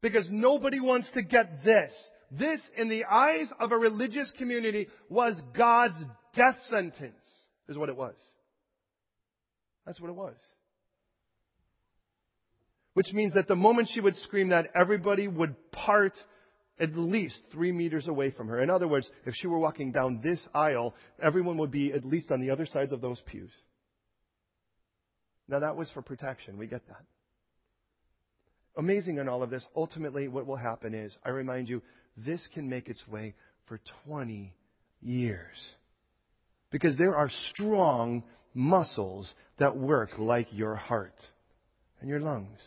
Because 0.00 0.26
nobody 0.30 0.80
wants 0.80 1.10
to 1.12 1.20
get 1.20 1.62
this. 1.62 1.92
This, 2.30 2.60
in 2.78 2.88
the 2.88 3.04
eyes 3.04 3.52
of 3.60 3.70
a 3.70 3.76
religious 3.76 4.32
community, 4.38 4.88
was 5.10 5.38
God's 5.54 6.02
death 6.34 6.56
sentence, 6.70 7.22
is 7.68 7.76
what 7.76 7.90
it 7.90 7.96
was. 7.98 8.14
That's 9.84 10.00
what 10.00 10.08
it 10.08 10.16
was. 10.16 10.36
Which 12.94 13.12
means 13.12 13.34
that 13.34 13.48
the 13.48 13.56
moment 13.56 13.88
she 13.92 14.00
would 14.00 14.16
scream 14.16 14.50
that, 14.50 14.70
everybody 14.74 15.26
would 15.26 15.54
part 15.72 16.14
at 16.78 16.96
least 16.96 17.40
three 17.52 17.72
meters 17.72 18.08
away 18.08 18.30
from 18.30 18.48
her. 18.48 18.60
In 18.60 18.70
other 18.70 18.88
words, 18.88 19.08
if 19.24 19.34
she 19.34 19.46
were 19.46 19.58
walking 19.58 19.92
down 19.92 20.20
this 20.22 20.46
aisle, 20.54 20.94
everyone 21.22 21.58
would 21.58 21.70
be 21.70 21.92
at 21.92 22.04
least 22.04 22.30
on 22.30 22.40
the 22.40 22.50
other 22.50 22.66
sides 22.66 22.92
of 22.92 23.00
those 23.00 23.20
pews. 23.26 23.50
Now 25.48 25.60
that 25.60 25.76
was 25.76 25.90
for 25.90 26.02
protection. 26.02 26.58
We 26.58 26.66
get 26.66 26.86
that. 26.88 27.04
Amazing 28.76 29.18
in 29.18 29.28
all 29.28 29.42
of 29.42 29.50
this, 29.50 29.66
ultimately 29.76 30.28
what 30.28 30.46
will 30.46 30.56
happen 30.56 30.94
is, 30.94 31.16
I 31.24 31.28
remind 31.28 31.68
you, 31.68 31.82
this 32.16 32.46
can 32.54 32.68
make 32.68 32.88
its 32.88 33.06
way 33.06 33.34
for 33.66 33.80
20 34.06 34.54
years. 35.02 35.56
Because 36.70 36.96
there 36.96 37.14
are 37.14 37.30
strong 37.50 38.24
muscles 38.54 39.32
that 39.58 39.76
work 39.76 40.10
like 40.18 40.48
your 40.52 40.74
heart 40.74 41.14
and 42.00 42.08
your 42.08 42.20
lungs. 42.20 42.60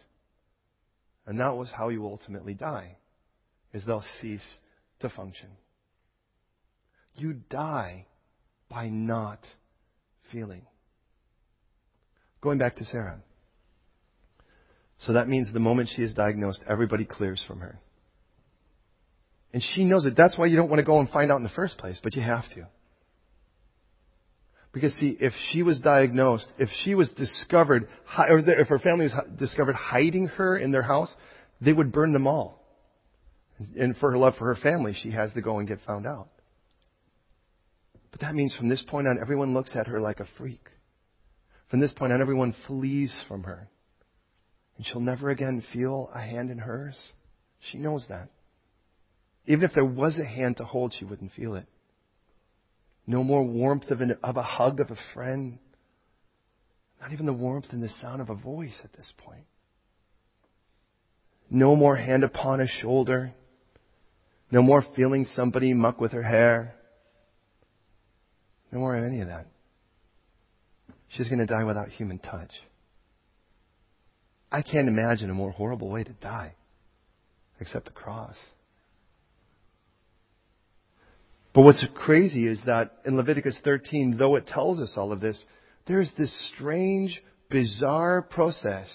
And 1.27 1.39
that 1.39 1.55
was 1.55 1.69
how 1.75 1.89
you 1.89 2.05
ultimately 2.05 2.53
die, 2.53 2.97
is 3.73 3.83
they'll 3.85 4.03
cease 4.21 4.57
to 4.99 5.09
function. 5.09 5.49
You 7.15 7.33
die 7.49 8.05
by 8.69 8.89
not 8.89 9.39
feeling. 10.31 10.63
Going 12.41 12.57
back 12.57 12.75
to 12.77 12.85
Sarah. 12.85 13.19
So 14.99 15.13
that 15.13 15.27
means 15.27 15.51
the 15.51 15.59
moment 15.59 15.89
she 15.95 16.03
is 16.03 16.13
diagnosed, 16.13 16.63
everybody 16.67 17.05
clears 17.05 17.43
from 17.47 17.59
her. 17.59 17.79
And 19.53 19.63
she 19.73 19.83
knows 19.83 20.05
it. 20.05 20.15
That's 20.17 20.37
why 20.37 20.47
you 20.47 20.57
don't 20.57 20.69
want 20.69 20.79
to 20.79 20.85
go 20.85 20.99
and 20.99 21.09
find 21.09 21.31
out 21.31 21.37
in 21.37 21.43
the 21.43 21.49
first 21.49 21.77
place, 21.77 21.99
but 22.03 22.15
you 22.15 22.21
have 22.21 22.43
to. 22.55 22.67
Because 24.75 24.93
see, 24.95 25.15
if 25.21 25.31
she 25.51 25.63
was 25.63 25.79
diagnosed, 25.79 26.51
if 26.59 26.67
she 26.83 26.95
was 26.95 27.09
discovered, 27.11 27.87
or 28.17 28.39
if 28.39 28.67
her 28.67 28.77
family 28.77 29.05
was 29.05 29.13
discovered 29.39 29.73
hiding 29.73 30.27
her 30.27 30.57
in 30.57 30.73
their 30.73 30.81
house, 30.81 31.15
they 31.61 31.71
would 31.71 31.93
burn 31.93 32.11
them 32.11 32.27
all. 32.27 32.61
And 33.79 33.95
for 33.95 34.11
her 34.11 34.17
love 34.17 34.35
for 34.37 34.53
her 34.53 34.61
family, 34.61 34.93
she 34.93 35.11
has 35.11 35.31
to 35.31 35.41
go 35.41 35.59
and 35.59 35.67
get 35.67 35.79
found 35.87 36.05
out. 36.05 36.27
But 38.11 38.19
that 38.19 38.35
means 38.35 38.53
from 38.53 38.67
this 38.67 38.81
point 38.85 39.07
on, 39.07 39.17
everyone 39.17 39.53
looks 39.53 39.77
at 39.77 39.87
her 39.87 40.01
like 40.01 40.19
a 40.19 40.27
freak. 40.37 40.69
From 41.71 41.79
this 41.79 41.93
point 41.93 42.11
on, 42.11 42.19
everyone 42.19 42.53
flees 42.67 43.15
from 43.29 43.43
her. 43.43 43.69
And 44.75 44.85
she'll 44.85 44.99
never 44.99 45.29
again 45.29 45.63
feel 45.71 46.11
a 46.13 46.19
hand 46.19 46.51
in 46.51 46.57
hers. 46.57 47.13
She 47.71 47.77
knows 47.77 48.05
that. 48.09 48.27
Even 49.47 49.63
if 49.63 49.73
there 49.73 49.85
was 49.85 50.19
a 50.19 50.25
hand 50.25 50.57
to 50.57 50.65
hold, 50.65 50.93
she 50.99 51.05
wouldn't 51.05 51.31
feel 51.31 51.55
it. 51.55 51.65
No 53.07 53.23
more 53.23 53.43
warmth 53.43 53.91
of, 53.91 54.01
an, 54.01 54.17
of 54.23 54.37
a 54.37 54.43
hug 54.43 54.79
of 54.79 54.89
a 54.89 54.97
friend. 55.13 55.59
Not 56.99 57.11
even 57.11 57.25
the 57.25 57.33
warmth 57.33 57.67
and 57.71 57.83
the 57.83 57.89
sound 58.01 58.21
of 58.21 58.29
a 58.29 58.35
voice 58.35 58.79
at 58.83 58.93
this 58.93 59.11
point. 59.17 59.45
No 61.49 61.75
more 61.75 61.95
hand 61.95 62.23
upon 62.23 62.61
a 62.61 62.67
shoulder. 62.67 63.33
No 64.51 64.61
more 64.61 64.83
feeling 64.95 65.25
somebody 65.35 65.73
muck 65.73 66.01
with 66.01 66.13
her 66.13 66.23
hair. 66.23 66.73
No 68.71 68.79
more 68.79 68.95
of 68.95 69.03
any 69.03 69.21
of 69.21 69.27
that. 69.27 69.45
She's 71.09 71.29
going 71.29 71.39
to 71.39 71.45
die 71.45 71.63
without 71.63 71.89
human 71.89 72.19
touch. 72.19 72.51
I 74.51 74.61
can't 74.61 74.87
imagine 74.87 75.29
a 75.29 75.33
more 75.33 75.51
horrible 75.51 75.89
way 75.89 76.03
to 76.03 76.13
die 76.13 76.55
except 77.59 77.85
the 77.85 77.91
cross. 77.91 78.35
But 81.55 81.61
what's 81.61 81.85
crazy 81.95 82.47
is 82.47 82.59
that 82.65 82.97
in 83.05 83.15
Leviticus 83.15 83.57
13, 83.63 84.17
though 84.17 84.35
it 84.35 84.45
tells 84.45 84.77
us 84.81 84.93
all 84.97 85.13
of 85.13 85.21
this, 85.21 85.41
there's 85.87 86.11
this 86.17 86.51
strange, 86.53 87.23
bizarre 87.49 88.21
process 88.21 88.89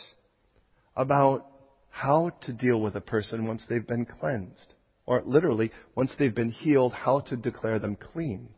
about 0.94 1.46
how 1.88 2.32
to 2.42 2.52
deal 2.52 2.78
with 2.78 2.96
a 2.96 3.00
person 3.00 3.46
once 3.46 3.64
they've 3.66 3.86
been 3.86 4.04
cleansed. 4.04 4.74
Or 5.06 5.22
literally, 5.24 5.72
once 5.94 6.14
they've 6.18 6.34
been 6.34 6.50
healed, 6.50 6.92
how 6.92 7.20
to 7.20 7.36
declare 7.36 7.78
them 7.78 7.96
clean. 7.96 8.50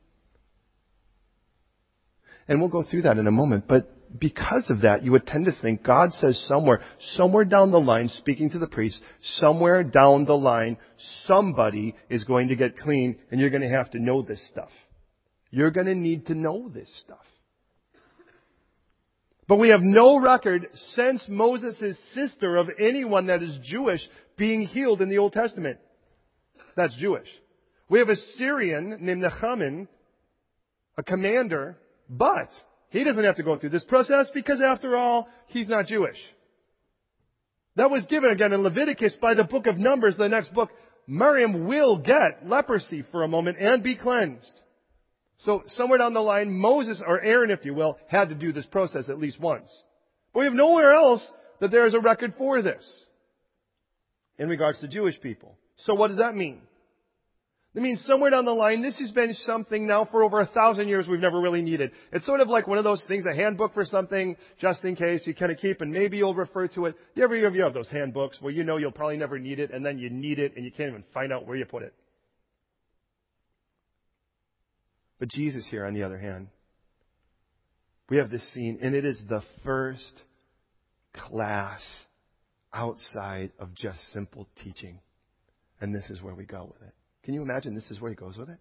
And 2.48 2.58
we'll 2.58 2.70
go 2.70 2.82
through 2.82 3.02
that 3.02 3.18
in 3.18 3.28
a 3.28 3.32
moment. 3.32 3.68
But 3.68 3.96
because 4.18 4.68
of 4.68 4.82
that, 4.82 5.04
you 5.04 5.12
would 5.12 5.26
tend 5.26 5.46
to 5.46 5.52
think 5.62 5.82
God 5.82 6.12
says 6.14 6.42
somewhere, 6.46 6.82
somewhere 7.16 7.44
down 7.44 7.70
the 7.70 7.80
line, 7.80 8.08
speaking 8.08 8.50
to 8.50 8.58
the 8.58 8.66
priest, 8.66 9.02
somewhere 9.22 9.82
down 9.82 10.24
the 10.24 10.36
line, 10.36 10.76
somebody 11.24 11.94
is 12.10 12.24
going 12.24 12.48
to 12.48 12.56
get 12.56 12.78
clean 12.78 13.18
and 13.30 13.40
you're 13.40 13.50
going 13.50 13.62
to 13.62 13.68
have 13.68 13.90
to 13.92 14.02
know 14.02 14.22
this 14.22 14.44
stuff. 14.48 14.70
You're 15.50 15.70
going 15.70 15.86
to 15.86 15.94
need 15.94 16.26
to 16.26 16.34
know 16.34 16.68
this 16.68 16.92
stuff. 17.04 17.18
But 19.48 19.58
we 19.58 19.70
have 19.70 19.82
no 19.82 20.18
record 20.18 20.68
since 20.94 21.26
Moses' 21.28 21.98
sister 22.14 22.56
of 22.56 22.68
anyone 22.78 23.26
that 23.26 23.42
is 23.42 23.58
Jewish 23.62 24.00
being 24.36 24.62
healed 24.62 25.02
in 25.02 25.10
the 25.10 25.18
Old 25.18 25.32
Testament. 25.32 25.78
That's 26.76 26.94
Jewish. 26.96 27.28
We 27.88 27.98
have 27.98 28.08
a 28.08 28.16
Syrian 28.38 28.98
named 29.00 29.22
Naaman, 29.22 29.88
a 30.96 31.02
commander, 31.02 31.76
but 32.08 32.48
he 32.92 33.04
doesn't 33.04 33.24
have 33.24 33.36
to 33.36 33.42
go 33.42 33.56
through 33.56 33.70
this 33.70 33.84
process 33.84 34.30
because 34.34 34.60
after 34.62 34.96
all, 34.96 35.26
he's 35.46 35.68
not 35.68 35.86
Jewish. 35.86 36.18
That 37.76 37.90
was 37.90 38.04
given 38.04 38.30
again 38.30 38.52
in 38.52 38.62
Leviticus 38.62 39.14
by 39.20 39.32
the 39.32 39.44
book 39.44 39.66
of 39.66 39.78
Numbers, 39.78 40.16
the 40.18 40.28
next 40.28 40.52
book. 40.52 40.68
Miriam 41.06 41.66
will 41.66 41.96
get 41.96 42.46
leprosy 42.46 43.02
for 43.10 43.22
a 43.22 43.28
moment 43.28 43.58
and 43.58 43.82
be 43.82 43.96
cleansed. 43.96 44.60
So 45.38 45.64
somewhere 45.68 45.98
down 45.98 46.12
the 46.12 46.20
line, 46.20 46.52
Moses, 46.52 47.02
or 47.04 47.20
Aaron 47.20 47.50
if 47.50 47.64
you 47.64 47.72
will, 47.72 47.98
had 48.08 48.28
to 48.28 48.34
do 48.34 48.52
this 48.52 48.66
process 48.66 49.08
at 49.08 49.18
least 49.18 49.40
once. 49.40 49.68
But 50.32 50.40
we 50.40 50.46
have 50.46 50.54
nowhere 50.54 50.92
else 50.92 51.26
that 51.60 51.70
there 51.70 51.86
is 51.86 51.94
a 51.94 52.00
record 52.00 52.34
for 52.36 52.60
this 52.60 53.04
in 54.38 54.50
regards 54.50 54.80
to 54.80 54.88
Jewish 54.88 55.18
people. 55.20 55.56
So 55.78 55.94
what 55.94 56.08
does 56.08 56.18
that 56.18 56.36
mean? 56.36 56.60
That 57.74 57.80
means 57.80 58.02
somewhere 58.06 58.30
down 58.30 58.44
the 58.44 58.52
line, 58.52 58.82
this 58.82 58.98
has 58.98 59.10
been 59.12 59.32
something 59.32 59.86
now 59.86 60.04
for 60.04 60.22
over 60.22 60.40
a 60.40 60.46
thousand 60.46 60.88
years 60.88 61.08
we've 61.08 61.20
never 61.20 61.40
really 61.40 61.62
needed. 61.62 61.92
It's 62.12 62.26
sort 62.26 62.40
of 62.40 62.48
like 62.48 62.66
one 62.66 62.76
of 62.76 62.84
those 62.84 63.02
things, 63.08 63.24
a 63.24 63.34
handbook 63.34 63.72
for 63.72 63.84
something, 63.84 64.36
just 64.60 64.84
in 64.84 64.94
case 64.94 65.26
you 65.26 65.34
kind 65.34 65.50
of 65.50 65.56
keep, 65.56 65.80
and 65.80 65.90
maybe 65.90 66.18
you'll 66.18 66.34
refer 66.34 66.68
to 66.68 66.86
it. 66.86 66.96
You 67.14 67.24
ever 67.24 67.34
you 67.34 67.62
have 67.64 67.72
those 67.72 67.88
handbooks 67.88 68.36
where 68.42 68.52
you 68.52 68.62
know 68.62 68.76
you'll 68.76 68.92
probably 68.92 69.16
never 69.16 69.38
need 69.38 69.58
it, 69.58 69.70
and 69.70 69.84
then 69.84 69.98
you 69.98 70.10
need 70.10 70.38
it, 70.38 70.54
and 70.54 70.66
you 70.66 70.70
can't 70.70 70.90
even 70.90 71.04
find 71.14 71.32
out 71.32 71.46
where 71.46 71.56
you 71.56 71.64
put 71.64 71.82
it. 71.82 71.94
But 75.18 75.28
Jesus 75.28 75.66
here, 75.70 75.86
on 75.86 75.94
the 75.94 76.02
other 76.02 76.18
hand, 76.18 76.48
we 78.10 78.18
have 78.18 78.28
this 78.28 78.46
scene, 78.52 78.80
and 78.82 78.94
it 78.94 79.06
is 79.06 79.22
the 79.30 79.42
first 79.64 80.20
class 81.14 81.80
outside 82.74 83.52
of 83.58 83.74
just 83.74 83.98
simple 84.12 84.46
teaching. 84.62 84.98
And 85.80 85.94
this 85.94 86.10
is 86.10 86.20
where 86.20 86.34
we 86.34 86.44
go 86.44 86.70
with 86.70 86.82
it. 86.86 86.94
Can 87.24 87.34
you 87.34 87.42
imagine 87.42 87.74
this 87.74 87.90
is 87.90 88.00
where 88.00 88.10
he 88.10 88.16
goes 88.16 88.36
with 88.36 88.48
it? 88.48 88.58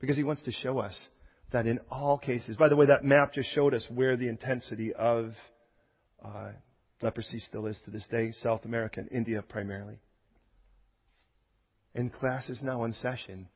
Because 0.00 0.16
he 0.16 0.24
wants 0.24 0.42
to 0.44 0.52
show 0.52 0.78
us 0.78 1.08
that 1.52 1.66
in 1.66 1.80
all 1.90 2.16
cases, 2.18 2.56
by 2.56 2.68
the 2.68 2.76
way, 2.76 2.86
that 2.86 3.04
map 3.04 3.34
just 3.34 3.52
showed 3.54 3.74
us 3.74 3.86
where 3.92 4.16
the 4.16 4.28
intensity 4.28 4.92
of 4.94 5.32
uh, 6.24 6.50
leprosy 7.02 7.38
still 7.40 7.66
is 7.66 7.78
to 7.84 7.90
this 7.90 8.06
day 8.10 8.32
South 8.32 8.64
America 8.64 9.00
and 9.00 9.10
India 9.10 9.42
primarily. 9.42 9.98
And 11.94 12.12
class 12.12 12.48
is 12.48 12.62
now 12.62 12.84
in 12.84 12.92
session. 12.92 13.48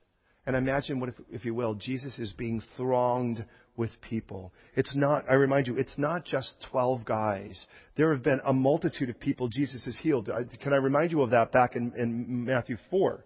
And 0.47 0.57
imagine 0.57 1.01
what, 1.01 1.11
if, 1.11 1.15
if 1.31 1.45
you 1.45 1.55
will, 1.55 1.75
Jesus 1.75 2.19
is 2.19 2.33
being 2.33 2.63
thronged 2.77 3.45
with 3.77 3.91
people. 4.03 4.53
It's 4.77 4.95
not, 4.95 5.25
I 5.31 5.35
remind 5.35 5.67
you, 5.67 5.77
it's 5.77 5.97
not 5.97 6.25
just 6.25 6.55
12 6.71 7.05
guys. 7.05 7.67
There 7.97 8.13
have 8.13 8.23
been 8.23 8.41
a 8.45 8.53
multitude 8.53 9.09
of 9.09 9.19
people 9.19 9.49
Jesus 9.49 9.85
has 9.85 9.97
healed. 9.99 10.29
Can 10.63 10.73
I 10.73 10.77
remind 10.77 11.13
you 11.13 11.23
of 11.23 11.31
that 11.31 11.53
back 11.53 11.77
in, 11.77 11.93
in 11.97 12.45
Matthew 12.45 12.77
4? 12.91 13.25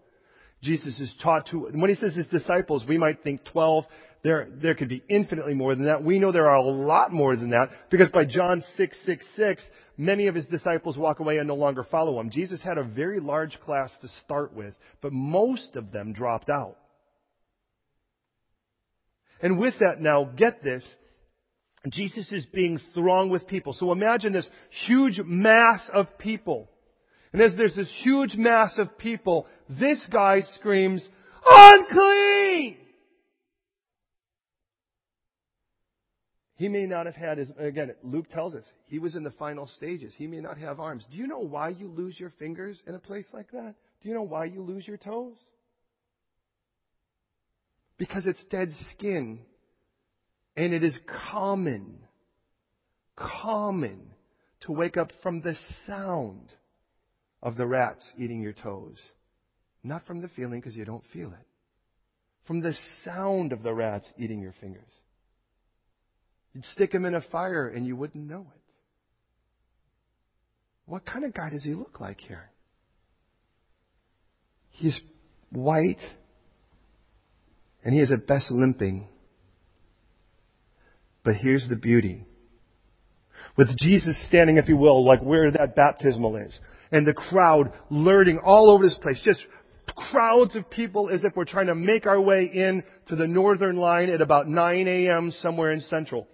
Jesus 0.62 0.98
is 0.98 1.12
taught 1.22 1.46
to, 1.48 1.68
when 1.72 1.88
he 1.90 1.96
says 1.96 2.14
his 2.14 2.26
disciples, 2.26 2.84
we 2.86 2.98
might 2.98 3.22
think 3.22 3.44
12. 3.52 3.84
There, 4.24 4.48
there 4.60 4.74
could 4.74 4.88
be 4.88 5.02
infinitely 5.08 5.54
more 5.54 5.76
than 5.76 5.86
that. 5.86 6.02
We 6.02 6.18
know 6.18 6.32
there 6.32 6.50
are 6.50 6.56
a 6.56 6.62
lot 6.62 7.12
more 7.12 7.36
than 7.36 7.50
that 7.50 7.70
because 7.90 8.08
by 8.08 8.24
John 8.24 8.64
6, 8.76 8.98
6, 9.06 9.26
6, 9.36 9.62
many 9.96 10.26
of 10.26 10.34
his 10.34 10.46
disciples 10.46 10.96
walk 10.96 11.20
away 11.20 11.38
and 11.38 11.46
no 11.46 11.54
longer 11.54 11.84
follow 11.84 12.18
him. 12.18 12.30
Jesus 12.30 12.60
had 12.60 12.78
a 12.78 12.82
very 12.82 13.20
large 13.20 13.60
class 13.60 13.90
to 14.00 14.08
start 14.24 14.52
with, 14.52 14.74
but 15.00 15.12
most 15.12 15.76
of 15.76 15.92
them 15.92 16.12
dropped 16.12 16.50
out. 16.50 16.76
And 19.40 19.58
with 19.58 19.74
that 19.78 20.00
now, 20.00 20.24
get 20.24 20.64
this, 20.64 20.84
Jesus 21.88 22.30
is 22.32 22.44
being 22.46 22.80
thronged 22.94 23.30
with 23.30 23.46
people. 23.46 23.72
So 23.72 23.92
imagine 23.92 24.32
this 24.32 24.50
huge 24.86 25.20
mass 25.24 25.88
of 25.92 26.18
people. 26.18 26.68
And 27.32 27.42
as 27.42 27.54
there's 27.56 27.74
this 27.74 27.92
huge 28.02 28.34
mass 28.36 28.78
of 28.78 28.96
people, 28.98 29.46
this 29.68 30.04
guy 30.10 30.40
screams, 30.56 31.06
unclean! 31.44 32.76
He 36.56 36.68
may 36.68 36.86
not 36.86 37.06
have 37.06 37.14
had 37.14 37.38
his, 37.38 37.50
again, 37.56 37.94
Luke 38.02 38.28
tells 38.30 38.54
us, 38.54 38.64
he 38.86 38.98
was 38.98 39.14
in 39.14 39.22
the 39.22 39.30
final 39.30 39.68
stages. 39.68 40.12
He 40.16 40.26
may 40.26 40.40
not 40.40 40.58
have 40.58 40.80
arms. 40.80 41.06
Do 41.08 41.16
you 41.16 41.28
know 41.28 41.38
why 41.38 41.68
you 41.68 41.86
lose 41.88 42.18
your 42.18 42.32
fingers 42.38 42.82
in 42.84 42.96
a 42.96 42.98
place 42.98 43.26
like 43.32 43.52
that? 43.52 43.76
Do 44.02 44.08
you 44.08 44.14
know 44.14 44.22
why 44.22 44.46
you 44.46 44.62
lose 44.62 44.86
your 44.86 44.96
toes? 44.96 45.36
Because 47.96 48.26
it's 48.26 48.42
dead 48.50 48.70
skin. 48.90 49.40
And 50.56 50.74
it 50.74 50.82
is 50.82 50.98
common, 51.30 51.98
common 53.14 54.00
to 54.62 54.72
wake 54.72 54.96
up 54.96 55.12
from 55.22 55.40
the 55.42 55.54
sound 55.86 56.52
of 57.42 57.57
the 57.57 57.66
rats 57.66 58.12
eating 58.18 58.40
your 58.40 58.53
toes. 58.53 58.98
Not 59.83 60.07
from 60.07 60.20
the 60.20 60.29
feeling 60.29 60.61
because 60.61 60.77
you 60.77 60.85
don't 60.85 61.05
feel 61.12 61.29
it. 61.29 61.46
From 62.46 62.61
the 62.61 62.74
sound 63.05 63.53
of 63.53 63.62
the 63.62 63.72
rats 63.72 64.11
eating 64.18 64.40
your 64.40 64.55
fingers. 64.61 64.83
You'd 66.53 66.64
stick 66.64 66.92
them 66.92 67.05
in 67.05 67.14
a 67.14 67.20
fire 67.20 67.68
and 67.68 67.87
you 67.87 67.94
wouldn't 67.94 68.29
know 68.29 68.46
it. 68.55 68.62
What 70.87 71.05
kind 71.05 71.24
of 71.24 71.35
guy 71.35 71.51
does 71.51 71.64
he 71.64 71.74
look 71.74 72.01
like 72.01 72.20
here? 72.20 72.51
He's 74.70 75.01
white 75.51 76.01
and 77.85 77.94
he 77.94 78.01
is 78.01 78.11
at 78.11 78.27
best 78.27 78.51
limping. 78.51 79.07
But 81.24 81.37
here's 81.37 81.68
the 81.68 81.77
beauty. 81.77 82.24
With 83.57 83.77
Jesus 83.79 84.16
standing, 84.29 84.57
if 84.57 84.68
you 84.68 84.77
will, 84.77 85.05
like 85.05 85.20
where 85.20 85.51
that 85.51 85.77
baptismal 85.77 86.37
is, 86.37 86.59
and 86.90 87.07
the 87.07 87.14
crowd 87.14 87.72
lurting 87.90 88.38
all 88.38 88.70
over 88.70 88.85
this 88.85 88.98
place, 89.01 89.20
just 89.24 89.40
crowds 90.11 90.57
of 90.57 90.70
people 90.70 91.11
as 91.11 91.24
if 91.24 91.35
we're 91.37 91.44
trying 91.44 91.66
to 91.66 91.74
make 91.74 92.07
our 92.07 92.20
way 92.20 92.44
in 92.44 92.83
to 93.07 93.16
the 93.16 93.27
northern 93.27 93.77
line 93.77 94.11
at 94.11 94.20
about 94.20 94.48
9 94.48 94.88
a.m. 94.88 95.33
somewhere 95.40 95.72
in 95.72 95.81
central. 95.83 96.29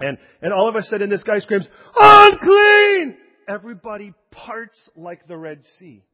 And, 0.00 0.18
and 0.42 0.52
all 0.52 0.68
of 0.68 0.76
a 0.76 0.82
sudden 0.82 1.10
this 1.10 1.22
guy 1.22 1.40
screams, 1.40 1.66
unclean! 1.98 3.16
Everybody 3.48 4.12
parts 4.30 4.78
like 4.94 5.26
the 5.26 5.36
Red 5.36 5.60
Sea. 5.78 6.04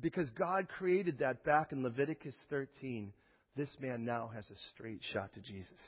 Because 0.00 0.28
God 0.30 0.68
created 0.68 1.18
that 1.18 1.44
back 1.44 1.72
in 1.72 1.82
Leviticus 1.82 2.34
13, 2.50 3.12
this 3.56 3.70
man 3.80 4.04
now 4.04 4.30
has 4.34 4.48
a 4.50 4.56
straight 4.74 5.00
shot 5.12 5.32
to 5.34 5.40
Jesus. 5.40 5.78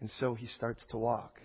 And 0.00 0.10
so 0.18 0.34
he 0.34 0.46
starts 0.46 0.84
to 0.90 0.98
walk. 0.98 1.40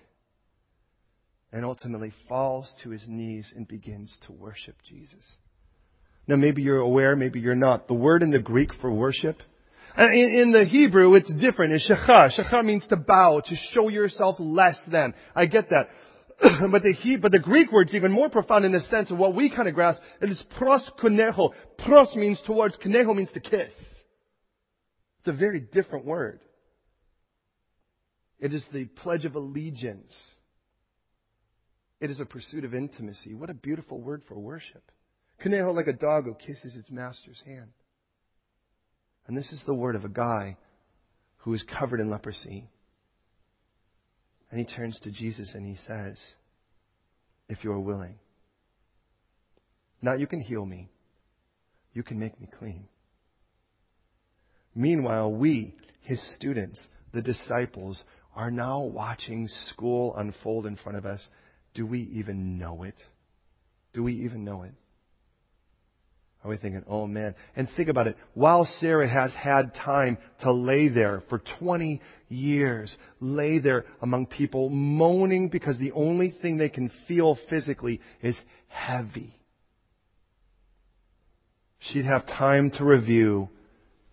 And 1.52 1.64
ultimately 1.66 2.14
falls 2.28 2.72
to 2.84 2.90
his 2.90 3.04
knees 3.08 3.52
and 3.56 3.68
begins 3.68 4.16
to 4.26 4.32
worship 4.32 4.76
Jesus. 4.88 5.24
Now, 6.28 6.36
maybe 6.36 6.62
you're 6.62 6.80
aware, 6.80 7.16
maybe 7.16 7.40
you're 7.40 7.56
not. 7.56 7.88
The 7.88 7.94
word 7.94 8.22
in 8.22 8.32
the 8.32 8.40
Greek 8.40 8.72
for 8.82 8.92
worship, 8.92 9.38
in, 9.98 10.52
the 10.52 10.66
Hebrew, 10.66 11.16
it's 11.16 11.34
different. 11.40 11.74
It's 11.74 11.90
shecha. 11.90 12.30
Shecha 12.38 12.64
means 12.64 12.86
to 12.88 12.98
bow, 12.98 13.42
to 13.44 13.56
show 13.72 13.90
yourself 13.90 14.36
less 14.40 14.80
than. 14.92 15.14
I 15.36 15.48
get 15.48 15.70
that. 15.70 15.90
but 16.72 16.84
the 16.84 16.94
he, 16.94 17.18
but 17.18 17.32
the 17.32 17.40
Greek 17.40 17.72
word's 17.72 17.96
even 17.96 18.12
more 18.12 18.30
profound 18.30 18.64
in 18.64 18.72
the 18.72 18.82
sense 18.82 19.10
of 19.10 19.18
what 19.18 19.34
we 19.34 19.50
kind 19.50 19.68
of 19.68 19.74
grasp. 19.74 20.00
It 20.22 20.30
is 20.30 20.44
pros 20.58 20.88
kuneho. 21.02 21.52
Pros 21.80 22.16
means 22.16 22.40
towards, 22.46 22.78
kuneho 22.78 23.16
means 23.16 23.32
to 23.34 23.40
kiss. 23.40 23.74
It's 25.20 25.28
a 25.28 25.34
very 25.34 25.62
different 25.62 26.06
word. 26.06 26.42
It 28.40 28.54
is 28.54 28.64
the 28.72 28.86
pledge 28.86 29.26
of 29.26 29.36
allegiance. 29.36 30.14
It 32.00 32.12
is 32.12 32.20
a 32.20 32.26
pursuit 32.26 32.64
of 32.64 32.74
intimacy. 32.74 33.34
What 33.34 33.50
a 33.50 33.56
beautiful 33.56 34.00
word 34.00 34.24
for 34.28 34.38
worship. 34.38 34.92
Kuneo 35.44 35.74
like 35.74 35.88
a 35.88 35.94
dog 35.94 36.26
who 36.26 36.36
kisses 36.36 36.76
its 36.76 36.90
master's 36.90 37.42
hand. 37.46 37.72
And 39.28 39.38
this 39.38 39.52
is 39.52 39.62
the 39.66 39.74
word 39.74 39.96
of 39.96 40.06
a 40.06 40.10
guy 40.10 40.58
who 41.38 41.54
is 41.54 41.64
covered 41.64 42.00
in 42.00 42.10
leprosy. 42.10 42.70
And 44.50 44.60
he 44.60 44.66
turns 44.66 45.00
to 45.02 45.12
Jesus 45.12 45.54
and 45.54 45.66
he 45.66 45.78
says, 45.86 46.18
If 47.50 47.64
you 47.64 47.72
are 47.72 47.80
willing, 47.80 48.16
not 50.02 50.20
you 50.20 50.28
can 50.28 50.42
heal 50.42 50.66
me, 50.66 50.90
you 51.94 52.04
can 52.04 52.20
make 52.20 52.40
me 52.40 52.48
clean. 52.58 52.88
Meanwhile, 54.76 55.32
we, 55.32 55.76
his 56.02 56.22
students, 56.36 56.80
the 57.12 57.22
disciples, 57.22 58.04
are 58.36 58.52
now 58.52 58.82
watching 58.82 59.48
school 59.70 60.16
unfold 60.16 60.68
in 60.68 60.78
front 60.78 60.98
of 60.98 61.06
us. 61.06 61.28
Do 61.78 61.86
we 61.86 62.10
even 62.16 62.58
know 62.58 62.82
it? 62.82 63.00
Do 63.94 64.02
we 64.04 64.26
even 64.26 64.44
know 64.44 64.64
it? 64.64 64.74
Are 66.44 66.50
we 66.50 66.58
thinking, 66.58 66.84
oh 66.88 67.06
man? 67.06 67.36
And 67.56 67.68
think 67.78 67.88
about 67.88 68.08
it. 68.08 68.18
While 68.34 68.68
Sarah 68.80 69.08
has 69.08 69.32
had 69.34 69.76
time 69.76 70.18
to 70.42 70.52
lay 70.52 70.90
there 70.90 71.22
for 71.30 71.40
20 71.60 72.02
years, 72.30 72.98
lay 73.20 73.60
there 73.60 73.86
among 74.02 74.26
people 74.26 74.70
moaning 74.70 75.50
because 75.50 75.78
the 75.78 75.92
only 75.92 76.34
thing 76.42 76.58
they 76.58 76.70
can 76.70 76.92
feel 77.08 77.38
physically 77.48 78.02
is 78.24 78.36
heavy. 78.70 79.36
She'd 81.78 82.06
have 82.06 82.26
time 82.26 82.72
to 82.72 82.86
review 82.86 83.50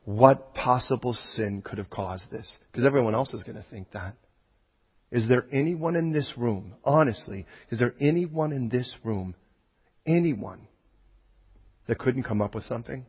what 0.04 0.54
possible 0.54 1.14
sin 1.14 1.62
could 1.64 1.78
have 1.78 1.88
caused 1.88 2.30
this? 2.30 2.54
Because 2.70 2.84
everyone 2.84 3.14
else 3.14 3.32
is 3.32 3.42
going 3.42 3.56
to 3.56 3.64
think 3.70 3.90
that. 3.92 4.16
Is 5.10 5.28
there 5.28 5.46
anyone 5.52 5.96
in 5.96 6.12
this 6.12 6.32
room, 6.36 6.74
honestly, 6.84 7.46
is 7.70 7.78
there 7.78 7.94
anyone 8.00 8.52
in 8.52 8.68
this 8.68 8.92
room, 9.04 9.34
anyone, 10.06 10.66
that 11.86 11.98
couldn't 11.98 12.24
come 12.24 12.42
up 12.42 12.54
with 12.54 12.64
something? 12.64 13.04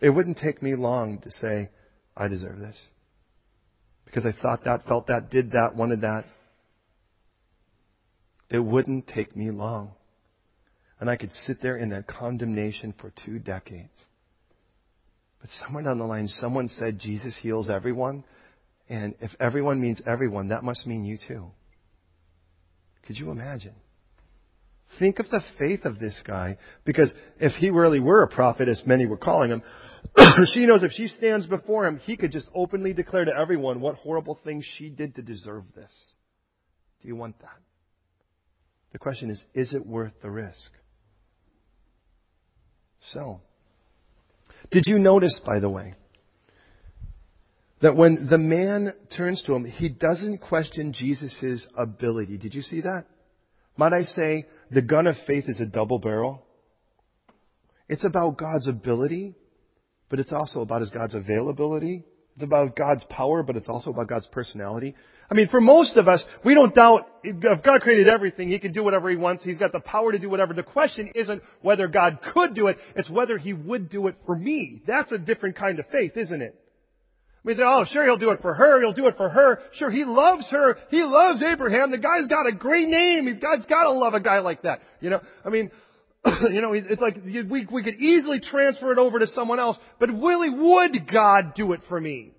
It 0.00 0.10
wouldn't 0.10 0.38
take 0.38 0.62
me 0.62 0.74
long 0.74 1.18
to 1.18 1.30
say, 1.30 1.70
I 2.16 2.28
deserve 2.28 2.58
this. 2.58 2.76
Because 4.04 4.26
I 4.26 4.32
thought 4.42 4.64
that, 4.64 4.84
felt 4.84 5.06
that, 5.06 5.30
did 5.30 5.52
that, 5.52 5.76
wanted 5.76 6.00
that. 6.00 6.24
It 8.50 8.58
wouldn't 8.58 9.06
take 9.06 9.34
me 9.36 9.50
long. 9.50 9.92
And 11.00 11.08
I 11.08 11.16
could 11.16 11.30
sit 11.46 11.62
there 11.62 11.76
in 11.76 11.90
that 11.90 12.06
condemnation 12.06 12.94
for 13.00 13.12
two 13.24 13.38
decades. 13.38 13.96
But 15.40 15.50
somewhere 15.60 15.84
down 15.84 15.98
the 15.98 16.04
line, 16.04 16.28
someone 16.28 16.68
said 16.68 16.98
Jesus 16.98 17.38
heals 17.40 17.70
everyone. 17.70 18.24
And 18.92 19.14
if 19.22 19.30
everyone 19.40 19.80
means 19.80 20.02
everyone, 20.06 20.48
that 20.48 20.62
must 20.62 20.86
mean 20.86 21.06
you 21.06 21.16
too. 21.26 21.46
Could 23.06 23.16
you 23.16 23.30
imagine? 23.30 23.72
Think 24.98 25.18
of 25.18 25.30
the 25.30 25.40
faith 25.58 25.86
of 25.86 25.98
this 25.98 26.20
guy, 26.26 26.58
because 26.84 27.10
if 27.40 27.52
he 27.52 27.70
really 27.70 28.00
were 28.00 28.22
a 28.22 28.28
prophet, 28.28 28.68
as 28.68 28.82
many 28.84 29.06
were 29.06 29.16
calling 29.16 29.50
him, 29.50 29.62
she 30.52 30.66
knows 30.66 30.82
if 30.82 30.92
she 30.92 31.08
stands 31.08 31.46
before 31.46 31.86
him, 31.86 32.00
he 32.00 32.18
could 32.18 32.32
just 32.32 32.46
openly 32.54 32.92
declare 32.92 33.24
to 33.24 33.34
everyone 33.34 33.80
what 33.80 33.94
horrible 33.94 34.38
things 34.44 34.62
she 34.76 34.90
did 34.90 35.14
to 35.14 35.22
deserve 35.22 35.64
this. 35.74 35.92
Do 37.00 37.08
you 37.08 37.16
want 37.16 37.40
that? 37.40 37.60
The 38.92 38.98
question 38.98 39.30
is, 39.30 39.42
is 39.54 39.72
it 39.72 39.86
worth 39.86 40.12
the 40.20 40.30
risk? 40.30 40.70
So, 43.00 43.40
did 44.70 44.84
you 44.86 44.98
notice, 44.98 45.40
by 45.46 45.60
the 45.60 45.70
way, 45.70 45.94
that 47.82 47.96
when 47.96 48.28
the 48.30 48.38
man 48.38 48.94
turns 49.14 49.42
to 49.42 49.54
him, 49.54 49.64
he 49.64 49.88
doesn't 49.88 50.38
question 50.38 50.92
Jesus' 50.92 51.66
ability. 51.76 52.38
Did 52.38 52.54
you 52.54 52.62
see 52.62 52.80
that? 52.82 53.04
Might 53.76 53.92
I 53.92 54.02
say, 54.02 54.46
the 54.70 54.82
gun 54.82 55.06
of 55.06 55.16
faith 55.26 55.44
is 55.48 55.60
a 55.60 55.66
double 55.66 55.98
barrel? 55.98 56.46
It's 57.88 58.04
about 58.04 58.38
God's 58.38 58.68
ability, 58.68 59.34
but 60.08 60.20
it's 60.20 60.32
also 60.32 60.60
about 60.60 60.82
God's 60.94 61.14
availability. 61.14 62.04
It's 62.34 62.44
about 62.44 62.76
God's 62.76 63.04
power, 63.10 63.42
but 63.42 63.56
it's 63.56 63.68
also 63.68 63.90
about 63.90 64.08
God's 64.08 64.28
personality. 64.28 64.94
I 65.28 65.34
mean, 65.34 65.48
for 65.48 65.60
most 65.60 65.96
of 65.96 66.08
us, 66.08 66.24
we 66.44 66.54
don't 66.54 66.74
doubt 66.74 67.08
if 67.24 67.62
God 67.62 67.80
created 67.80 68.08
everything, 68.08 68.48
He 68.48 68.58
can 68.58 68.72
do 68.72 68.84
whatever 68.84 69.10
He 69.10 69.16
wants. 69.16 69.42
He's 69.42 69.58
got 69.58 69.72
the 69.72 69.80
power 69.80 70.12
to 70.12 70.18
do 70.18 70.30
whatever. 70.30 70.54
The 70.54 70.62
question 70.62 71.10
isn't 71.14 71.42
whether 71.62 71.88
God 71.88 72.20
could 72.32 72.54
do 72.54 72.68
it, 72.68 72.78
it's 72.94 73.10
whether 73.10 73.38
He 73.38 73.52
would 73.52 73.90
do 73.90 74.06
it 74.06 74.16
for 74.24 74.36
me. 74.36 74.82
That's 74.86 75.10
a 75.10 75.18
different 75.18 75.56
kind 75.56 75.78
of 75.80 75.86
faith, 75.90 76.12
isn't 76.16 76.42
it? 76.42 76.61
We 77.44 77.56
say, 77.56 77.62
oh, 77.64 77.84
sure, 77.90 78.04
he'll 78.04 78.18
do 78.18 78.30
it 78.30 78.40
for 78.40 78.54
her. 78.54 78.80
He'll 78.80 78.92
do 78.92 79.08
it 79.08 79.16
for 79.16 79.28
her. 79.28 79.60
Sure, 79.74 79.90
he 79.90 80.04
loves 80.04 80.48
her. 80.50 80.76
He 80.90 81.02
loves 81.02 81.42
Abraham. 81.42 81.90
The 81.90 81.98
guy's 81.98 82.28
got 82.28 82.46
a 82.46 82.52
great 82.52 82.86
name. 82.86 83.26
God's 83.40 83.66
got 83.66 83.84
to 83.84 83.92
love 83.92 84.14
a 84.14 84.20
guy 84.20 84.38
like 84.38 84.62
that. 84.62 84.80
You 85.00 85.10
know, 85.10 85.20
I 85.44 85.48
mean, 85.48 85.70
you 86.24 86.60
know, 86.60 86.72
it's 86.72 87.00
like 87.00 87.18
we, 87.24 87.66
we 87.66 87.82
could 87.82 87.96
easily 87.96 88.38
transfer 88.40 88.92
it 88.92 88.98
over 88.98 89.18
to 89.18 89.26
someone 89.26 89.58
else, 89.58 89.76
but 89.98 90.08
really 90.08 90.50
would 90.50 91.10
God 91.10 91.54
do 91.56 91.72
it 91.72 91.80
for 91.88 92.00
me? 92.00 92.32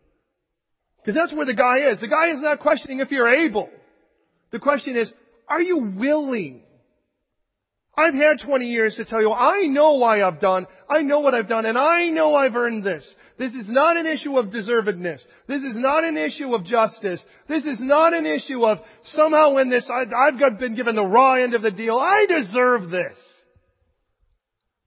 Because 1.04 1.20
that's 1.20 1.34
where 1.34 1.46
the 1.46 1.54
guy 1.54 1.90
is. 1.92 2.00
The 2.00 2.08
guy 2.08 2.32
is 2.32 2.42
not 2.42 2.60
questioning 2.60 3.02
if 3.02 3.12
you're 3.12 3.46
able. 3.46 3.70
The 4.52 4.60
question 4.60 4.96
is, 4.96 5.12
are 5.50 5.62
you 5.62 5.94
willing? 5.98 6.62
I've 7.96 8.14
had 8.14 8.40
20 8.44 8.66
years 8.66 8.96
to 8.96 9.06
tell 9.06 9.22
you, 9.22 9.32
I 9.32 9.68
know 9.68 9.94
why 9.94 10.24
I've 10.24 10.40
done, 10.40 10.66
I 10.90 11.02
know 11.02 11.20
what 11.20 11.36
I've 11.36 11.48
done, 11.48 11.66
and 11.66 11.78
I 11.78 12.10
know 12.10 12.36
I've 12.36 12.56
earned 12.56 12.84
this. 12.84 13.08
This 13.38 13.54
is 13.54 13.66
not 13.68 13.98
an 13.98 14.08
issue 14.08 14.38
of 14.38 14.48
deservedness. 14.48 15.22
This 15.48 15.62
is 15.62 15.76
not 15.76 16.04
an 16.04 16.18
issue 16.18 16.56
of 16.56 16.66
justice. 16.66 17.24
This 17.48 17.66
is 17.66 17.80
not 17.80 18.14
an 18.14 18.26
issue 18.26 18.66
of 18.66 18.80
somehow 19.06 19.58
in 19.58 19.70
this, 19.70 19.88
I, 19.90 20.06
I've 20.12 20.60
been 20.60 20.76
given 20.76 20.96
the 20.96 21.06
raw 21.06 21.36
end 21.36 21.54
of 21.54 21.62
the 21.62 21.72
deal. 21.72 21.98
I 21.98 22.26
deserve 22.28 22.90
this. 22.90 23.18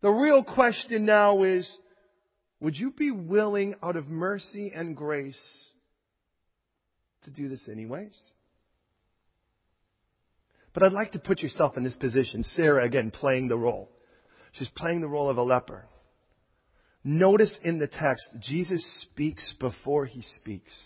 The 0.02 0.10
real 0.10 0.42
question 0.42 1.06
now 1.06 1.44
is, 1.44 1.70
would 2.60 2.76
you 2.76 2.90
be 2.90 3.10
willing 3.10 3.74
out 3.82 3.96
of 3.96 4.08
mercy 4.08 4.72
and 4.74 4.96
grace 4.96 5.38
to 7.26 7.30
do 7.30 7.48
this 7.48 7.68
anyways. 7.70 8.16
But 10.76 10.82
I'd 10.82 10.92
like 10.92 11.12
to 11.12 11.18
put 11.18 11.40
yourself 11.40 11.78
in 11.78 11.84
this 11.84 11.96
position. 11.96 12.42
Sarah, 12.42 12.84
again, 12.84 13.10
playing 13.10 13.48
the 13.48 13.56
role. 13.56 13.88
She's 14.52 14.68
playing 14.68 15.00
the 15.00 15.08
role 15.08 15.30
of 15.30 15.38
a 15.38 15.42
leper. 15.42 15.86
Notice 17.02 17.58
in 17.64 17.78
the 17.78 17.86
text, 17.86 18.28
Jesus 18.40 18.84
speaks 19.00 19.54
before 19.58 20.04
he 20.04 20.20
speaks. 20.20 20.78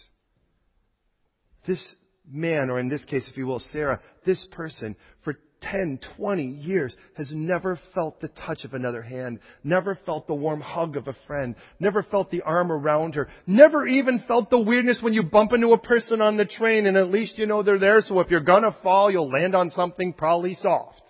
This 1.66 1.96
man, 2.24 2.70
or 2.70 2.79
in 2.79 2.88
this 2.88 3.05
case, 3.05 3.26
if 3.29 3.37
you 3.37 3.48
will, 3.48 3.59
Sarah, 3.59 4.00
this 4.24 4.46
person, 4.53 4.94
for 5.24 5.35
10, 5.61 6.01
20 6.16 6.44
years 6.44 6.94
has 7.16 7.31
never 7.33 7.79
felt 7.94 8.20
the 8.20 8.29
touch 8.29 8.64
of 8.64 8.75
another 8.75 9.03
hand, 9.03 9.40
never 9.62 9.99
felt 10.07 10.27
the 10.27 10.35
warm 10.35 10.61
hug 10.61 10.96
of 10.96 11.09
a 11.09 11.16
friend, 11.27 11.55
never 11.79 12.03
felt 12.03 12.31
the 12.31 12.42
arm 12.42 12.73
around 12.73 13.14
her, 13.14 13.29
never 13.46 13.87
even 13.87 14.23
felt 14.27 14.51
the 14.51 14.61
weirdness 14.61 15.01
when 15.03 15.12
you 15.12 15.23
bump 15.23 15.53
into 15.53 15.73
a 15.73 15.79
person 15.79 16.20
on 16.20 16.37
the 16.37 16.44
train 16.44 16.87
and 16.87 16.96
at 16.96 17.11
least 17.11 17.38
you 17.38 17.46
know 17.46 17.62
they're 17.62 17.79
there 17.79 18.01
so 18.01 18.20
if 18.20 18.31
you're 18.31 18.40
gonna 18.40 18.77
fall 18.83 19.11
you'll 19.11 19.31
land 19.31 19.55
on 19.55 19.70
something 19.70 20.12
probably 20.12 20.55
soft. 20.55 21.03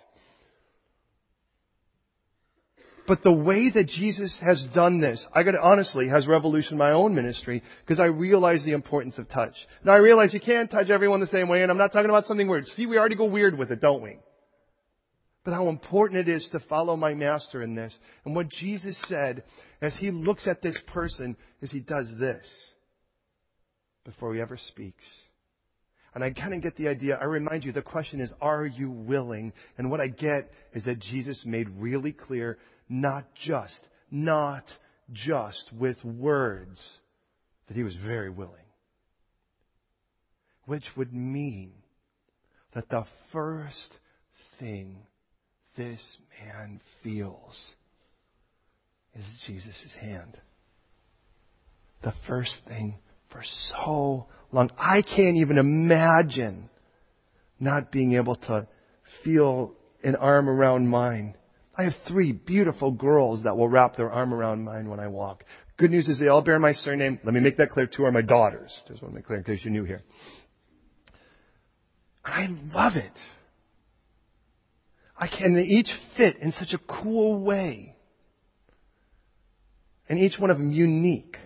But 3.07 3.23
the 3.23 3.33
way 3.33 3.69
that 3.69 3.87
Jesus 3.87 4.37
has 4.41 4.65
done 4.73 5.01
this, 5.01 5.27
I 5.33 5.43
got 5.43 5.51
to 5.51 5.61
honestly, 5.61 6.07
has 6.07 6.27
revolutionized 6.27 6.79
my 6.79 6.91
own 6.91 7.13
ministry 7.13 7.61
because 7.85 7.99
I 7.99 8.05
realize 8.05 8.63
the 8.63 8.71
importance 8.71 9.17
of 9.17 9.27
touch. 9.27 9.55
Now 9.83 9.91
I 9.91 9.97
realize 9.97 10.33
you 10.33 10.39
can't 10.39 10.71
touch 10.71 10.89
everyone 10.89 11.19
the 11.19 11.27
same 11.27 11.49
way, 11.49 11.61
and 11.61 11.69
I'm 11.69 11.77
not 11.77 11.91
talking 11.91 12.09
about 12.09 12.25
something 12.25 12.47
weird. 12.47 12.65
See, 12.67 12.85
we 12.85 12.97
already 12.97 13.15
go 13.15 13.25
weird 13.25 13.57
with 13.57 13.69
it, 13.71 13.81
don't 13.81 14.01
we? 14.01 14.17
But 15.43 15.53
how 15.53 15.69
important 15.69 16.27
it 16.27 16.31
is 16.31 16.47
to 16.51 16.59
follow 16.59 16.95
my 16.95 17.13
master 17.13 17.63
in 17.63 17.73
this. 17.73 17.97
And 18.25 18.35
what 18.35 18.49
Jesus 18.49 18.99
said 19.07 19.43
as 19.81 19.95
he 19.95 20.11
looks 20.11 20.47
at 20.47 20.61
this 20.61 20.77
person 20.87 21.35
is 21.61 21.71
he 21.71 21.79
does 21.79 22.11
this 22.19 22.45
before 24.05 24.35
he 24.35 24.41
ever 24.41 24.57
speaks. 24.57 25.03
And 26.13 26.23
I 26.23 26.31
kind 26.31 26.53
of 26.53 26.61
get 26.61 26.75
the 26.75 26.89
idea. 26.89 27.17
I 27.19 27.23
remind 27.23 27.63
you, 27.63 27.71
the 27.71 27.81
question 27.81 28.19
is, 28.19 28.31
are 28.41 28.65
you 28.65 28.91
willing? 28.91 29.53
And 29.77 29.89
what 29.89 30.01
I 30.01 30.07
get 30.07 30.51
is 30.73 30.83
that 30.83 30.99
Jesus 30.99 31.43
made 31.45 31.69
really 31.69 32.11
clear, 32.11 32.57
not 32.89 33.25
just, 33.45 33.79
not 34.11 34.65
just 35.13 35.71
with 35.73 36.03
words, 36.03 36.99
that 37.67 37.77
he 37.77 37.83
was 37.83 37.95
very 37.95 38.29
willing. 38.29 38.55
Which 40.65 40.83
would 40.97 41.13
mean 41.13 41.71
that 42.73 42.89
the 42.89 43.05
first 43.31 43.97
thing 44.59 44.97
this 45.77 46.17
man 46.43 46.81
feels 47.03 47.73
is 49.15 49.25
Jesus' 49.47 49.95
hand. 49.99 50.37
The 52.03 52.13
first 52.27 52.57
thing 52.67 52.95
for 53.31 53.41
so 53.69 54.27
long. 54.51 54.71
I 54.77 55.01
can't 55.01 55.37
even 55.37 55.57
imagine 55.57 56.69
not 57.59 57.91
being 57.91 58.13
able 58.13 58.35
to 58.35 58.67
feel 59.23 59.73
an 60.03 60.15
arm 60.15 60.49
around 60.49 60.87
mine. 60.87 61.35
I 61.77 61.83
have 61.83 61.93
three 62.07 62.31
beautiful 62.31 62.91
girls 62.91 63.43
that 63.43 63.55
will 63.55 63.69
wrap 63.69 63.95
their 63.95 64.11
arm 64.11 64.33
around 64.33 64.63
mine 64.63 64.89
when 64.89 64.99
I 64.99 65.07
walk. 65.07 65.43
Good 65.77 65.91
news 65.91 66.07
is 66.07 66.19
they 66.19 66.27
all 66.27 66.41
bear 66.41 66.59
my 66.59 66.73
surname. 66.73 67.19
Let 67.23 67.33
me 67.33 67.39
make 67.39 67.57
that 67.57 67.69
clear. 67.71 67.87
Two 67.87 68.05
are 68.05 68.11
my 68.11 68.21
daughters. 68.21 68.71
Just 68.87 69.01
want 69.01 69.13
to 69.13 69.15
make 69.15 69.25
clear 69.25 69.39
in 69.39 69.43
case 69.43 69.61
you're 69.63 69.73
new 69.73 69.83
here. 69.83 70.01
I 72.23 72.47
love 72.73 72.93
it. 72.95 73.17
I 75.21 75.27
can, 75.27 75.53
they 75.53 75.61
each 75.61 75.89
fit 76.17 76.37
in 76.41 76.51
such 76.51 76.73
a 76.73 76.79
cool 76.79 77.39
way. 77.39 77.95
And 80.09 80.17
each 80.17 80.39
one 80.39 80.49
of 80.49 80.57
them 80.57 80.71
unique. 80.71 81.37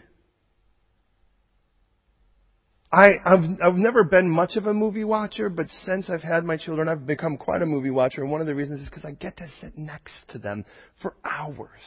I, 2.89 3.15
have 3.25 3.43
I've 3.61 3.75
never 3.75 4.05
been 4.05 4.29
much 4.29 4.55
of 4.55 4.65
a 4.65 4.73
movie 4.73 5.03
watcher, 5.03 5.49
but 5.49 5.67
since 5.83 6.09
I've 6.09 6.21
had 6.21 6.45
my 6.45 6.55
children, 6.55 6.87
I've 6.87 7.05
become 7.05 7.35
quite 7.35 7.61
a 7.61 7.65
movie 7.65 7.89
watcher. 7.89 8.21
And 8.21 8.31
one 8.31 8.39
of 8.39 8.47
the 8.47 8.55
reasons 8.55 8.81
is 8.81 8.89
because 8.89 9.03
I 9.03 9.11
get 9.11 9.35
to 9.37 9.49
sit 9.59 9.77
next 9.77 10.13
to 10.29 10.39
them 10.39 10.63
for 11.01 11.15
hours. 11.25 11.81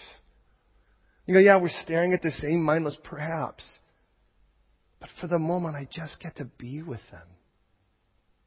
You 1.25 1.33
go, 1.33 1.41
yeah, 1.41 1.57
we're 1.57 1.71
staring 1.85 2.13
at 2.13 2.21
the 2.21 2.31
same 2.33 2.63
mindless 2.63 2.99
perhaps. 3.03 3.65
But 5.01 5.09
for 5.23 5.27
the 5.27 5.39
moment, 5.39 5.75
I 5.75 5.89
just 5.91 6.21
get 6.21 6.37
to 6.37 6.45
be 6.45 6.83
with 6.83 7.01
them. 7.11 7.29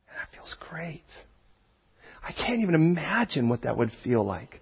And 0.07 0.17
that 0.19 0.29
feels 0.31 0.55
great. 0.69 1.05
I 2.24 2.32
can't 2.32 2.61
even 2.61 2.76
imagine 2.76 3.49
what 3.49 3.63
that 3.63 3.78
would 3.78 3.91
feel 4.03 4.24
like 4.24 4.61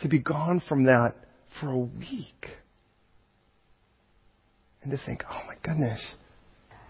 to 0.00 0.08
be 0.08 0.18
gone 0.18 0.62
from 0.68 0.84
that 0.84 1.14
for 1.60 1.68
a 1.68 1.78
week. 1.78 2.46
And 4.82 4.90
to 4.90 4.98
think, 5.04 5.22
oh 5.30 5.40
my 5.46 5.54
goodness, 5.62 6.16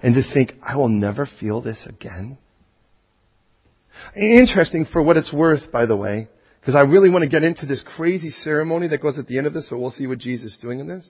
and 0.03 0.15
to 0.15 0.23
think, 0.35 0.55
I 0.67 0.77
will 0.77 0.89
never 0.89 1.29
feel 1.39 1.61
this 1.61 1.87
again. 1.87 2.39
Interesting 4.17 4.87
for 4.91 5.03
what 5.03 5.17
it's 5.17 5.33
worth, 5.33 5.71
by 5.71 5.87
the 5.87 5.95
way, 5.95 6.29
because 6.61 6.75
I 6.75 6.81
really 6.81 7.11
want 7.11 7.23
to 7.23 7.29
get 7.29 7.45
into 7.45 7.67
this 7.67 7.83
crazy 7.97 8.31
ceremony 8.31 8.89
that 8.89 9.03
goes 9.03 9.19
at 9.19 9.27
the 9.27 9.39
end 9.39 9.47
of 9.47 9.53
this, 9.53 9.69
so 9.69 9.79
we'll 9.79 9.91
see 9.91 10.07
what 10.07 10.19
Jesus 10.19 10.53
is 10.53 10.59
doing 10.61 10.81
in 10.81 10.89
this. 10.89 11.09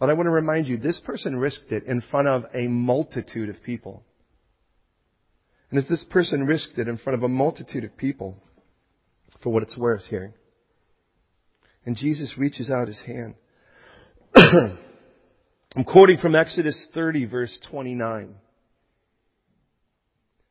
But 0.00 0.10
I 0.10 0.14
want 0.14 0.26
to 0.26 0.30
remind 0.30 0.66
you, 0.66 0.76
this 0.76 0.98
person 0.98 1.36
risked 1.36 1.70
it 1.70 1.84
in 1.84 2.02
front 2.10 2.28
of 2.28 2.44
a 2.52 2.66
multitude 2.66 3.48
of 3.48 3.62
people. 3.62 4.02
And 5.70 5.78
as 5.78 5.88
this 5.88 6.04
person 6.10 6.46
risked 6.46 6.78
it 6.78 6.88
in 6.88 6.98
front 6.98 7.16
of 7.16 7.22
a 7.22 7.28
multitude 7.28 7.84
of 7.84 7.96
people, 7.96 8.36
for 9.42 9.52
what 9.52 9.62
it's 9.62 9.76
worth 9.76 10.04
here, 10.04 10.34
and 11.84 11.96
Jesus 11.96 12.32
reaches 12.38 12.70
out 12.70 12.88
his 12.88 13.00
hand. 13.00 13.34
I'm 15.76 15.84
quoting 15.84 16.18
from 16.18 16.34
Exodus 16.34 16.86
30 16.94 17.26
verse 17.26 17.58
29. 17.70 18.36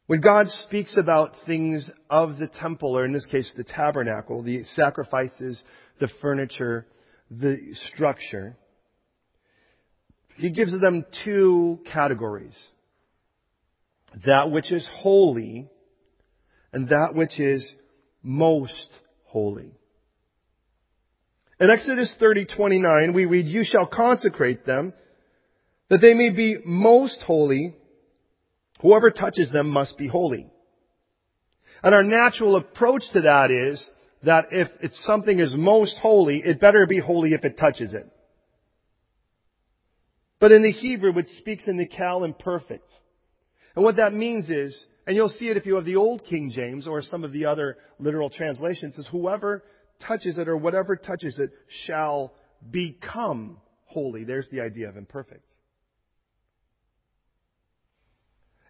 When 0.06 0.20
God 0.20 0.48
speaks 0.50 0.98
about 0.98 1.34
things 1.46 1.90
of 2.10 2.38
the 2.38 2.48
temple, 2.48 2.98
or 2.98 3.06
in 3.06 3.14
this 3.14 3.26
case 3.26 3.52
the 3.56 3.64
tabernacle, 3.64 4.44
the 4.44 4.64
sacrifices, 4.64 5.64
the 6.00 6.10
furniture, 6.22 6.86
the 7.32 7.74
structure, 7.94 8.58
He 10.36 10.52
gives 10.52 10.78
them 10.80 11.06
two 11.24 11.80
categories. 11.92 12.58
That 14.26 14.52
which 14.52 14.72
is 14.72 14.88
holy 14.94 15.70
and 16.72 16.90
that 16.90 17.14
which 17.14 17.40
is 17.40 17.68
most 18.22 18.90
holy. 19.26 19.72
In 21.60 21.70
Exodus 21.70 22.14
30:29 22.20 23.14
we 23.14 23.26
read, 23.26 23.48
"You 23.48 23.64
shall 23.64 23.86
consecrate 23.86 24.66
them 24.66 24.94
that 25.90 26.02
they 26.02 26.14
may 26.14 26.30
be 26.30 26.58
most 26.66 27.22
holy. 27.22 27.76
Whoever 28.82 29.12
touches 29.12 29.52
them 29.52 29.70
must 29.70 29.98
be 29.98 30.08
holy. 30.08 30.48
And 31.84 31.94
our 31.94 32.04
natural 32.04 32.56
approach 32.56 33.04
to 33.14 33.22
that 33.22 33.52
is 33.52 33.88
that 34.24 34.48
if 34.52 34.70
it's 34.82 35.06
something 35.06 35.40
is 35.40 35.54
most 35.54 35.98
holy, 36.02 36.40
it 36.40 36.60
better 36.60 36.88
be 36.88 37.00
holy 37.00 37.34
if 37.34 37.46
it 37.46 37.58
touches 37.58 37.94
it. 37.94 38.10
But 40.40 40.52
in 40.52 40.64
the 40.64 40.72
Hebrew, 40.72 41.18
it 41.20 41.28
speaks 41.40 41.68
in 41.68 41.78
the 41.78 41.88
Qal 41.88 42.26
imperfect. 42.26 42.90
And 43.76 43.84
what 43.84 43.96
that 43.98 44.14
means 44.14 44.50
is, 44.50 44.86
and 45.08 45.16
you'll 45.16 45.30
see 45.30 45.50
it 45.50 45.58
if 45.58 45.66
you 45.66 45.76
have 45.76 45.86
the 45.86 45.96
old 45.96 46.24
King 46.26 46.52
James 46.54 46.88
or 46.88 47.02
some 47.02 47.24
of 47.24 47.32
the 47.32 47.46
other 47.46 47.78
literal 48.00 48.30
translations, 48.30 48.98
is 48.98 49.08
whoever 49.12 49.64
touches 50.06 50.38
it 50.38 50.48
or 50.48 50.58
whatever 50.58 50.96
touches 50.96 51.40
it 51.40 51.52
shall 51.86 52.34
become 52.70 53.58
holy. 53.86 54.24
There's 54.24 54.48
the 54.52 54.62
idea 54.62 54.90
of 54.90 54.98
imperfect. 54.98 55.46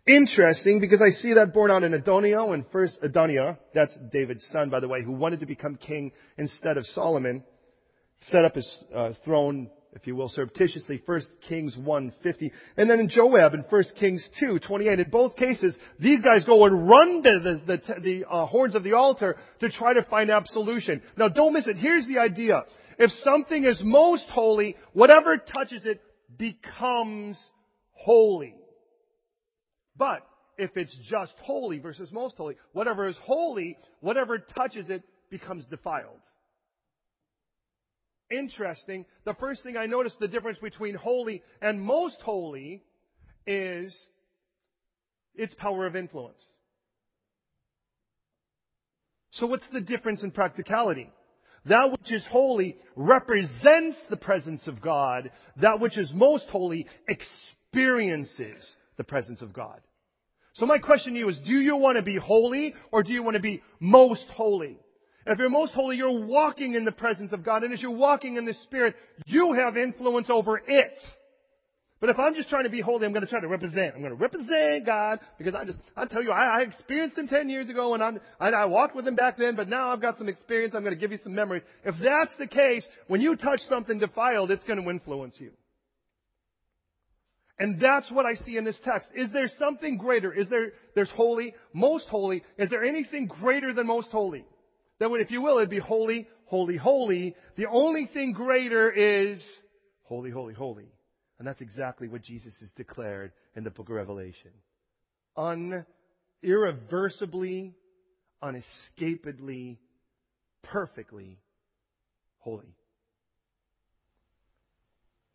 Interesting 0.06 0.82
because 0.82 1.02
I 1.02 1.12
see 1.12 1.34
that 1.34 1.54
borne 1.54 1.72
out 1.72 1.84
in 1.84 1.94
Adonio 1.94 2.52
and 2.52 2.66
first 2.74 3.00
Adonijah, 3.02 3.58
that's 3.74 3.98
David's 4.12 4.46
son, 4.52 4.70
by 4.70 4.82
the 4.82 4.88
way, 4.88 5.02
who 5.02 5.14
wanted 5.14 5.40
to 5.40 5.46
become 5.46 5.78
king 5.78 6.12
instead 6.38 6.76
of 6.76 6.86
Solomon, 6.88 7.44
set 8.24 8.44
up 8.44 8.56
his 8.56 8.84
uh, 8.94 9.12
throne, 9.24 9.70
if 9.96 10.08
you 10.08 10.16
will, 10.16 10.30
surreptitiously. 10.30 11.02
First 11.06 11.28
Kings 11.48 11.78
150, 11.78 12.52
and 12.78 12.90
then 12.90 13.00
in 13.00 13.10
Joab 13.10 13.54
in 13.54 13.64
First 13.70 13.94
Kings 14.00 14.28
2.28. 14.42 15.06
In 15.06 15.10
both 15.10 15.36
cases, 15.36 15.76
these 16.00 16.22
guys 16.22 16.44
go 16.44 16.66
and 16.66 16.88
run 16.88 17.24
to 17.24 17.40
the 17.40 17.62
the, 17.66 18.02
the 18.02 18.30
uh, 18.30 18.46
horns 18.46 18.76
of 18.76 18.84
the 18.84 18.94
altar 18.94 19.38
to 19.60 19.70
try 19.70 19.94
to 19.94 20.04
find 20.04 20.30
absolution. 20.30 21.02
Now, 21.18 21.30
don't 21.30 21.54
miss 21.54 21.68
it. 21.68 21.78
Here's 21.78 22.08
the 22.08 22.20
idea: 22.20 22.64
if 22.98 23.12
something 23.24 23.64
is 23.66 23.80
most 23.84 24.26
holy, 24.30 24.76
whatever 24.94 25.38
touches 25.38 25.86
it 25.86 26.02
becomes 26.38 27.40
holy. 27.94 28.56
But 29.96 30.26
if 30.58 30.76
it's 30.76 30.96
just 31.10 31.34
holy 31.42 31.80
versus 31.80 32.12
most 32.12 32.36
holy, 32.38 32.56
whatever 32.74 33.08
is 33.08 33.18
holy, 33.24 33.78
whatever 34.02 34.40
touches 34.40 34.90
it 34.90 35.04
becomes 35.30 35.66
defiled. 35.66 36.20
Interesting. 38.34 39.06
The 39.26 39.36
first 39.36 39.64
thing 39.64 39.78
I 39.78 39.86
noticed 39.86 40.20
the 40.20 40.28
difference 40.28 40.58
between 40.58 40.96
holy 40.96 41.44
and 41.62 41.80
most 41.80 42.20
holy 42.22 42.84
is 43.46 43.96
its 45.36 45.54
power 45.56 45.86
of 45.86 45.96
influence. 45.96 46.42
So 49.32 49.48
what's 49.48 49.68
the 49.72 49.82
difference 49.82 50.24
in 50.24 50.32
practicality? 50.32 51.10
That 51.66 51.92
which 51.92 52.12
is 52.12 52.26
holy 52.30 52.78
represents 52.96 53.98
the 54.10 54.18
presence 54.18 54.68
of 54.68 54.82
God. 54.82 55.32
That 55.58 55.80
which 55.80 55.98
is 55.98 56.12
most 56.14 56.46
holy 56.50 56.88
experiences 57.08 58.68
the 58.98 59.04
presence 59.04 59.42
of 59.42 59.54
God. 59.54 59.80
So 60.54 60.66
my 60.66 60.78
question 60.78 61.14
to 61.14 61.20
you 61.20 61.30
is, 61.30 61.40
do 61.46 61.54
you 61.54 61.76
want 61.78 61.98
to 61.98 62.04
be 62.04 62.18
holy 62.18 62.74
or 62.92 63.02
do 63.04 63.12
you 63.14 63.24
want 63.24 63.36
to 63.36 63.42
be 63.42 63.62
most 63.80 64.26
holy? 64.34 64.78
If 65.26 65.40
you're 65.40 65.50
most 65.50 65.74
holy, 65.74 65.96
you're 65.96 66.26
walking 66.26 66.76
in 66.76 66.86
the 66.86 66.92
presence 66.92 67.32
of 67.32 67.44
God. 67.44 67.64
And 67.64 67.74
as 67.74 67.82
you're 67.82 67.96
walking 67.96 68.36
in 68.38 68.46
the 68.46 68.54
Spirit, 68.64 68.96
you 69.26 69.54
have 69.54 69.78
influence 69.78 70.30
over 70.30 70.58
it. 70.58 71.00
But 72.02 72.10
if 72.10 72.20
I'm 72.20 72.36
just 72.36 72.50
trying 72.50 72.66
to 72.66 72.70
be 72.70 72.82
holy, 72.82 73.06
I'm 73.06 73.14
going 73.14 73.24
to 73.24 73.32
try 73.32 73.40
to 73.40 73.48
represent. 73.48 73.94
I'm 73.96 74.02
going 74.02 74.14
to 74.14 74.22
represent 74.22 74.86
God 74.86 75.20
because 75.38 75.56
I 75.56 75.64
just, 75.64 75.78
I 75.96 76.04
tell 76.04 76.22
you, 76.22 76.32
I, 76.32 76.60
I 76.60 76.62
experienced 76.64 77.18
Him 77.18 77.30
10 77.30 77.48
years 77.48 77.70
ago 77.70 77.94
and 77.94 78.04
I'm, 78.04 78.20
I, 78.42 78.50
I 78.50 78.66
walked 78.66 78.94
with 78.94 79.08
Him 79.08 79.16
back 79.16 79.38
then, 79.38 79.56
but 79.56 79.70
now 79.70 79.94
I've 79.94 80.02
got 80.02 80.18
some 80.18 80.28
experience. 80.28 80.74
I'm 80.76 80.84
going 80.84 80.94
to 80.94 81.00
give 81.00 81.14
you 81.14 81.20
some 81.24 81.34
memories. 81.34 81.64
If 81.86 81.96
that's 82.04 82.36
the 82.38 82.48
case, 82.48 82.84
when 83.08 83.22
you 83.22 83.38
touch 83.38 83.62
something 83.70 84.00
defiled, 84.00 84.52
it's 84.52 84.66
going 84.66 84.84
to 84.84 84.90
influence 84.90 85.38
you. 85.40 85.52
And 87.58 87.80
that's 87.80 88.12
what 88.12 88.26
I 88.26 88.34
see 88.34 88.58
in 88.58 88.66
this 88.66 88.76
text. 88.84 89.08
Is 89.16 89.32
there 89.32 89.48
something 89.58 89.98
greater? 89.98 90.34
Is 90.34 90.50
there, 90.50 90.74
there's 90.96 91.10
holy, 91.12 91.54
most 91.74 92.08
holy. 92.10 92.44
Is 92.58 92.70
there 92.70 92.84
anything 92.84 93.28
greater 93.28 93.74
than 93.74 93.88
most 93.88 94.10
holy? 94.10 94.44
That 95.04 95.10
would, 95.10 95.20
if 95.20 95.32
you 95.32 95.42
will, 95.42 95.58
it'd 95.58 95.70
be 95.70 95.80
holy, 95.80 96.30
holy, 96.46 96.78
holy. 96.78 97.36
The 97.58 97.66
only 97.70 98.10
thing 98.14 98.32
greater 98.32 98.90
is 98.90 99.44
holy, 100.04 100.32
holy, 100.32 100.54
holy. 100.54 100.88
And 101.38 101.46
that's 101.46 101.60
exactly 101.60 102.08
what 102.08 102.22
Jesus 102.22 102.54
has 102.62 102.72
declared 102.78 103.34
in 103.54 103.66
the 103.66 103.70
book 103.70 103.90
of 103.90 103.96
Revelation. 103.96 104.52
Un, 105.36 105.86
irreversibly, 106.42 107.74
unescapably, 108.42 109.78
perfectly 110.64 111.38
holy. 112.38 112.74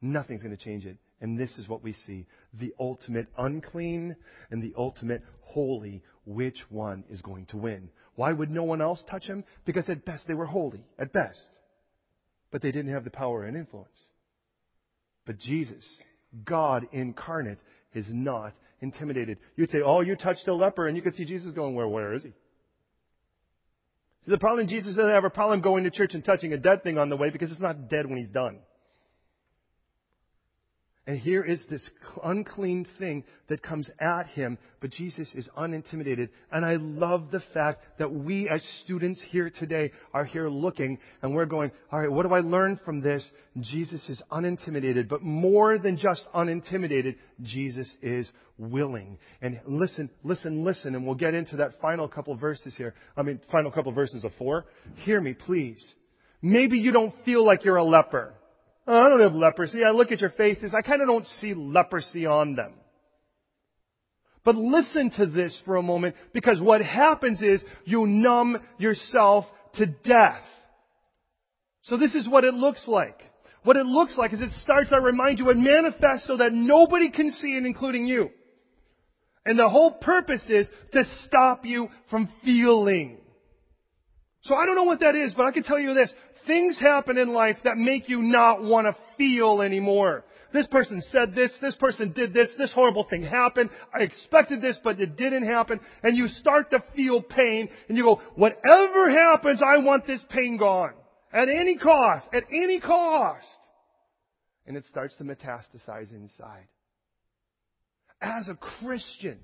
Nothing's 0.00 0.42
going 0.42 0.56
to 0.56 0.64
change 0.64 0.86
it. 0.86 0.96
And 1.20 1.38
this 1.38 1.50
is 1.58 1.68
what 1.68 1.82
we 1.82 1.92
see 1.92 2.26
the 2.54 2.72
ultimate 2.78 3.26
unclean 3.36 4.16
and 4.50 4.62
the 4.62 4.74
ultimate 4.76 5.22
holy. 5.40 6.02
Which 6.24 6.58
one 6.68 7.04
is 7.08 7.22
going 7.22 7.46
to 7.46 7.56
win? 7.56 7.88
Why 8.14 8.32
would 8.32 8.50
no 8.50 8.64
one 8.64 8.82
else 8.82 9.02
touch 9.10 9.24
him? 9.24 9.44
Because 9.64 9.88
at 9.88 10.04
best 10.04 10.26
they 10.26 10.34
were 10.34 10.46
holy, 10.46 10.84
at 10.98 11.12
best. 11.12 11.40
But 12.50 12.62
they 12.62 12.72
didn't 12.72 12.92
have 12.92 13.04
the 13.04 13.10
power 13.10 13.44
and 13.44 13.56
influence. 13.56 13.96
But 15.24 15.38
Jesus, 15.38 15.86
God 16.44 16.86
incarnate, 16.92 17.60
is 17.94 18.06
not 18.10 18.54
intimidated. 18.80 19.38
You'd 19.56 19.70
say, 19.70 19.82
oh, 19.84 20.00
you 20.00 20.16
touched 20.16 20.48
a 20.48 20.54
leper, 20.54 20.86
and 20.86 20.96
you 20.96 21.02
could 21.02 21.14
see 21.14 21.24
Jesus 21.24 21.52
going, 21.52 21.74
where, 21.74 21.88
where 21.88 22.14
is 22.14 22.22
he? 22.22 22.30
See, 24.24 24.30
the 24.30 24.38
problem, 24.38 24.68
Jesus 24.68 24.96
doesn't 24.96 25.12
have 25.12 25.24
a 25.24 25.30
problem 25.30 25.60
going 25.60 25.84
to 25.84 25.90
church 25.90 26.14
and 26.14 26.24
touching 26.24 26.52
a 26.52 26.58
dead 26.58 26.82
thing 26.82 26.98
on 26.98 27.08
the 27.08 27.16
way 27.16 27.30
because 27.30 27.50
it's 27.50 27.60
not 27.60 27.88
dead 27.88 28.06
when 28.06 28.18
he's 28.18 28.28
done. 28.28 28.58
And 31.08 31.18
here 31.18 31.42
is 31.42 31.64
this 31.70 31.88
unclean 32.22 32.86
thing 32.98 33.24
that 33.48 33.62
comes 33.62 33.88
at 33.98 34.26
him, 34.26 34.58
but 34.82 34.90
Jesus 34.90 35.32
is 35.34 35.48
unintimidated. 35.56 36.28
And 36.52 36.66
I 36.66 36.74
love 36.74 37.30
the 37.30 37.42
fact 37.54 37.80
that 37.98 38.12
we 38.12 38.46
as 38.46 38.60
students 38.84 39.24
here 39.30 39.48
today 39.48 39.90
are 40.12 40.26
here 40.26 40.50
looking 40.50 40.98
and 41.22 41.34
we're 41.34 41.46
going, 41.46 41.70
all 41.90 42.00
right, 42.00 42.12
what 42.12 42.28
do 42.28 42.34
I 42.34 42.40
learn 42.40 42.78
from 42.84 43.00
this? 43.00 43.26
Jesus 43.58 44.06
is 44.10 44.20
unintimidated, 44.30 45.08
but 45.08 45.22
more 45.22 45.78
than 45.78 45.96
just 45.96 46.26
unintimidated, 46.34 47.16
Jesus 47.40 47.90
is 48.02 48.30
willing. 48.58 49.16
And 49.40 49.60
listen, 49.64 50.10
listen, 50.24 50.62
listen, 50.62 50.94
and 50.94 51.06
we'll 51.06 51.14
get 51.14 51.32
into 51.32 51.56
that 51.56 51.80
final 51.80 52.06
couple 52.06 52.36
verses 52.36 52.74
here. 52.76 52.94
I 53.16 53.22
mean, 53.22 53.40
final 53.50 53.70
couple 53.70 53.92
verses 53.92 54.24
of 54.24 54.32
four. 54.36 54.66
Hear 55.06 55.22
me, 55.22 55.32
please. 55.32 55.94
Maybe 56.42 56.76
you 56.76 56.92
don't 56.92 57.14
feel 57.24 57.46
like 57.46 57.64
you're 57.64 57.76
a 57.76 57.82
leper. 57.82 58.34
Oh, 58.88 58.98
I 58.98 59.10
don't 59.10 59.20
have 59.20 59.34
leprosy. 59.34 59.84
I 59.84 59.90
look 59.90 60.12
at 60.12 60.20
your 60.22 60.30
faces. 60.30 60.74
I 60.76 60.80
kind 60.80 61.02
of 61.02 61.08
don't 61.08 61.26
see 61.26 61.52
leprosy 61.52 62.24
on 62.24 62.56
them. 62.56 62.72
But 64.44 64.56
listen 64.56 65.10
to 65.18 65.26
this 65.26 65.60
for 65.66 65.76
a 65.76 65.82
moment 65.82 66.14
because 66.32 66.58
what 66.58 66.80
happens 66.80 67.42
is 67.42 67.62
you 67.84 68.06
numb 68.06 68.56
yourself 68.78 69.44
to 69.74 69.84
death. 69.84 70.42
So 71.82 71.98
this 71.98 72.14
is 72.14 72.26
what 72.26 72.44
it 72.44 72.54
looks 72.54 72.88
like. 72.88 73.20
What 73.62 73.76
it 73.76 73.84
looks 73.84 74.16
like 74.16 74.32
is 74.32 74.40
it 74.40 74.52
starts, 74.62 74.90
I 74.90 74.96
remind 74.96 75.38
you, 75.38 75.50
it 75.50 75.58
manifests 75.58 76.26
so 76.26 76.38
that 76.38 76.54
nobody 76.54 77.10
can 77.10 77.30
see 77.32 77.48
it, 77.48 77.66
including 77.66 78.06
you. 78.06 78.30
And 79.44 79.58
the 79.58 79.68
whole 79.68 79.90
purpose 79.90 80.48
is 80.48 80.66
to 80.92 81.04
stop 81.26 81.66
you 81.66 81.88
from 82.08 82.30
feeling. 82.42 83.18
So 84.42 84.54
I 84.54 84.64
don't 84.64 84.76
know 84.76 84.84
what 84.84 85.00
that 85.00 85.14
is, 85.14 85.34
but 85.34 85.44
I 85.44 85.50
can 85.50 85.62
tell 85.62 85.78
you 85.78 85.92
this. 85.92 86.12
Things 86.48 86.78
happen 86.80 87.18
in 87.18 87.28
life 87.28 87.58
that 87.64 87.76
make 87.76 88.08
you 88.08 88.22
not 88.22 88.62
want 88.62 88.86
to 88.86 88.96
feel 89.18 89.60
anymore. 89.60 90.24
This 90.52 90.66
person 90.66 91.02
said 91.12 91.34
this, 91.34 91.52
this 91.60 91.74
person 91.74 92.12
did 92.12 92.32
this, 92.32 92.48
this 92.56 92.72
horrible 92.72 93.04
thing 93.04 93.22
happened, 93.22 93.68
I 93.94 94.02
expected 94.02 94.62
this, 94.62 94.78
but 94.82 94.98
it 94.98 95.16
didn't 95.16 95.46
happen, 95.46 95.78
and 96.02 96.16
you 96.16 96.26
start 96.26 96.70
to 96.70 96.82
feel 96.96 97.20
pain, 97.20 97.68
and 97.88 97.98
you 97.98 98.02
go, 98.02 98.22
whatever 98.34 99.10
happens, 99.10 99.62
I 99.62 99.84
want 99.84 100.06
this 100.06 100.24
pain 100.30 100.56
gone. 100.56 100.94
At 101.34 101.50
any 101.50 101.76
cost, 101.76 102.26
at 102.32 102.44
any 102.50 102.80
cost. 102.80 103.44
And 104.66 104.74
it 104.74 104.86
starts 104.86 105.14
to 105.16 105.24
metastasize 105.24 106.12
inside. 106.12 106.66
As 108.22 108.48
a 108.48 108.54
Christian, 108.54 109.38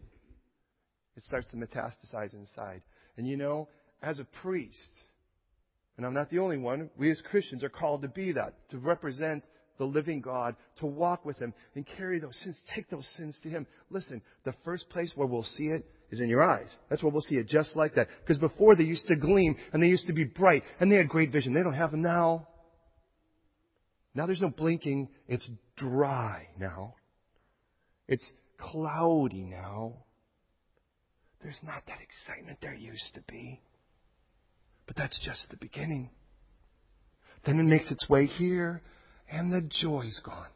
it 1.16 1.24
starts 1.24 1.48
to 1.48 1.56
metastasize 1.56 2.32
inside. 2.32 2.80
And 3.18 3.28
you 3.28 3.36
know, 3.36 3.68
as 4.02 4.18
a 4.20 4.24
priest, 4.42 4.78
and 5.96 6.04
I'm 6.04 6.14
not 6.14 6.30
the 6.30 6.40
only 6.40 6.58
one. 6.58 6.90
We 6.96 7.10
as 7.10 7.20
Christians 7.30 7.62
are 7.62 7.68
called 7.68 8.02
to 8.02 8.08
be 8.08 8.32
that, 8.32 8.54
to 8.70 8.78
represent 8.78 9.44
the 9.78 9.84
living 9.84 10.20
God, 10.20 10.56
to 10.76 10.86
walk 10.86 11.24
with 11.24 11.38
Him 11.38 11.52
and 11.74 11.86
carry 11.86 12.18
those 12.18 12.36
sins, 12.42 12.58
take 12.74 12.88
those 12.90 13.08
sins 13.16 13.38
to 13.42 13.48
Him. 13.48 13.66
Listen, 13.90 14.22
the 14.44 14.54
first 14.64 14.88
place 14.90 15.12
where 15.14 15.26
we'll 15.26 15.42
see 15.42 15.64
it 15.64 15.84
is 16.10 16.20
in 16.20 16.28
your 16.28 16.42
eyes. 16.42 16.68
That's 16.88 17.02
where 17.02 17.12
we'll 17.12 17.22
see 17.22 17.36
it 17.36 17.48
just 17.48 17.76
like 17.76 17.94
that. 17.94 18.08
Because 18.20 18.38
before 18.38 18.76
they 18.76 18.84
used 18.84 19.06
to 19.06 19.16
gleam 19.16 19.56
and 19.72 19.82
they 19.82 19.88
used 19.88 20.06
to 20.06 20.12
be 20.12 20.24
bright 20.24 20.62
and 20.80 20.90
they 20.90 20.96
had 20.96 21.08
great 21.08 21.32
vision. 21.32 21.54
They 21.54 21.62
don't 21.62 21.74
have 21.74 21.90
them 21.90 22.02
now. 22.02 22.48
Now 24.14 24.26
there's 24.26 24.40
no 24.40 24.50
blinking. 24.50 25.08
It's 25.28 25.48
dry 25.76 26.48
now. 26.58 26.94
It's 28.06 28.24
cloudy 28.58 29.42
now. 29.42 29.94
There's 31.42 31.58
not 31.62 31.82
that 31.88 31.98
excitement 32.00 32.58
there 32.62 32.74
used 32.74 33.14
to 33.14 33.20
be. 33.28 33.60
But 34.86 34.96
that's 34.96 35.18
just 35.24 35.48
the 35.50 35.56
beginning. 35.56 36.10
Then 37.46 37.58
it 37.58 37.64
makes 37.64 37.90
its 37.90 38.08
way 38.08 38.26
here, 38.26 38.82
and 39.30 39.52
the 39.52 39.62
joy's 39.62 40.20
gone. 40.24 40.48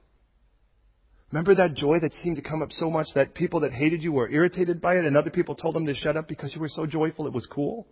Remember 1.30 1.54
that 1.56 1.74
joy 1.74 1.98
that 2.00 2.14
seemed 2.14 2.36
to 2.36 2.42
come 2.42 2.62
up 2.62 2.72
so 2.72 2.90
much 2.90 3.08
that 3.14 3.34
people 3.34 3.60
that 3.60 3.72
hated 3.72 4.02
you 4.02 4.12
were 4.12 4.30
irritated 4.30 4.80
by 4.80 4.94
it, 4.96 5.04
and 5.04 5.16
other 5.16 5.30
people 5.30 5.54
told 5.54 5.74
them 5.74 5.86
to 5.86 5.94
shut 5.94 6.16
up 6.16 6.26
because 6.26 6.54
you 6.54 6.60
were 6.60 6.68
so 6.68 6.86
joyful 6.86 7.26
it 7.26 7.32
was 7.32 7.46
cool? 7.46 7.86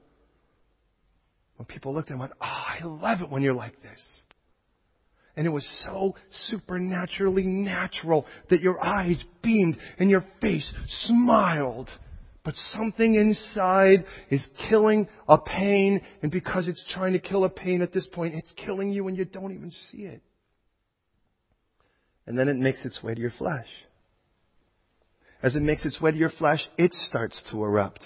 When 1.57 1.67
people 1.67 1.95
looked 1.95 2.11
and 2.11 2.19
went, 2.19 2.33
Oh, 2.41 2.45
I 2.45 2.81
love 2.83 3.21
it 3.21 3.31
when 3.31 3.43
you're 3.43 3.55
like 3.55 3.81
this. 3.83 4.23
And 5.37 5.47
it 5.47 5.51
was 5.51 5.69
so 5.85 6.15
supernaturally 6.49 7.45
natural 7.45 8.25
that 8.49 8.63
your 8.63 8.83
eyes 8.83 9.23
beamed 9.43 9.77
and 9.99 10.09
your 10.09 10.25
face 10.41 10.73
smiled 10.89 11.91
but 12.47 12.55
something 12.55 13.17
inside 13.17 14.05
is 14.31 14.47
killing 14.71 15.09
a 15.27 15.37
pain, 15.37 16.01
and 16.23 16.31
because 16.31 16.69
it's 16.69 16.85
trying 16.95 17.13
to 17.13 17.19
kill 17.19 17.43
a 17.43 17.51
pain 17.51 17.83
at 17.83 17.93
this 17.93 18.07
point, 18.07 18.37
it's 18.37 18.53
killing 18.53 18.93
you 18.93 19.09
and 19.09 19.19
you 19.19 19.25
don't 19.25 19.53
even 19.53 19.69
see 19.69 20.03
it. 20.03 20.23
And 22.25 22.39
then 22.39 22.49
it 22.49 22.55
makes 22.55 22.85
its 22.85 23.03
way 23.03 23.15
to 23.17 23.21
your 23.21 23.33
flesh. 23.37 23.67
As 25.43 25.57
it 25.57 25.63
makes 25.63 25.85
its 25.85 26.01
way 26.01 26.13
to 26.13 26.17
your 26.17 26.31
flesh, 26.31 26.61
it 26.79 26.95
starts 26.95 27.43
to 27.51 27.65
erupt. 27.65 28.05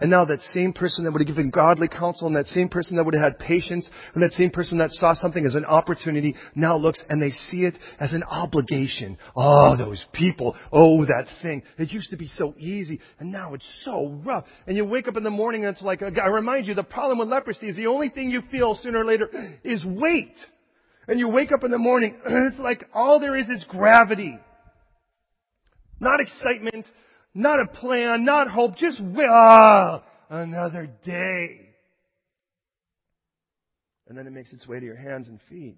And 0.00 0.10
now 0.10 0.24
that 0.26 0.40
same 0.52 0.72
person 0.72 1.04
that 1.04 1.12
would 1.12 1.20
have 1.20 1.26
given 1.26 1.50
godly 1.50 1.88
counsel 1.88 2.28
and 2.28 2.36
that 2.36 2.46
same 2.46 2.68
person 2.68 2.96
that 2.96 3.04
would 3.04 3.14
have 3.14 3.22
had 3.22 3.38
patience 3.38 3.88
and 4.14 4.22
that 4.22 4.32
same 4.32 4.50
person 4.50 4.78
that 4.78 4.92
saw 4.92 5.12
something 5.14 5.44
as 5.44 5.56
an 5.56 5.64
opportunity 5.64 6.36
now 6.54 6.76
looks 6.76 7.02
and 7.08 7.20
they 7.20 7.30
see 7.30 7.64
it 7.64 7.76
as 7.98 8.12
an 8.12 8.22
obligation. 8.22 9.18
Oh, 9.34 9.76
those 9.76 10.04
people. 10.12 10.56
Oh, 10.70 11.04
that 11.04 11.26
thing. 11.42 11.62
It 11.78 11.90
used 11.90 12.10
to 12.10 12.16
be 12.16 12.28
so 12.28 12.54
easy 12.58 13.00
and 13.18 13.32
now 13.32 13.54
it's 13.54 13.66
so 13.84 14.20
rough. 14.24 14.44
And 14.68 14.76
you 14.76 14.84
wake 14.84 15.08
up 15.08 15.16
in 15.16 15.24
the 15.24 15.30
morning 15.30 15.64
and 15.64 15.74
it's 15.74 15.82
like, 15.82 16.00
I 16.02 16.28
remind 16.28 16.68
you, 16.68 16.74
the 16.74 16.84
problem 16.84 17.18
with 17.18 17.28
leprosy 17.28 17.68
is 17.68 17.76
the 17.76 17.88
only 17.88 18.08
thing 18.08 18.30
you 18.30 18.42
feel 18.52 18.76
sooner 18.76 19.00
or 19.00 19.04
later 19.04 19.28
is 19.64 19.84
weight. 19.84 20.36
And 21.08 21.18
you 21.18 21.28
wake 21.28 21.50
up 21.50 21.64
in 21.64 21.72
the 21.72 21.78
morning 21.78 22.16
and 22.24 22.52
it's 22.52 22.60
like 22.60 22.84
all 22.94 23.18
there 23.18 23.36
is 23.36 23.48
is 23.48 23.64
gravity. 23.68 24.38
Not 25.98 26.20
excitement, 26.20 26.86
not 27.38 27.60
a 27.60 27.66
plan, 27.66 28.24
not 28.24 28.48
hope, 28.50 28.76
just, 28.76 29.00
ah, 29.00 30.02
another 30.28 30.90
day. 31.04 31.70
And 34.08 34.18
then 34.18 34.26
it 34.26 34.32
makes 34.32 34.52
its 34.52 34.66
way 34.66 34.80
to 34.80 34.84
your 34.84 34.96
hands 34.96 35.28
and 35.28 35.38
feet. 35.48 35.76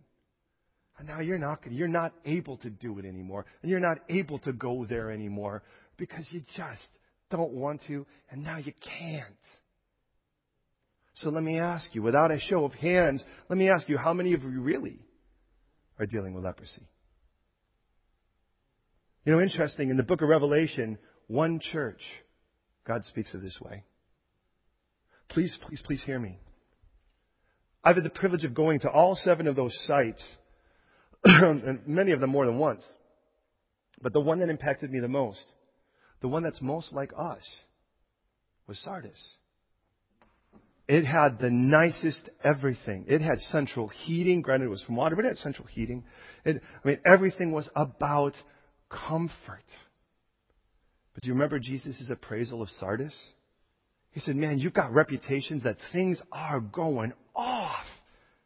And 0.99 1.07
now 1.07 1.21
you're 1.21 1.39
not, 1.39 1.61
you're 1.71 1.87
not 1.87 2.13
able 2.25 2.57
to 2.59 2.71
do 2.71 2.99
it 2.99 3.05
anymore. 3.05 3.45
And 3.61 3.71
you're 3.71 3.79
not 3.79 3.99
able 4.09 4.39
to 4.41 4.53
go 4.53 4.87
there 4.89 5.11
anymore 5.11 5.63
because 5.99 6.25
you 6.31 6.41
just 6.57 6.99
don't 7.31 7.53
want 7.53 7.83
to, 7.89 8.07
and 8.31 8.43
now 8.43 8.57
you 8.57 8.73
can't. 8.99 9.25
So 11.15 11.29
let 11.29 11.43
me 11.43 11.59
ask 11.59 11.95
you, 11.95 12.01
without 12.01 12.31
a 12.31 12.41
show 12.41 12.65
of 12.65 12.73
hands, 12.73 13.23
let 13.51 13.59
me 13.59 13.69
ask 13.69 13.87
you, 13.87 13.99
how 13.99 14.15
many 14.15 14.33
of 14.33 14.43
you 14.43 14.61
really 14.63 14.99
are 15.99 16.07
dealing 16.07 16.33
with 16.33 16.45
leprosy? 16.45 16.89
You 19.27 19.33
know, 19.33 19.41
interesting, 19.41 19.91
in 19.91 19.99
the 19.99 20.03
book 20.03 20.23
of 20.23 20.29
Revelation, 20.29 20.99
one 21.31 21.61
church. 21.61 22.01
God 22.87 23.05
speaks 23.05 23.35
of 23.35 23.41
this 23.41 23.57
way. 23.61 23.85
Please, 25.29 25.57
please, 25.63 25.81
please 25.85 26.03
hear 26.05 26.19
me. 26.19 26.41
I've 27.85 27.95
had 27.95 28.05
the 28.05 28.11
privilege 28.11 28.45
of 28.45 28.53
going 28.53 28.81
to 28.81 28.91
all 28.91 29.15
seven 29.15 29.47
of 29.47 29.55
those 29.55 29.77
sites, 29.87 30.23
and 31.25 31.87
many 31.87 32.11
of 32.11 32.21
them 32.21 32.31
more 32.31 32.47
than 32.47 32.59
once. 32.59 32.85
But 34.03 34.13
the 34.13 34.21
one 34.21 34.41
that 34.41 34.49
impacted 34.49 34.91
me 34.91 34.99
the 34.99 35.09
most, 35.09 35.45
the 36.21 36.29
one 36.29 36.43
that's 36.43 36.61
most 36.61 36.93
like 36.93 37.13
us, 37.17 37.43
was 38.67 38.79
Sardis. 38.83 39.35
It 40.89 41.05
had 41.05 41.39
the 41.39 41.51
nicest 41.51 42.29
everything. 42.43 43.05
It 43.07 43.21
had 43.21 43.39
central 43.53 43.87
heating. 43.87 44.43
Granted, 44.43 44.67
it 44.67 44.71
was 44.71 44.83
from 44.83 44.97
water, 44.97 45.15
but 45.15 45.25
it 45.25 45.29
had 45.29 45.39
central 45.39 45.69
heating. 45.69 46.03
It, 46.45 46.61
I 46.85 46.89
mean, 46.89 46.99
everything 47.07 47.53
was 47.53 47.69
about 47.77 48.35
comfort. 48.89 49.63
But 51.15 51.23
do 51.23 51.29
you 51.29 51.35
remember 51.35 51.59
Jesus' 51.59 52.03
appraisal 52.11 52.63
of 52.63 52.71
Sardis? 52.71 53.15
He 54.13 54.21
said, 54.21 54.37
Man, 54.37 54.59
you've 54.59 54.75
got 54.75 54.93
reputations 54.93 55.65
that 55.65 55.77
things 55.93 56.21
are 56.33 56.61
going 56.61 57.13
off. 57.35 57.87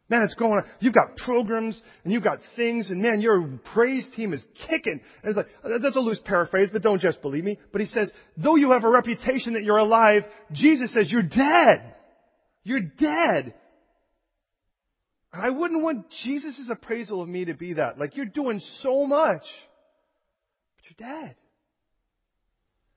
Man, 0.07 0.21
it's 0.21 0.35
going 0.35 0.53
on. 0.53 0.65
You've 0.79 0.93
got 0.93 1.17
programs 1.17 1.81
and 2.03 2.13
you've 2.13 2.23
got 2.23 2.37
things, 2.55 2.91
and 2.91 3.01
man, 3.01 3.21
your 3.21 3.59
praise 3.73 4.07
team 4.15 4.33
is 4.33 4.45
kicking. 4.67 5.01
And 5.23 5.35
it's 5.35 5.35
like, 5.35 5.47
that's 5.81 5.95
a 5.95 5.99
loose 5.99 6.19
paraphrase, 6.23 6.69
but 6.71 6.83
don't 6.83 7.01
just 7.01 7.23
believe 7.23 7.43
me. 7.43 7.57
But 7.71 7.81
he 7.81 7.87
says, 7.87 8.11
though 8.37 8.55
you 8.55 8.71
have 8.71 8.83
a 8.83 8.89
reputation 8.89 9.53
that 9.53 9.63
you're 9.63 9.79
alive, 9.79 10.23
Jesus 10.51 10.93
says, 10.93 11.11
you're 11.11 11.23
dead. 11.23 11.95
You're 12.63 12.81
dead. 12.81 13.55
And 15.33 15.43
I 15.43 15.49
wouldn't 15.49 15.81
want 15.81 16.05
Jesus' 16.23 16.69
appraisal 16.69 17.23
of 17.23 17.27
me 17.27 17.45
to 17.45 17.55
be 17.55 17.73
that. 17.73 17.97
Like, 17.97 18.15
you're 18.15 18.25
doing 18.25 18.61
so 18.83 19.07
much, 19.07 19.43
but 20.77 20.99
you're 20.99 21.09
dead. 21.09 21.35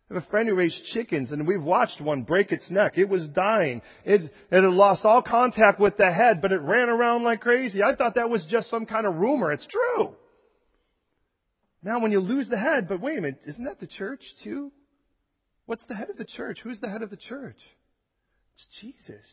Have 0.09 0.23
a 0.23 0.27
friend 0.31 0.49
who 0.49 0.55
raised 0.55 0.83
chickens 0.95 1.33
and 1.33 1.47
we've 1.47 1.63
watched 1.63 2.01
one 2.01 2.23
break 2.23 2.51
its 2.51 2.71
neck. 2.71 2.97
It 2.97 3.09
was 3.09 3.29
dying. 3.29 3.83
It, 4.05 4.23
it 4.23 4.63
had 4.63 4.65
lost 4.65 5.05
all 5.05 5.21
contact 5.21 5.79
with 5.79 5.99
the 5.99 6.11
head, 6.11 6.41
but 6.41 6.51
it 6.51 6.63
ran 6.63 6.89
around 6.89 7.25
like 7.25 7.43
crazy. 7.43 7.83
I 7.83 7.95
thought 7.95 8.15
that 8.15 8.31
was 8.31 8.47
just 8.51 8.71
some 8.71 8.87
kind 8.87 9.07
of 9.07 9.17
rumor. 9.17 9.53
It's 9.53 9.67
true. 9.67 10.15
Now 11.83 12.01
when 12.01 12.11
you 12.11 12.21
lose 12.21 12.49
the 12.49 12.59
head, 12.59 12.89
but 12.89 13.01
wait 13.01 13.19
a 13.19 13.21
minute, 13.21 13.43
isn't 13.47 13.65
that 13.65 13.81
the 13.81 13.87
church 13.87 14.23
too? 14.43 14.73
What's 15.67 15.85
the 15.85 15.95
head 15.95 16.09
of 16.09 16.17
the 16.17 16.25
church? 16.25 16.61
Who's 16.65 16.81
the 16.81 16.89
head 16.89 17.03
of 17.03 17.11
the 17.11 17.17
church? 17.17 17.59
It's 18.55 18.67
Jesus. 18.81 19.27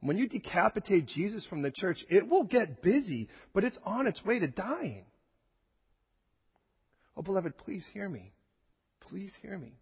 When 0.00 0.18
you 0.18 0.28
decapitate 0.28 1.06
Jesus 1.06 1.46
from 1.46 1.62
the 1.62 1.70
church, 1.70 1.98
it 2.10 2.28
will 2.28 2.44
get 2.44 2.82
busy, 2.82 3.28
but 3.54 3.64
it's 3.64 3.78
on 3.84 4.06
its 4.06 4.22
way 4.24 4.38
to 4.38 4.46
dying. 4.46 5.06
Oh, 7.16 7.22
beloved, 7.22 7.56
please 7.58 7.84
hear 7.92 8.08
me. 8.08 8.32
Please 9.08 9.32
hear 9.42 9.58
me. 9.58 9.72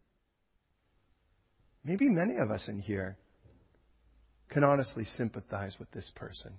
Maybe 1.86 2.08
many 2.08 2.36
of 2.36 2.50
us 2.50 2.66
in 2.66 2.80
here 2.80 3.16
can 4.50 4.64
honestly 4.64 5.04
sympathize 5.04 5.76
with 5.78 5.88
this 5.92 6.10
person. 6.16 6.54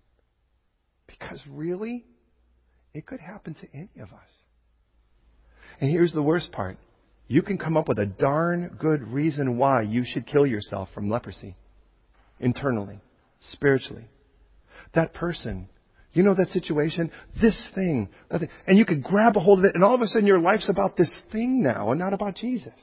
Because 1.06 1.42
really, 1.50 2.06
it 2.94 3.06
could 3.06 3.20
happen 3.20 3.54
to 3.56 3.68
any 3.74 3.90
of 4.02 4.08
us. 4.14 4.30
And 5.82 5.92
here's 5.92 6.14
the 6.14 6.24
worst 6.24 6.54
part. 6.54 6.78
You 7.28 7.42
can 7.42 7.58
come 7.58 7.76
up 7.76 7.90
with 7.90 8.00
a 8.00 8.06
darn 8.06 8.78
good 8.80 9.02
reason 9.02 9.58
why 9.58 9.82
you 9.82 10.04
should 10.06 10.26
kill 10.26 10.48
yourself 10.48 10.88
from 10.94 11.10
leprosy. 11.10 11.58
Internally. 12.40 13.00
Spiritually. 13.52 14.06
That 14.96 15.14
person. 15.14 15.68
You 16.14 16.24
know 16.24 16.36
that 16.36 16.48
situation? 16.48 17.12
This 17.42 17.70
thing. 17.76 18.08
And 18.66 18.78
you 18.78 18.86
could 18.86 19.04
grab 19.04 19.36
a 19.36 19.42
hold 19.42 19.60
of 19.60 19.66
it 19.66 19.76
and 19.76 19.84
all 19.84 19.94
of 19.94 20.02
a 20.02 20.08
sudden 20.08 20.26
your 20.26 20.40
life's 20.40 20.70
about 20.70 20.96
this 20.96 21.12
thing 21.34 21.62
now 21.62 21.92
and 21.92 22.00
not 22.00 22.14
about 22.14 22.36
Jesus. 22.36 22.74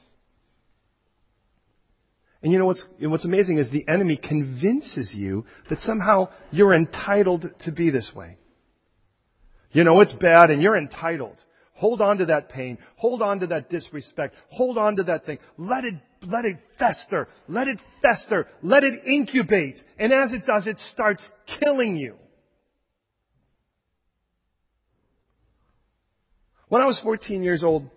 And 2.45 2.53
you 2.53 2.59
know 2.59 2.67
what's, 2.67 2.85
what's 2.99 3.25
amazing 3.25 3.57
is 3.57 3.71
the 3.71 3.87
enemy 3.91 4.17
convinces 4.17 5.11
you 5.15 5.47
that 5.67 5.79
somehow 5.79 6.29
you're 6.51 6.75
entitled 6.75 7.43
to 7.61 7.71
be 7.71 7.89
this 7.89 8.11
way. 8.15 8.37
You 9.71 9.83
know 9.83 9.99
it's 10.01 10.13
bad 10.13 10.51
and 10.51 10.61
you're 10.61 10.77
entitled. 10.77 11.43
Hold 11.73 12.01
on 12.01 12.19
to 12.19 12.25
that 12.27 12.49
pain. 12.49 12.77
Hold 12.97 13.23
on 13.23 13.39
to 13.39 13.47
that 13.47 13.71
disrespect. 13.71 14.35
Hold 14.51 14.77
on 14.77 14.97
to 14.97 15.03
that 15.05 15.25
thing. 15.25 15.39
Let 15.57 15.85
it, 15.85 15.95
let 16.21 16.45
it 16.45 16.57
fester. 16.77 17.27
Let 17.47 17.67
it 17.67 17.79
fester. 18.03 18.45
Let 18.61 18.83
it 18.83 19.07
incubate. 19.07 19.77
And 19.97 20.13
as 20.13 20.31
it 20.31 20.45
does, 20.45 20.67
it 20.67 20.77
starts 20.93 21.27
killing 21.59 21.97
you. 21.97 22.13
When 26.67 26.83
I 26.83 26.85
was 26.85 27.01
14 27.03 27.41
years 27.41 27.63
old, 27.63 27.89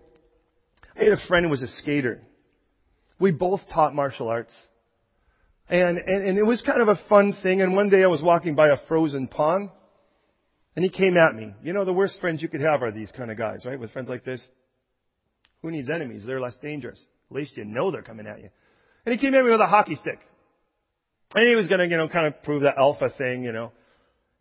I 0.99 1.03
had 1.03 1.13
a 1.13 1.27
friend 1.27 1.45
who 1.45 1.51
was 1.51 1.61
a 1.61 1.67
skater. 1.67 2.23
We 3.19 3.31
both 3.31 3.61
taught 3.73 3.93
martial 3.93 4.29
arts. 4.29 4.53
And, 5.69 5.97
and, 5.97 6.27
and 6.27 6.37
it 6.37 6.43
was 6.43 6.61
kind 6.61 6.81
of 6.81 6.87
a 6.87 6.99
fun 7.07 7.35
thing. 7.43 7.61
And 7.61 7.75
one 7.75 7.89
day 7.89 8.03
I 8.03 8.07
was 8.07 8.21
walking 8.21 8.55
by 8.55 8.69
a 8.69 8.77
frozen 8.87 9.27
pond. 9.27 9.69
And 10.75 10.83
he 10.83 10.89
came 10.89 11.17
at 11.17 11.35
me. 11.35 11.53
You 11.63 11.73
know, 11.73 11.83
the 11.83 11.93
worst 11.93 12.19
friends 12.21 12.41
you 12.41 12.47
could 12.47 12.61
have 12.61 12.81
are 12.81 12.91
these 12.91 13.11
kind 13.11 13.29
of 13.29 13.37
guys, 13.37 13.65
right? 13.65 13.79
With 13.79 13.91
friends 13.91 14.09
like 14.09 14.23
this. 14.23 14.47
Who 15.61 15.71
needs 15.71 15.89
enemies? 15.89 16.23
They're 16.25 16.39
less 16.39 16.57
dangerous. 16.61 17.03
At 17.29 17.35
least 17.35 17.57
you 17.57 17.65
know 17.65 17.91
they're 17.91 18.01
coming 18.01 18.27
at 18.27 18.39
you. 18.39 18.49
And 19.05 19.13
he 19.13 19.19
came 19.19 19.35
at 19.35 19.43
me 19.43 19.51
with 19.51 19.59
a 19.59 19.67
hockey 19.67 19.95
stick. 19.95 20.19
And 21.35 21.47
he 21.47 21.55
was 21.55 21.67
gonna, 21.67 21.85
you 21.85 21.97
know, 21.97 22.07
kind 22.07 22.27
of 22.27 22.41
prove 22.43 22.61
the 22.61 22.71
alpha 22.75 23.09
thing, 23.17 23.43
you 23.43 23.51
know. 23.51 23.71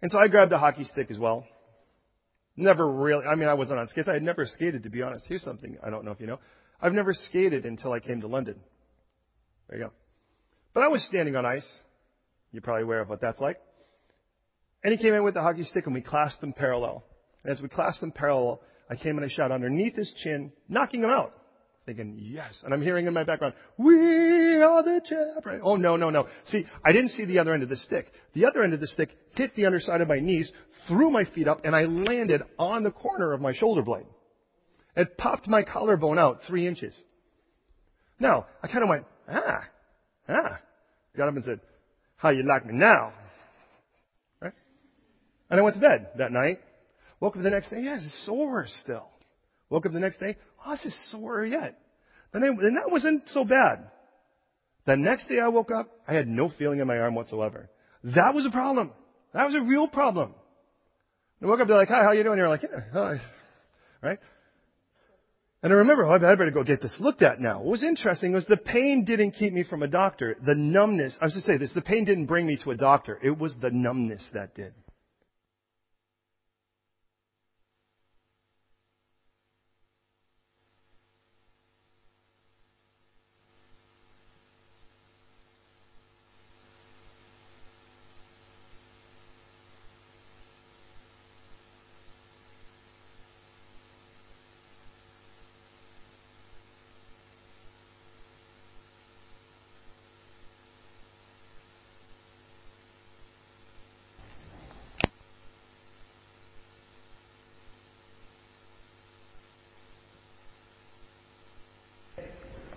And 0.01 0.11
so 0.11 0.19
I 0.19 0.29
grabbed 0.29 0.53
the 0.53 0.59
hockey 0.59 0.85
stick 0.85 1.11
as 1.11 1.19
well. 1.19 1.45
Never 2.57 2.91
really, 2.91 3.25
I 3.25 3.35
mean, 3.35 3.49
I 3.49 3.55
wasn't 3.55 3.79
on 3.79 3.87
skates. 3.89 4.09
I 4.09 4.15
had 4.15 4.23
never 4.23 4.47
skated, 4.47 4.85
to 4.85 4.91
be 4.91 5.03
honest. 5.03 5.27
Here's 5.29 5.43
something 5.43 5.77
I 5.85 5.91
don't 5.91 6.05
know 6.05 6.13
if 6.13 6.21
you 6.21 6.27
know. 6.27 6.39
I've 6.81 6.93
never 6.93 7.13
skated 7.13 7.65
until 7.65 7.93
I 7.93 8.01
came 8.01 8.21
to 8.21 8.29
London. 8.29 8.57
There 9.69 9.79
you 9.79 9.85
go. 9.87 9.93
But 10.75 10.85
I 10.85 10.89
was 10.89 11.03
standing 11.05 11.37
on 11.37 11.45
ice. 11.45 11.67
You're 12.53 12.63
probably 12.63 12.85
aware 12.85 13.01
of 13.01 13.09
what 13.09 13.21
that's 13.21 13.41
like. 13.41 13.61
And 14.85 14.93
he 14.93 15.03
came 15.03 15.13
in 15.13 15.25
with 15.25 15.35
the 15.35 15.43
hockey 15.43 15.65
stick 15.65 15.87
and 15.87 15.95
we 15.95 16.01
clasped 16.01 16.41
them 16.41 16.53
parallel. 16.53 17.05
And 17.43 17.53
as 17.53 17.61
we 17.61 17.69
clasped 17.69 18.01
them 18.01 18.13
parallel, 18.13 18.61
I 18.89 18.97
came 18.97 19.17
and 19.17 19.25
I 19.25 19.29
shot 19.29 19.51
underneath 19.51 19.97
his 19.97 20.13
chin, 20.23 20.53
knocking 20.69 21.03
him 21.03 21.11
out. 21.11 21.35
Thinking, 21.85 22.19
yes. 22.21 22.61
And 22.65 22.75
I'm 22.75 22.83
hearing 22.83 23.07
in 23.07 23.15
my 23.15 23.25
background, 23.25 23.55
we 23.79 24.61
are 24.61 24.83
the 24.83 25.01
champions. 25.09 25.63
Oh, 25.65 25.77
no, 25.77 25.97
no, 25.97 26.11
no. 26.11 26.29
See, 26.45 26.67
I 26.85 26.93
didn't 26.93 27.11
see 27.11 27.25
the 27.25 27.39
other 27.39 27.55
end 27.55 27.63
of 27.63 27.71
the 27.71 27.77
stick. 27.77 28.13
The 28.35 28.45
other 28.45 28.63
end 28.63 28.75
of 28.75 28.81
the 28.81 28.87
stick 28.87 29.09
hit 29.35 29.55
the 29.57 29.67
underside 29.67 30.01
of 30.01 30.09
my 30.09 30.21
knees, 30.21 30.53
threw 30.87 31.11
my 31.11 31.25
feet 31.25 31.49
up, 31.49 31.63
and 31.65 31.75
I 31.75 31.85
landed 31.85 32.43
on 32.59 32.83
the 32.83 32.91
corner 32.91 33.33
of 33.33 33.41
my 33.41 33.55
shoulder 33.55 33.83
blade. 33.83 34.07
It 34.99 35.17
popped 35.17 35.47
my 35.47 35.63
collarbone 35.63 36.19
out 36.19 36.41
three 36.49 36.67
inches. 36.67 36.93
Now, 38.19 38.47
I 38.61 38.67
kind 38.67 38.83
of 38.83 38.89
went, 38.89 39.05
ah, 39.31 39.61
ah. 40.29 40.59
Got 41.17 41.29
up 41.29 41.35
and 41.37 41.45
said, 41.45 41.61
how 42.17 42.31
you 42.31 42.43
like 42.43 42.67
me 42.67 42.75
now? 42.75 43.13
Right? 44.43 44.53
And 45.51 45.61
I 45.61 45.63
went 45.63 45.77
to 45.77 45.81
bed 45.81 46.09
that 46.19 46.33
night. 46.33 46.59
Woke 47.21 47.37
up 47.37 47.45
the 47.45 47.51
next 47.51 47.71
day, 47.71 47.83
yeah, 47.83 47.95
it's 47.95 48.27
sore 48.27 48.67
still. 48.83 49.07
Woke 49.71 49.87
up 49.87 49.93
the 49.93 50.01
next 50.01 50.19
day, 50.19 50.37
oh, 50.67 50.73
this 50.73 50.85
is 50.87 51.11
sore 51.13 51.45
yet. 51.45 51.79
And, 52.33 52.43
then, 52.43 52.59
and 52.61 52.77
that 52.77 52.91
wasn't 52.91 53.23
so 53.29 53.45
bad. 53.45 53.91
The 54.85 54.97
next 54.97 55.29
day 55.29 55.39
I 55.41 55.47
woke 55.47 55.71
up, 55.71 55.89
I 56.09 56.15
had 56.15 56.27
no 56.27 56.51
feeling 56.59 56.81
in 56.81 56.89
my 56.89 56.99
arm 56.99 57.15
whatsoever. 57.15 57.71
That 58.03 58.35
was 58.35 58.47
a 58.47 58.51
problem. 58.51 58.91
That 59.33 59.47
was 59.47 59.55
a 59.55 59.61
real 59.61 59.87
problem. 59.87 60.35
I 61.41 61.47
woke 61.47 61.61
up, 61.61 61.69
they're 61.69 61.77
like, 61.77 61.89
hi, 61.89 62.03
how 62.03 62.11
you 62.11 62.25
doing? 62.25 62.39
You're 62.39 62.49
like, 62.49 62.65
yeah, 62.65 62.81
hi. 62.93 63.21
Right? 64.03 64.19
And 65.63 65.73
I 65.73 65.77
remember, 65.77 66.05
oh, 66.05 66.15
I 66.15 66.19
better 66.19 66.53
go 66.53 66.63
get 66.63 66.81
this 66.81 66.97
looked 67.01 67.23
at 67.23 67.41
now. 67.41 67.59
What 67.59 67.73
was 67.73 67.83
interesting 67.83 68.33
was 68.33 68.47
the 68.47 68.57
pain 68.57 69.05
didn't 69.05 69.33
keep 69.33 69.53
me 69.53 69.65
from 69.65 69.83
a 69.83 69.89
doctor. 69.89 70.37
The 70.47 70.55
numbness, 70.55 71.17
I 71.21 71.25
to 71.27 71.41
say 71.41 71.57
this, 71.57 71.75
the 71.75 71.83
pain 71.83 72.05
didn't 72.05 72.27
bring 72.27 72.47
me 72.47 72.57
to 72.63 72.71
a 72.71 72.77
doctor. 72.77 73.19
It 73.23 73.37
was 73.37 73.57
the 73.61 73.71
numbness 73.71 74.31
that 74.35 74.55
did. 74.55 74.73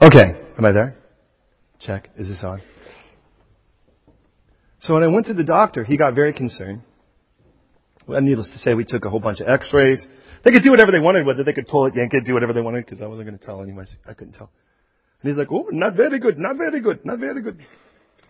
Okay. 0.02 0.42
Am 0.58 0.66
I 0.66 0.72
there? 0.72 0.96
Check. 1.80 2.10
Is 2.18 2.28
this 2.28 2.44
on? 2.44 2.62
So 4.80 4.96
when 4.96 5.04
I 5.04 5.08
went 5.08 5.28
to 5.28 5.34
the 5.36 5.44
doctor, 5.44 5.84
he 5.84 5.96
got 5.96 6.16
very 6.16 6.34
concerned. 6.34 6.82
Well, 8.08 8.20
needless 8.20 8.50
to 8.52 8.58
say, 8.58 8.74
we 8.74 8.84
took 8.84 9.06
a 9.06 9.10
whole 9.10 9.20
bunch 9.20 9.42
of 9.42 9.48
x-rays. 9.48 10.04
They 10.44 10.52
could 10.52 10.64
do 10.64 10.72
whatever 10.72 10.92
they 10.92 11.00
wanted 11.00 11.28
it. 11.28 11.46
They 11.46 11.54
could 11.54 11.68
pull 11.68 11.86
it, 11.86 11.96
yank 11.96 12.14
it, 12.14 12.26
do 12.26 12.34
whatever 12.34 12.52
they 12.52 12.62
wanted 12.62 12.86
because 12.86 13.04
I 13.04 13.06
wasn't 13.06 13.28
going 13.28 13.38
to 13.38 13.46
tell 13.46 13.62
anyways. 13.62 13.96
I 14.08 14.16
couldn't 14.16 14.34
tell. 14.34 14.50
And 15.22 15.30
he's 15.30 15.38
like, 15.38 15.50
oh, 15.52 15.68
not 15.70 15.96
very 15.96 16.20
good, 16.20 16.40
not 16.40 16.58
very 16.58 16.82
good, 16.82 17.06
not 17.06 17.20
very 17.20 17.44
good. 17.44 17.58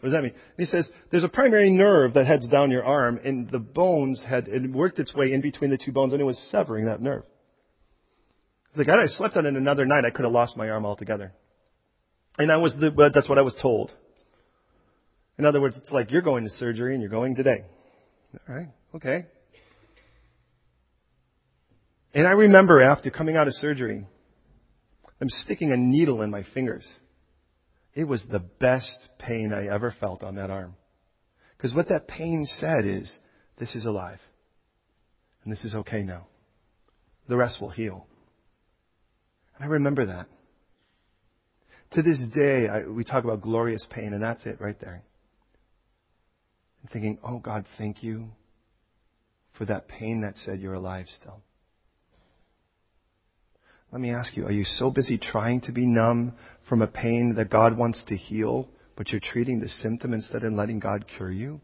What 0.01 0.09
does 0.09 0.11
that 0.11 0.23
mean? 0.23 0.33
He 0.57 0.65
says, 0.65 0.91
there's 1.09 1.23
a 1.23 1.29
primary 1.29 1.69
nerve 1.69 2.15
that 2.15 2.25
heads 2.25 2.49
down 2.49 2.69
your 2.69 2.83
arm 2.83 3.17
and 3.23 3.49
the 3.49 3.59
bones 3.59 4.21
had, 4.27 4.49
it 4.49 4.69
worked 4.69 4.99
its 4.99 5.13
way 5.13 5.31
in 5.31 5.39
between 5.39 5.69
the 5.69 5.77
two 5.77 5.93
bones 5.93 6.11
and 6.11 6.21
it 6.21 6.25
was 6.25 6.37
severing 6.51 6.85
that 6.85 7.01
nerve. 7.01 7.23
He's 8.71 8.79
like, 8.79 8.87
had 8.87 8.99
I 8.99 9.05
slept 9.05 9.37
on 9.37 9.45
it 9.45 9.55
another 9.55 9.85
night, 9.85 10.03
I 10.05 10.09
could 10.09 10.25
have 10.25 10.33
lost 10.33 10.57
my 10.57 10.69
arm 10.69 10.85
altogether. 10.85 11.33
And 12.37 12.49
that 12.49 12.61
was 12.61 12.73
the, 12.79 13.11
that's 13.13 13.29
what 13.29 13.37
I 13.37 13.41
was 13.41 13.55
told. 13.61 13.91
In 15.37 15.45
other 15.45 15.61
words, 15.61 15.77
it's 15.77 15.91
like 15.91 16.11
you're 16.11 16.21
going 16.21 16.43
to 16.43 16.49
surgery 16.51 16.93
and 16.93 17.01
you're 17.01 17.11
going 17.11 17.35
today. 17.35 17.63
All 18.47 18.55
right, 18.55 18.67
okay. 18.95 19.25
And 22.13 22.27
I 22.27 22.31
remember 22.31 22.81
after 22.81 23.09
coming 23.09 23.37
out 23.37 23.47
of 23.47 23.53
surgery, 23.55 24.05
I'm 25.19 25.29
sticking 25.29 25.71
a 25.71 25.77
needle 25.77 26.21
in 26.21 26.29
my 26.29 26.43
fingers. 26.53 26.87
It 27.93 28.05
was 28.05 28.23
the 28.29 28.39
best 28.39 29.07
pain 29.19 29.53
I 29.53 29.73
ever 29.73 29.93
felt 29.99 30.23
on 30.23 30.35
that 30.35 30.49
arm. 30.49 30.75
Because 31.57 31.75
what 31.75 31.89
that 31.89 32.07
pain 32.07 32.45
said 32.45 32.85
is, 32.85 33.19
this 33.59 33.75
is 33.75 33.85
alive. 33.85 34.19
And 35.43 35.51
this 35.51 35.63
is 35.63 35.75
okay 35.75 36.01
now. 36.01 36.27
The 37.27 37.37
rest 37.37 37.61
will 37.61 37.69
heal. 37.69 38.07
And 39.55 39.65
I 39.65 39.67
remember 39.67 40.07
that. 40.07 40.27
To 41.93 42.01
this 42.01 42.19
day, 42.33 42.67
I, 42.69 42.83
we 42.87 43.03
talk 43.03 43.23
about 43.23 43.41
glorious 43.41 43.85
pain, 43.89 44.13
and 44.13 44.23
that's 44.23 44.45
it 44.45 44.61
right 44.61 44.79
there. 44.79 45.03
And 46.81 46.91
thinking, 46.91 47.19
oh 47.23 47.39
God, 47.39 47.65
thank 47.77 48.01
you 48.01 48.29
for 49.57 49.65
that 49.65 49.87
pain 49.87 50.21
that 50.21 50.37
said 50.37 50.61
you're 50.61 50.73
alive 50.73 51.07
still. 51.19 51.41
Let 53.91 53.99
me 53.99 54.11
ask 54.11 54.37
you, 54.37 54.45
are 54.45 54.51
you 54.51 54.63
so 54.63 54.89
busy 54.89 55.17
trying 55.17 55.61
to 55.61 55.73
be 55.73 55.85
numb 55.85 56.33
from 56.69 56.81
a 56.81 56.87
pain 56.87 57.33
that 57.35 57.49
God 57.49 57.77
wants 57.77 58.03
to 58.07 58.15
heal, 58.15 58.69
but 58.95 59.09
you're 59.09 59.19
treating 59.21 59.59
the 59.59 59.67
symptom 59.67 60.13
instead 60.13 60.43
of 60.43 60.53
letting 60.53 60.79
God 60.79 61.05
cure 61.17 61.31
you? 61.31 61.59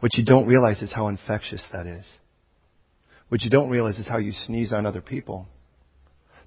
What 0.00 0.14
you 0.14 0.24
don't 0.26 0.46
realize 0.46 0.82
is 0.82 0.92
how 0.92 1.08
infectious 1.08 1.64
that 1.72 1.86
is. 1.86 2.06
What 3.30 3.40
you 3.40 3.48
don't 3.48 3.70
realize 3.70 3.98
is 3.98 4.06
how 4.06 4.18
you 4.18 4.32
sneeze 4.32 4.74
on 4.74 4.84
other 4.84 5.00
people. 5.00 5.48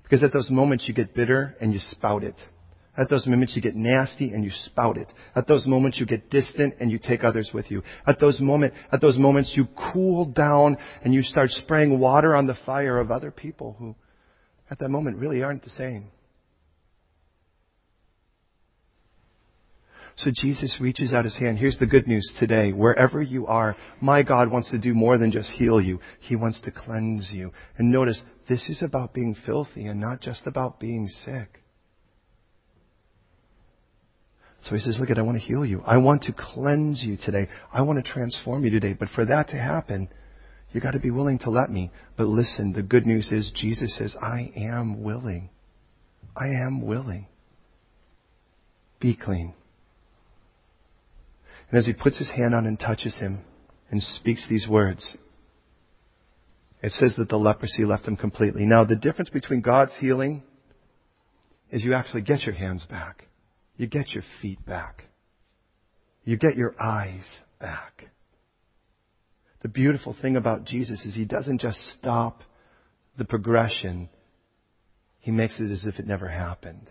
Because 0.07 0.23
at 0.23 0.31
those 0.31 0.49
moments 0.49 0.87
you 0.87 0.93
get 0.93 1.13
bitter 1.13 1.55
and 1.59 1.73
you 1.73 1.79
spout 1.79 2.23
it. 2.23 2.35
At 2.97 3.09
those 3.09 3.27
moments 3.27 3.55
you 3.55 3.61
get 3.61 3.75
nasty 3.75 4.31
and 4.31 4.43
you 4.43 4.51
spout 4.65 4.97
it. 4.97 5.11
At 5.35 5.47
those 5.47 5.67
moments 5.67 5.99
you 5.99 6.05
get 6.05 6.29
distant 6.29 6.75
and 6.79 6.89
you 6.89 6.97
take 6.97 7.23
others 7.23 7.51
with 7.53 7.69
you. 7.69 7.83
At 8.07 8.19
those 8.19 8.39
moment, 8.39 8.73
at 8.91 9.01
those 9.01 9.17
moments 9.17 9.53
you 9.55 9.67
cool 9.93 10.25
down 10.25 10.77
and 11.03 11.13
you 11.13 11.21
start 11.23 11.51
spraying 11.51 11.99
water 11.99 12.35
on 12.35 12.47
the 12.47 12.55
fire 12.65 12.99
of 12.99 13.11
other 13.11 13.31
people 13.31 13.75
who 13.77 13.95
at 14.71 14.79
that 14.79 14.89
moment 14.89 15.17
really 15.17 15.43
aren't 15.43 15.63
the 15.63 15.69
same. 15.71 16.09
So 20.17 20.31
Jesus 20.33 20.77
reaches 20.81 21.13
out 21.13 21.25
his 21.25 21.37
hand. 21.37 21.59
Here's 21.59 21.77
the 21.77 21.85
good 21.85 22.07
news 22.07 22.35
today. 22.39 22.71
Wherever 22.71 23.21
you 23.21 23.45
are, 23.45 23.75
my 24.01 24.23
God 24.23 24.51
wants 24.51 24.71
to 24.71 24.79
do 24.79 24.95
more 24.95 25.19
than 25.19 25.31
just 25.31 25.51
heal 25.51 25.79
you. 25.79 25.99
He 26.19 26.35
wants 26.35 26.59
to 26.61 26.71
cleanse 26.71 27.31
you. 27.31 27.51
And 27.77 27.91
notice, 27.91 28.23
this 28.49 28.67
is 28.67 28.81
about 28.81 29.13
being 29.13 29.35
filthy 29.45 29.85
and 29.85 30.01
not 30.01 30.21
just 30.21 30.47
about 30.47 30.79
being 30.79 31.05
sick. 31.07 31.61
So 34.63 34.73
he 34.73 34.81
says, 34.81 34.97
look 34.99 35.11
at, 35.11 35.19
I 35.19 35.21
want 35.21 35.39
to 35.39 35.47
heal 35.47 35.63
you. 35.63 35.83
I 35.85 35.97
want 35.97 36.23
to 36.23 36.33
cleanse 36.33 37.03
you 37.03 37.15
today. 37.15 37.47
I 37.71 37.83
want 37.83 38.03
to 38.03 38.11
transform 38.11 38.65
you 38.65 38.71
today. 38.71 38.93
But 38.93 39.09
for 39.09 39.23
that 39.23 39.49
to 39.49 39.55
happen, 39.55 40.09
you 40.71 40.81
got 40.81 40.91
to 40.91 40.99
be 40.99 41.11
willing 41.11 41.37
to 41.39 41.51
let 41.51 41.69
me. 41.69 41.91
But 42.17 42.25
listen, 42.25 42.73
the 42.73 42.81
good 42.81 43.05
news 43.05 43.31
is 43.31 43.51
Jesus 43.55 43.95
says, 43.95 44.15
I 44.19 44.51
am 44.55 45.03
willing. 45.03 45.51
I 46.35 46.47
am 46.47 46.85
willing. 46.85 47.27
Be 48.99 49.15
clean. 49.15 49.53
And 51.69 51.77
as 51.77 51.85
he 51.85 51.93
puts 51.93 52.17
his 52.17 52.29
hand 52.29 52.55
on 52.55 52.65
and 52.65 52.79
touches 52.79 53.17
him 53.17 53.43
and 53.89 54.01
speaks 54.01 54.47
these 54.49 54.67
words, 54.67 55.17
it 56.81 56.91
says 56.91 57.15
that 57.17 57.29
the 57.29 57.37
leprosy 57.37 57.83
left 57.83 58.07
him 58.07 58.15
completely. 58.15 58.65
Now, 58.65 58.83
the 58.83 58.95
difference 58.95 59.29
between 59.29 59.61
God's 59.61 59.95
healing 59.99 60.43
is 61.71 61.83
you 61.83 61.93
actually 61.93 62.21
get 62.21 62.43
your 62.43 62.55
hands 62.55 62.85
back. 62.89 63.27
You 63.75 63.87
get 63.87 64.11
your 64.11 64.23
feet 64.41 64.65
back. 64.65 65.03
You 66.23 66.37
get 66.37 66.55
your 66.55 66.75
eyes 66.81 67.25
back. 67.59 68.05
The 69.61 69.67
beautiful 69.67 70.15
thing 70.21 70.35
about 70.35 70.65
Jesus 70.65 71.03
is 71.05 71.15
he 71.15 71.25
doesn't 71.25 71.61
just 71.61 71.79
stop 71.97 72.41
the 73.17 73.25
progression. 73.25 74.09
He 75.19 75.31
makes 75.31 75.59
it 75.59 75.71
as 75.71 75.83
if 75.85 75.99
it 75.99 76.07
never 76.07 76.27
happened. 76.27 76.89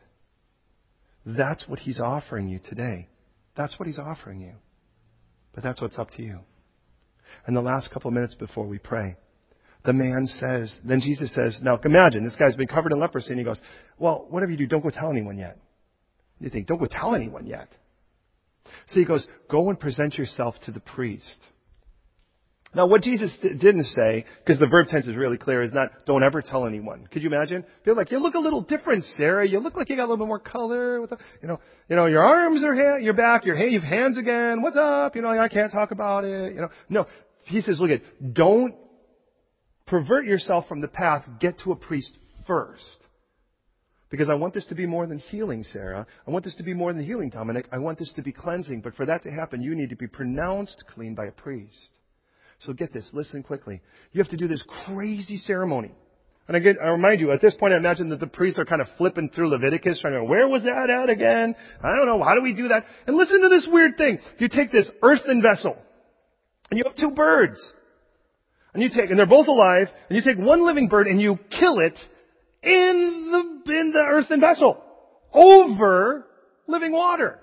That's 1.24 1.66
what 1.68 1.78
he's 1.78 2.00
offering 2.00 2.48
you 2.48 2.58
today. 2.58 3.08
That's 3.56 3.78
what 3.78 3.86
he's 3.86 3.98
offering 3.98 4.40
you. 4.40 4.52
But 5.56 5.64
that's 5.64 5.80
what's 5.80 5.98
up 5.98 6.10
to 6.12 6.22
you. 6.22 6.38
And 7.46 7.56
the 7.56 7.62
last 7.62 7.90
couple 7.90 8.08
of 8.08 8.14
minutes 8.14 8.34
before 8.34 8.66
we 8.66 8.78
pray, 8.78 9.16
the 9.84 9.92
man 9.92 10.26
says, 10.26 10.78
then 10.84 11.00
Jesus 11.00 11.34
says, 11.34 11.58
now 11.62 11.80
imagine 11.82 12.24
this 12.24 12.36
guy's 12.36 12.56
been 12.56 12.68
covered 12.68 12.92
in 12.92 13.00
leprosy 13.00 13.30
and 13.30 13.38
he 13.38 13.44
goes, 13.44 13.60
well, 13.98 14.26
whatever 14.28 14.52
you 14.52 14.58
do, 14.58 14.66
don't 14.66 14.82
go 14.82 14.90
tell 14.90 15.10
anyone 15.10 15.38
yet. 15.38 15.58
You 16.40 16.50
think, 16.50 16.66
don't 16.66 16.78
go 16.78 16.86
tell 16.86 17.14
anyone 17.14 17.46
yet. 17.46 17.68
So 18.88 19.00
he 19.00 19.06
goes, 19.06 19.26
go 19.50 19.70
and 19.70 19.80
present 19.80 20.16
yourself 20.18 20.56
to 20.66 20.72
the 20.72 20.80
priest. 20.80 21.46
Now, 22.76 22.86
what 22.86 23.02
Jesus 23.02 23.34
didn't 23.40 23.84
say, 23.84 24.26
because 24.44 24.60
the 24.60 24.66
verb 24.66 24.88
tense 24.88 25.06
is 25.06 25.16
really 25.16 25.38
clear, 25.38 25.62
is 25.62 25.72
not 25.72 26.04
don't 26.04 26.22
ever 26.22 26.42
tell 26.42 26.66
anyone. 26.66 27.08
Could 27.10 27.22
you 27.22 27.30
imagine? 27.30 27.64
Feel 27.86 27.96
like 27.96 28.10
you 28.10 28.18
look 28.18 28.34
a 28.34 28.38
little 28.38 28.60
different, 28.60 29.02
Sarah. 29.16 29.48
You 29.48 29.60
look 29.60 29.78
like 29.78 29.88
you 29.88 29.96
got 29.96 30.02
a 30.02 30.10
little 30.10 30.18
bit 30.18 30.28
more 30.28 30.38
color. 30.38 31.00
With 31.00 31.08
the, 31.08 31.16
you 31.40 31.48
know, 31.48 31.58
you 31.88 31.96
know, 31.96 32.04
your 32.04 32.22
arms 32.22 32.62
are 32.62 32.74
ha- 32.74 32.98
your 32.98 33.14
back, 33.14 33.46
your 33.46 33.56
you 33.56 33.80
have 33.80 33.88
hands 33.88 34.18
again. 34.18 34.60
What's 34.60 34.76
up? 34.76 35.16
You 35.16 35.22
know, 35.22 35.30
I 35.30 35.48
can't 35.48 35.72
talk 35.72 35.90
about 35.90 36.24
it. 36.24 36.54
You 36.54 36.60
know, 36.60 36.68
no. 36.90 37.06
He 37.44 37.62
says, 37.62 37.80
look 37.80 37.90
at, 37.90 38.34
don't 38.34 38.74
pervert 39.86 40.26
yourself 40.26 40.68
from 40.68 40.82
the 40.82 40.88
path. 40.88 41.24
Get 41.40 41.58
to 41.60 41.72
a 41.72 41.76
priest 41.76 42.12
first. 42.46 43.06
Because 44.10 44.28
I 44.28 44.34
want 44.34 44.52
this 44.52 44.66
to 44.66 44.74
be 44.74 44.84
more 44.84 45.06
than 45.06 45.18
healing, 45.18 45.62
Sarah. 45.62 46.06
I 46.26 46.30
want 46.30 46.44
this 46.44 46.56
to 46.56 46.62
be 46.62 46.74
more 46.74 46.92
than 46.92 47.06
healing, 47.06 47.30
Dominic. 47.30 47.68
I 47.72 47.78
want 47.78 47.98
this 47.98 48.12
to 48.16 48.22
be 48.22 48.32
cleansing. 48.32 48.82
But 48.82 48.96
for 48.96 49.06
that 49.06 49.22
to 49.22 49.30
happen, 49.30 49.62
you 49.62 49.74
need 49.74 49.88
to 49.88 49.96
be 49.96 50.08
pronounced 50.08 50.84
clean 50.92 51.14
by 51.14 51.24
a 51.24 51.32
priest. 51.32 51.95
So 52.60 52.72
get 52.72 52.92
this, 52.92 53.08
listen 53.12 53.42
quickly. 53.42 53.80
You 54.12 54.22
have 54.22 54.30
to 54.30 54.36
do 54.36 54.48
this 54.48 54.62
crazy 54.86 55.36
ceremony. 55.38 55.92
And 56.48 56.56
again, 56.56 56.76
I 56.82 56.88
remind 56.90 57.20
you, 57.20 57.32
at 57.32 57.40
this 57.40 57.54
point, 57.54 57.74
I 57.74 57.76
imagine 57.76 58.08
that 58.10 58.20
the 58.20 58.26
priests 58.28 58.58
are 58.58 58.64
kind 58.64 58.80
of 58.80 58.86
flipping 58.96 59.30
through 59.30 59.50
Leviticus, 59.50 60.00
trying 60.00 60.14
to 60.14 60.20
go, 60.20 60.26
where 60.26 60.46
was 60.46 60.62
that 60.62 60.88
at 60.90 61.10
again? 61.10 61.56
I 61.82 61.96
don't 61.96 62.06
know, 62.06 62.22
how 62.22 62.34
do 62.34 62.42
we 62.42 62.54
do 62.54 62.68
that? 62.68 62.84
And 63.06 63.16
listen 63.16 63.42
to 63.42 63.48
this 63.48 63.68
weird 63.70 63.96
thing. 63.96 64.18
You 64.38 64.48
take 64.48 64.70
this 64.70 64.90
earthen 65.02 65.42
vessel, 65.42 65.76
and 66.70 66.78
you 66.78 66.84
have 66.86 66.96
two 66.96 67.10
birds. 67.10 67.58
And 68.74 68.82
you 68.82 68.90
take, 68.90 69.10
and 69.10 69.18
they're 69.18 69.26
both 69.26 69.48
alive, 69.48 69.88
and 70.08 70.16
you 70.16 70.22
take 70.22 70.38
one 70.38 70.64
living 70.64 70.88
bird 70.88 71.06
and 71.06 71.20
you 71.20 71.38
kill 71.58 71.78
it 71.80 71.98
in 72.62 73.62
the, 73.64 73.72
in 73.72 73.90
the 73.92 74.04
earthen 74.06 74.40
vessel. 74.40 74.82
Over 75.32 76.26
living 76.66 76.92
water. 76.92 77.40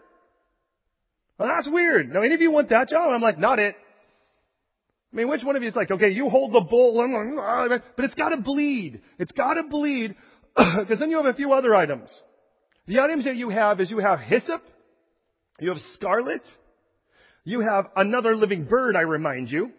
Well, 1.38 1.50
that's 1.50 1.68
weird. 1.70 2.14
Now, 2.14 2.22
any 2.22 2.36
of 2.36 2.42
you 2.42 2.52
want 2.52 2.70
that 2.70 2.90
job? 2.90 3.12
I'm 3.12 3.22
like, 3.22 3.40
not 3.40 3.60
it. 3.60 3.76
I 5.14 5.16
mean, 5.16 5.30
which 5.30 5.44
one 5.44 5.56
of 5.56 5.62
you 5.62 5.70
is 5.70 5.76
like, 5.76 5.92
okay, 5.92 6.10
you 6.10 6.28
hold 6.30 6.54
the 6.54 6.62
bull, 6.62 6.96
but 7.96 8.06
it's 8.06 8.16
got 8.16 8.30
to 8.30 8.38
bleed. 8.38 9.00
It's 9.20 9.32
got 9.32 9.54
to 9.54 9.64
bleed 9.64 10.16
because 10.56 11.00
then 11.00 11.12
you 11.12 11.18
have 11.18 11.28
a 11.28 11.36
few 11.36 11.54
other 11.54 11.76
items. 11.76 12.10
The 12.88 13.00
items 13.00 13.26
that 13.26 13.36
you 13.36 13.50
have 13.50 13.80
is 13.80 13.92
you 13.92 14.00
have 14.00 14.20
hyssop, 14.20 14.64
you 15.60 15.70
have 15.70 15.78
scarlet, 15.94 16.42
you 17.44 17.62
have 17.62 17.86
another 17.96 18.36
living 18.36 18.66
bird, 18.66 18.96
I 18.96 19.02
remind 19.02 19.52
you, 19.52 19.72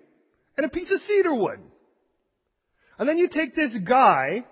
and 0.57 0.65
a 0.65 0.69
piece 0.69 0.91
of 0.93 1.01
cedar 1.09 1.35
wood. 1.35 1.59
And 2.99 3.09
then 3.09 3.19
you 3.19 3.29
take 3.29 3.57
this 3.57 3.77
guy 3.87 4.45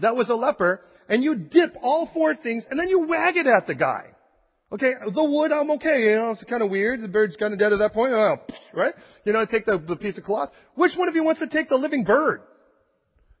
that 0.00 0.16
was 0.16 0.28
a 0.28 0.34
leper 0.34 0.80
and 1.08 1.22
you 1.22 1.36
dip 1.36 1.76
all 1.82 2.10
four 2.12 2.34
things 2.34 2.64
and 2.68 2.80
then 2.80 2.88
you 2.88 3.06
wag 3.06 3.36
it 3.36 3.46
at 3.46 3.68
the 3.68 3.76
guy. 3.76 4.06
Okay, 4.72 4.92
the 5.14 5.22
wood, 5.22 5.52
I'm 5.52 5.70
okay. 5.72 6.10
You 6.10 6.16
know, 6.16 6.30
it's 6.32 6.42
kind 6.44 6.62
of 6.62 6.70
weird. 6.70 7.00
The 7.00 7.08
bird's 7.08 7.36
kind 7.36 7.52
of 7.52 7.58
dead 7.58 7.72
at 7.72 7.78
that 7.78 7.94
point. 7.94 8.12
Oh, 8.12 8.36
right? 8.74 8.94
You 9.24 9.32
know, 9.32 9.40
I 9.40 9.44
take 9.44 9.64
the, 9.64 9.78
the 9.78 9.96
piece 9.96 10.18
of 10.18 10.24
cloth. 10.24 10.50
Which 10.74 10.92
one 10.96 11.08
of 11.08 11.14
you 11.14 11.22
wants 11.22 11.40
to 11.40 11.46
take 11.46 11.68
the 11.68 11.76
living 11.76 12.02
bird? 12.04 12.40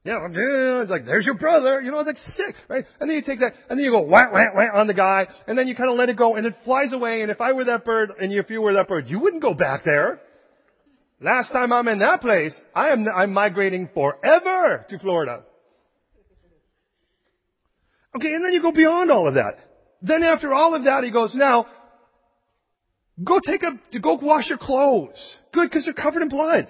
Yeah, 0.04 0.18
it's 0.30 0.88
like, 0.88 1.04
there's 1.04 1.26
your 1.26 1.34
brother. 1.34 1.80
You 1.82 1.90
know, 1.90 1.98
it's 1.98 2.06
like 2.06 2.36
sick, 2.36 2.54
right? 2.68 2.84
And 3.00 3.10
then 3.10 3.16
you 3.16 3.22
take 3.22 3.40
that, 3.40 3.54
and 3.68 3.76
then 3.76 3.84
you 3.84 3.90
go 3.90 4.02
whack, 4.02 4.32
whack, 4.32 4.54
whack 4.54 4.70
on 4.72 4.86
the 4.86 4.94
guy, 4.94 5.26
and 5.48 5.58
then 5.58 5.66
you 5.66 5.74
kind 5.74 5.90
of 5.90 5.96
let 5.96 6.08
it 6.08 6.16
go, 6.16 6.36
and 6.36 6.46
it 6.46 6.54
flies 6.64 6.92
away, 6.92 7.22
and 7.22 7.30
if 7.32 7.40
I 7.40 7.52
were 7.52 7.64
that 7.64 7.84
bird, 7.84 8.12
and 8.20 8.32
if 8.32 8.48
you 8.48 8.62
were 8.62 8.74
that 8.74 8.86
bird, 8.86 9.08
you 9.08 9.18
wouldn't 9.18 9.42
go 9.42 9.52
back 9.52 9.82
there. 9.84 10.20
Last 11.20 11.50
time 11.50 11.72
I'm 11.72 11.88
in 11.88 11.98
that 11.98 12.20
place, 12.20 12.54
I 12.72 12.90
am, 12.90 13.04
I'm 13.08 13.32
migrating 13.32 13.88
forever 13.92 14.86
to 14.88 14.98
Florida. 15.00 15.42
Okay, 18.14 18.32
and 18.32 18.44
then 18.44 18.52
you 18.52 18.62
go 18.62 18.70
beyond 18.70 19.10
all 19.10 19.26
of 19.26 19.34
that. 19.34 19.58
Then 20.06 20.22
after 20.22 20.54
all 20.54 20.74
of 20.74 20.84
that, 20.84 21.02
he 21.02 21.10
goes, 21.10 21.34
now, 21.34 21.66
go 23.22 23.40
take 23.44 23.62
a, 23.62 23.98
go 23.98 24.14
wash 24.14 24.48
your 24.48 24.58
clothes. 24.58 25.36
Good, 25.52 25.68
because 25.68 25.84
they're 25.84 25.94
covered 25.94 26.22
in 26.22 26.28
blood. 26.28 26.66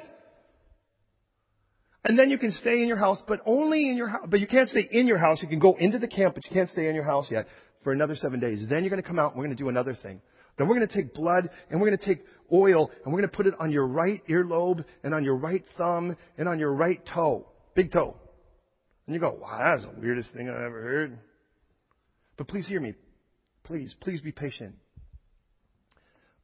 And 2.02 2.18
then 2.18 2.30
you 2.30 2.38
can 2.38 2.52
stay 2.52 2.80
in 2.80 2.88
your 2.88 2.96
house, 2.96 3.18
but 3.28 3.40
only 3.44 3.90
in 3.90 3.96
your 3.96 4.08
house. 4.08 4.26
But 4.28 4.40
you 4.40 4.46
can't 4.46 4.68
stay 4.68 4.88
in 4.90 5.06
your 5.06 5.18
house. 5.18 5.42
You 5.42 5.48
can 5.48 5.58
go 5.58 5.74
into 5.78 5.98
the 5.98 6.08
camp, 6.08 6.34
but 6.34 6.44
you 6.46 6.54
can't 6.54 6.70
stay 6.70 6.88
in 6.88 6.94
your 6.94 7.04
house 7.04 7.28
yet 7.30 7.46
for 7.82 7.92
another 7.92 8.16
seven 8.16 8.40
days. 8.40 8.64
Then 8.70 8.84
you're 8.84 8.90
going 8.90 9.02
to 9.02 9.06
come 9.06 9.18
out 9.18 9.32
and 9.32 9.38
we're 9.38 9.46
going 9.46 9.56
to 9.56 9.62
do 9.62 9.68
another 9.68 9.94
thing. 9.94 10.22
Then 10.56 10.68
we're 10.68 10.76
going 10.76 10.88
to 10.88 10.94
take 10.94 11.12
blood 11.12 11.50
and 11.68 11.80
we're 11.80 11.88
going 11.88 11.98
to 11.98 12.06
take 12.06 12.24
oil 12.50 12.90
and 13.04 13.12
we're 13.12 13.20
going 13.20 13.30
to 13.30 13.36
put 13.36 13.46
it 13.46 13.54
on 13.60 13.70
your 13.70 13.86
right 13.86 14.22
earlobe 14.28 14.84
and 15.02 15.12
on 15.12 15.24
your 15.24 15.36
right 15.36 15.62
thumb 15.76 16.16
and 16.38 16.48
on 16.48 16.58
your 16.58 16.72
right 16.72 17.04
toe. 17.12 17.46
Big 17.74 17.92
toe. 17.92 18.16
And 19.06 19.14
you 19.14 19.20
go, 19.20 19.36
wow, 19.40 19.76
that's 19.76 19.82
the 19.82 20.00
weirdest 20.00 20.32
thing 20.32 20.48
I've 20.48 20.56
ever 20.56 20.80
heard. 20.80 21.18
But 22.38 22.48
please 22.48 22.66
hear 22.66 22.80
me. 22.80 22.94
Please, 23.66 23.94
please 24.00 24.20
be 24.20 24.32
patient. 24.32 24.76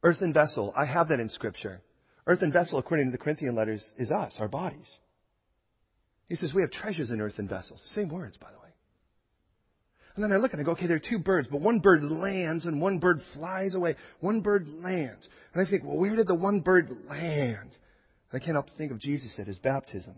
Earthen 0.03 0.33
vessel, 0.33 0.73
I 0.75 0.85
have 0.85 1.07
that 1.07 1.21
in 1.21 1.29
Scripture. 1.29 1.81
Earthen 2.27 2.51
vessel, 2.51 2.79
according 2.79 3.07
to 3.07 3.11
the 3.11 3.17
Corinthian 3.17 3.55
letters, 3.55 3.83
is 3.97 4.11
us, 4.11 4.35
our 4.39 4.49
bodies. 4.49 4.87
He 6.27 6.35
says 6.35 6.53
we 6.53 6.61
have 6.61 6.71
treasures 6.71 7.11
in 7.11 7.21
earthen 7.21 7.47
vessels. 7.47 7.81
Same 7.95 8.09
words, 8.09 8.37
by 8.37 8.51
the 8.51 8.57
way. 8.57 8.63
And 10.15 10.23
then 10.23 10.33
I 10.33 10.37
look 10.37 10.51
and 10.51 10.61
I 10.61 10.65
go, 10.65 10.71
okay, 10.71 10.85
there 10.85 10.97
are 10.97 11.09
two 11.09 11.17
birds, 11.17 11.47
but 11.49 11.61
one 11.61 11.79
bird 11.79 12.03
lands 12.03 12.65
and 12.65 12.81
one 12.81 12.99
bird 12.99 13.21
flies 13.33 13.73
away. 13.73 13.95
One 14.19 14.41
bird 14.41 14.67
lands. 14.67 15.27
And 15.53 15.65
I 15.65 15.69
think, 15.69 15.83
well, 15.83 15.97
where 15.97 16.15
did 16.15 16.27
the 16.27 16.35
one 16.35 16.59
bird 16.59 16.89
land? 17.09 17.69
And 18.31 18.33
I 18.33 18.39
can't 18.39 18.55
help 18.55 18.67
but 18.67 18.77
think 18.77 18.91
of 18.91 18.99
Jesus 18.99 19.33
at 19.39 19.47
his 19.47 19.57
baptism, 19.59 20.15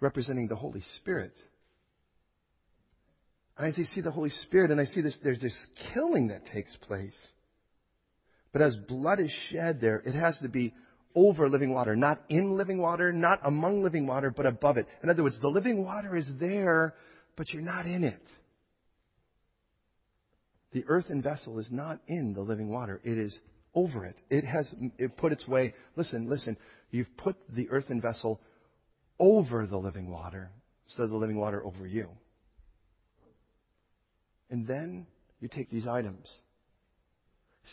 representing 0.00 0.48
the 0.48 0.56
Holy 0.56 0.82
Spirit. 0.96 1.32
And 3.56 3.66
I 3.66 3.70
see 3.70 4.00
the 4.00 4.10
Holy 4.10 4.30
Spirit 4.30 4.70
and 4.70 4.80
I 4.80 4.84
see 4.84 5.00
this, 5.00 5.16
there's 5.22 5.40
this 5.40 5.56
killing 5.92 6.28
that 6.28 6.46
takes 6.46 6.74
place. 6.76 7.16
But 8.52 8.62
as 8.62 8.76
blood 8.88 9.20
is 9.20 9.32
shed 9.50 9.80
there, 9.80 10.02
it 10.04 10.14
has 10.14 10.38
to 10.38 10.48
be 10.48 10.74
over 11.14 11.48
living 11.48 11.72
water, 11.72 11.94
not 11.94 12.22
in 12.28 12.56
living 12.56 12.78
water, 12.78 13.12
not 13.12 13.40
among 13.44 13.82
living 13.82 14.06
water, 14.06 14.32
but 14.34 14.46
above 14.46 14.76
it. 14.76 14.86
In 15.02 15.10
other 15.10 15.22
words, 15.22 15.38
the 15.40 15.48
living 15.48 15.84
water 15.84 16.16
is 16.16 16.28
there, 16.40 16.94
but 17.36 17.50
you're 17.50 17.62
not 17.62 17.86
in 17.86 18.02
it. 18.02 18.22
The 20.72 20.84
earthen 20.88 21.22
vessel 21.22 21.60
is 21.60 21.68
not 21.70 22.00
in 22.08 22.32
the 22.34 22.40
living 22.40 22.68
water. 22.68 23.00
It 23.04 23.16
is 23.16 23.38
over 23.74 24.04
it. 24.04 24.16
It 24.28 24.44
has 24.44 24.72
it 24.98 25.16
put 25.16 25.30
its 25.30 25.46
way. 25.46 25.74
Listen, 25.94 26.28
listen. 26.28 26.56
You've 26.90 27.16
put 27.16 27.36
the 27.48 27.70
earthen 27.70 28.00
vessel 28.00 28.40
over 29.20 29.66
the 29.66 29.76
living 29.76 30.10
water 30.10 30.50
so 30.88 31.06
the 31.06 31.16
living 31.16 31.38
water 31.38 31.64
over 31.64 31.86
you. 31.86 32.08
And 34.50 34.66
then 34.66 35.06
you 35.40 35.48
take 35.48 35.70
these 35.70 35.86
items. 35.86 36.28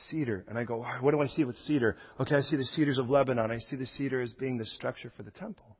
Cedar. 0.10 0.46
And 0.48 0.58
I 0.58 0.64
go, 0.64 0.86
what 1.02 1.12
do 1.12 1.22
I 1.22 1.28
see 1.28 1.44
with 1.44 1.58
cedar? 1.66 1.98
Okay, 2.20 2.36
I 2.36 2.42
see 2.42 2.56
the 2.56 2.64
cedars 2.64 2.98
of 2.98 3.10
Lebanon. 3.10 3.52
I 3.52 3.58
see 3.70 3.76
the 3.76 3.86
cedar 3.86 4.22
as 4.22 4.32
being 4.34 4.58
the 4.58 4.66
structure 4.66 5.12
for 5.16 5.24
the 5.24 5.32
temple. 5.32 5.78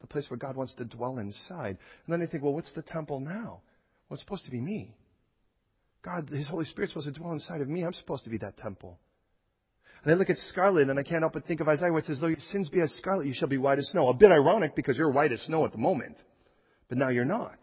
The 0.00 0.06
place 0.06 0.26
where 0.28 0.36
God 0.36 0.56
wants 0.56 0.74
to 0.74 0.84
dwell 0.84 1.18
inside. 1.18 1.78
And 2.06 2.12
then 2.12 2.22
I 2.22 2.30
think, 2.30 2.42
well, 2.42 2.52
what's 2.52 2.72
the 2.74 2.82
temple 2.82 3.20
now? 3.20 3.60
Well, 4.08 4.14
it's 4.14 4.22
supposed 4.22 4.44
to 4.44 4.50
be 4.50 4.60
me. 4.60 4.94
God, 6.04 6.28
His 6.28 6.48
Holy 6.48 6.66
Spirit's 6.66 6.92
supposed 6.92 7.12
to 7.12 7.18
dwell 7.18 7.32
inside 7.32 7.60
of 7.62 7.68
me. 7.68 7.82
I'm 7.82 7.94
supposed 7.94 8.24
to 8.24 8.30
be 8.30 8.38
that 8.38 8.58
temple. 8.58 8.98
And 10.04 10.14
I 10.14 10.16
look 10.16 10.30
at 10.30 10.36
scarlet, 10.50 10.88
and 10.88 10.98
I 10.98 11.02
can't 11.02 11.22
help 11.22 11.32
but 11.32 11.46
think 11.46 11.60
of 11.60 11.68
Isaiah 11.68 11.90
where 11.90 11.98
it 11.98 12.04
says, 12.04 12.20
though 12.20 12.28
your 12.28 12.38
sins 12.38 12.68
be 12.68 12.80
as 12.80 12.92
scarlet, 12.92 13.26
you 13.26 13.34
shall 13.34 13.48
be 13.48 13.58
white 13.58 13.78
as 13.78 13.88
snow. 13.88 14.08
A 14.08 14.14
bit 14.14 14.30
ironic 14.30 14.76
because 14.76 14.96
you're 14.96 15.10
white 15.10 15.32
as 15.32 15.40
snow 15.42 15.64
at 15.64 15.72
the 15.72 15.78
moment. 15.78 16.16
But 16.88 16.98
now 16.98 17.08
you're 17.08 17.24
not. 17.24 17.58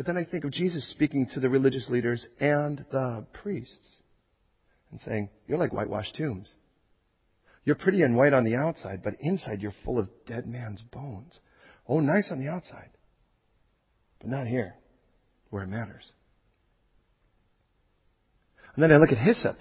But 0.00 0.06
then 0.06 0.16
I 0.16 0.24
think 0.24 0.44
of 0.44 0.50
Jesus 0.50 0.90
speaking 0.92 1.28
to 1.34 1.40
the 1.40 1.50
religious 1.50 1.86
leaders 1.90 2.26
and 2.40 2.82
the 2.90 3.26
priests 3.42 3.86
and 4.90 4.98
saying, 4.98 5.28
You're 5.46 5.58
like 5.58 5.74
whitewashed 5.74 6.16
tombs. 6.16 6.48
You're 7.66 7.76
pretty 7.76 8.00
and 8.00 8.16
white 8.16 8.32
on 8.32 8.44
the 8.44 8.56
outside, 8.56 9.02
but 9.04 9.20
inside 9.20 9.60
you're 9.60 9.74
full 9.84 9.98
of 9.98 10.08
dead 10.24 10.46
man's 10.46 10.80
bones. 10.80 11.38
Oh, 11.86 12.00
nice 12.00 12.30
on 12.30 12.40
the 12.40 12.48
outside, 12.48 12.88
but 14.20 14.30
not 14.30 14.46
here, 14.46 14.74
where 15.50 15.64
it 15.64 15.68
matters. 15.68 16.10
And 18.74 18.82
then 18.82 18.92
I 18.92 18.96
look 18.96 19.12
at 19.12 19.18
hyssop. 19.18 19.56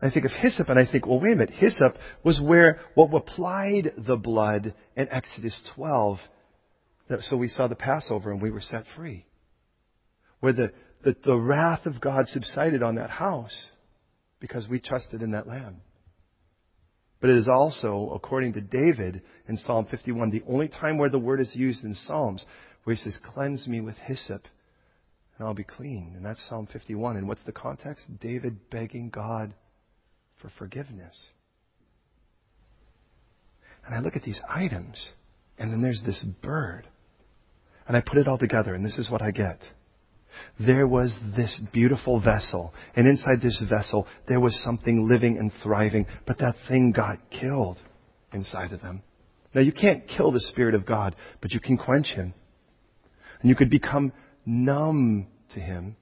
I 0.00 0.08
think 0.08 0.24
of 0.24 0.30
hyssop 0.30 0.68
and 0.68 0.78
I 0.78 0.86
think, 0.86 1.04
well, 1.04 1.18
wait 1.18 1.32
a 1.32 1.36
minute. 1.36 1.50
Hyssop 1.50 1.96
was 2.22 2.40
where 2.40 2.78
what 2.94 3.12
applied 3.12 3.92
the 3.98 4.14
blood 4.14 4.72
in 4.94 5.08
Exodus 5.08 5.68
12. 5.74 6.18
So 7.22 7.36
we 7.36 7.48
saw 7.48 7.66
the 7.66 7.74
Passover 7.74 8.30
and 8.30 8.40
we 8.40 8.52
were 8.52 8.60
set 8.60 8.84
free. 8.94 9.26
Where 10.44 10.52
the, 10.52 10.72
the, 11.02 11.16
the 11.24 11.40
wrath 11.40 11.86
of 11.86 12.02
God 12.02 12.26
subsided 12.28 12.82
on 12.82 12.96
that 12.96 13.08
house 13.08 13.68
because 14.40 14.68
we 14.68 14.78
trusted 14.78 15.22
in 15.22 15.30
that 15.30 15.48
lamb. 15.48 15.80
But 17.22 17.30
it 17.30 17.36
is 17.38 17.48
also, 17.48 18.10
according 18.14 18.52
to 18.52 18.60
David 18.60 19.22
in 19.48 19.56
Psalm 19.56 19.86
51, 19.90 20.32
the 20.32 20.42
only 20.46 20.68
time 20.68 20.98
where 20.98 21.08
the 21.08 21.18
word 21.18 21.40
is 21.40 21.56
used 21.56 21.82
in 21.82 21.94
Psalms 21.94 22.44
where 22.82 22.94
he 22.94 23.00
says, 23.00 23.16
Cleanse 23.24 23.66
me 23.66 23.80
with 23.80 23.96
hyssop 23.96 24.42
and 25.38 25.48
I'll 25.48 25.54
be 25.54 25.64
clean. 25.64 26.12
And 26.14 26.22
that's 26.22 26.46
Psalm 26.46 26.68
51. 26.70 27.16
And 27.16 27.26
what's 27.26 27.44
the 27.44 27.52
context? 27.52 28.04
David 28.20 28.68
begging 28.68 29.08
God 29.08 29.54
for 30.42 30.50
forgiveness. 30.58 31.18
And 33.86 33.94
I 33.94 34.00
look 34.00 34.14
at 34.14 34.24
these 34.24 34.42
items, 34.46 35.10
and 35.56 35.72
then 35.72 35.80
there's 35.80 36.02
this 36.04 36.22
bird. 36.42 36.86
And 37.88 37.96
I 37.96 38.02
put 38.02 38.18
it 38.18 38.28
all 38.28 38.36
together, 38.36 38.74
and 38.74 38.84
this 38.84 38.98
is 38.98 39.10
what 39.10 39.22
I 39.22 39.30
get. 39.30 39.62
There 40.58 40.86
was 40.86 41.16
this 41.36 41.60
beautiful 41.72 42.20
vessel, 42.20 42.72
and 42.94 43.06
inside 43.06 43.40
this 43.42 43.62
vessel, 43.68 44.06
there 44.28 44.40
was 44.40 44.62
something 44.62 45.08
living 45.08 45.38
and 45.38 45.52
thriving, 45.62 46.06
but 46.26 46.38
that 46.38 46.56
thing 46.68 46.92
got 46.92 47.18
killed 47.30 47.78
inside 48.32 48.72
of 48.72 48.80
them. 48.80 49.02
Now, 49.54 49.60
you 49.60 49.72
can't 49.72 50.08
kill 50.08 50.32
the 50.32 50.40
Spirit 50.40 50.74
of 50.74 50.84
God, 50.84 51.14
but 51.40 51.52
you 51.52 51.60
can 51.60 51.76
quench 51.76 52.08
Him. 52.08 52.34
And 53.40 53.48
you 53.48 53.54
could 53.54 53.70
become 53.70 54.12
numb 54.44 55.28
to 55.54 55.60
Him. 55.60 55.96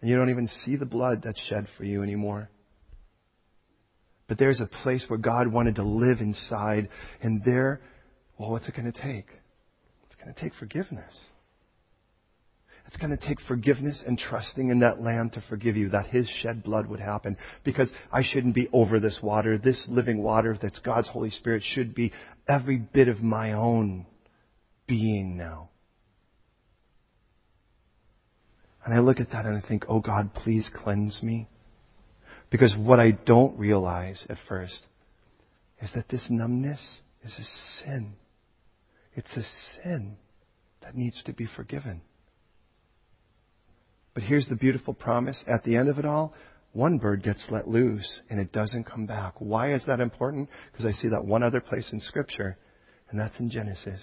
And 0.00 0.08
you 0.08 0.16
don't 0.16 0.30
even 0.30 0.46
see 0.46 0.76
the 0.76 0.86
blood 0.86 1.22
that's 1.22 1.40
shed 1.48 1.66
for 1.76 1.84
you 1.84 2.02
anymore. 2.02 2.48
But 4.28 4.38
there's 4.38 4.60
a 4.60 4.66
place 4.66 5.04
where 5.08 5.18
God 5.18 5.48
wanted 5.48 5.74
to 5.74 5.82
live 5.82 6.20
inside, 6.20 6.88
and 7.20 7.42
there, 7.44 7.80
well, 8.38 8.50
what's 8.50 8.68
it 8.68 8.74
going 8.74 8.90
to 8.90 9.02
take? 9.02 9.26
It's 10.06 10.14
going 10.22 10.32
to 10.32 10.40
take 10.40 10.54
forgiveness. 10.54 11.18
It's 12.90 12.96
going 12.96 13.16
to 13.16 13.24
take 13.28 13.40
forgiveness 13.42 14.02
and 14.04 14.18
trusting 14.18 14.68
in 14.68 14.80
that 14.80 15.00
Lamb 15.00 15.30
to 15.34 15.44
forgive 15.48 15.76
you, 15.76 15.90
that 15.90 16.08
His 16.08 16.28
shed 16.28 16.64
blood 16.64 16.88
would 16.88 16.98
happen. 16.98 17.36
Because 17.62 17.88
I 18.10 18.24
shouldn't 18.24 18.56
be 18.56 18.68
over 18.72 18.98
this 18.98 19.20
water. 19.22 19.58
This 19.58 19.86
living 19.88 20.24
water 20.24 20.58
that's 20.60 20.80
God's 20.80 21.06
Holy 21.06 21.30
Spirit 21.30 21.62
should 21.64 21.94
be 21.94 22.12
every 22.48 22.78
bit 22.78 23.06
of 23.06 23.22
my 23.22 23.52
own 23.52 24.06
being 24.88 25.36
now. 25.36 25.70
And 28.84 28.92
I 28.92 28.98
look 28.98 29.20
at 29.20 29.30
that 29.30 29.46
and 29.46 29.56
I 29.56 29.64
think, 29.68 29.84
oh 29.88 30.00
God, 30.00 30.34
please 30.34 30.68
cleanse 30.74 31.22
me. 31.22 31.46
Because 32.50 32.74
what 32.76 32.98
I 32.98 33.12
don't 33.12 33.56
realize 33.56 34.26
at 34.28 34.38
first 34.48 34.84
is 35.80 35.92
that 35.94 36.08
this 36.08 36.26
numbness 36.28 37.02
is 37.22 37.38
a 37.38 37.84
sin. 37.84 38.14
It's 39.14 39.36
a 39.36 39.44
sin 39.76 40.16
that 40.82 40.96
needs 40.96 41.22
to 41.22 41.32
be 41.32 41.46
forgiven. 41.54 42.02
But 44.20 44.28
here's 44.28 44.48
the 44.48 44.54
beautiful 44.56 44.92
promise. 44.92 45.42
At 45.46 45.64
the 45.64 45.76
end 45.76 45.88
of 45.88 45.98
it 45.98 46.04
all, 46.04 46.34
one 46.72 46.98
bird 46.98 47.22
gets 47.22 47.42
let 47.48 47.66
loose 47.66 48.20
and 48.28 48.38
it 48.38 48.52
doesn't 48.52 48.84
come 48.84 49.06
back. 49.06 49.36
Why 49.38 49.72
is 49.72 49.82
that 49.86 49.98
important? 49.98 50.50
Because 50.70 50.84
I 50.84 50.92
see 50.92 51.08
that 51.08 51.24
one 51.24 51.42
other 51.42 51.62
place 51.62 51.90
in 51.90 52.00
Scripture, 52.00 52.58
and 53.08 53.18
that's 53.18 53.40
in 53.40 53.48
Genesis. 53.48 54.02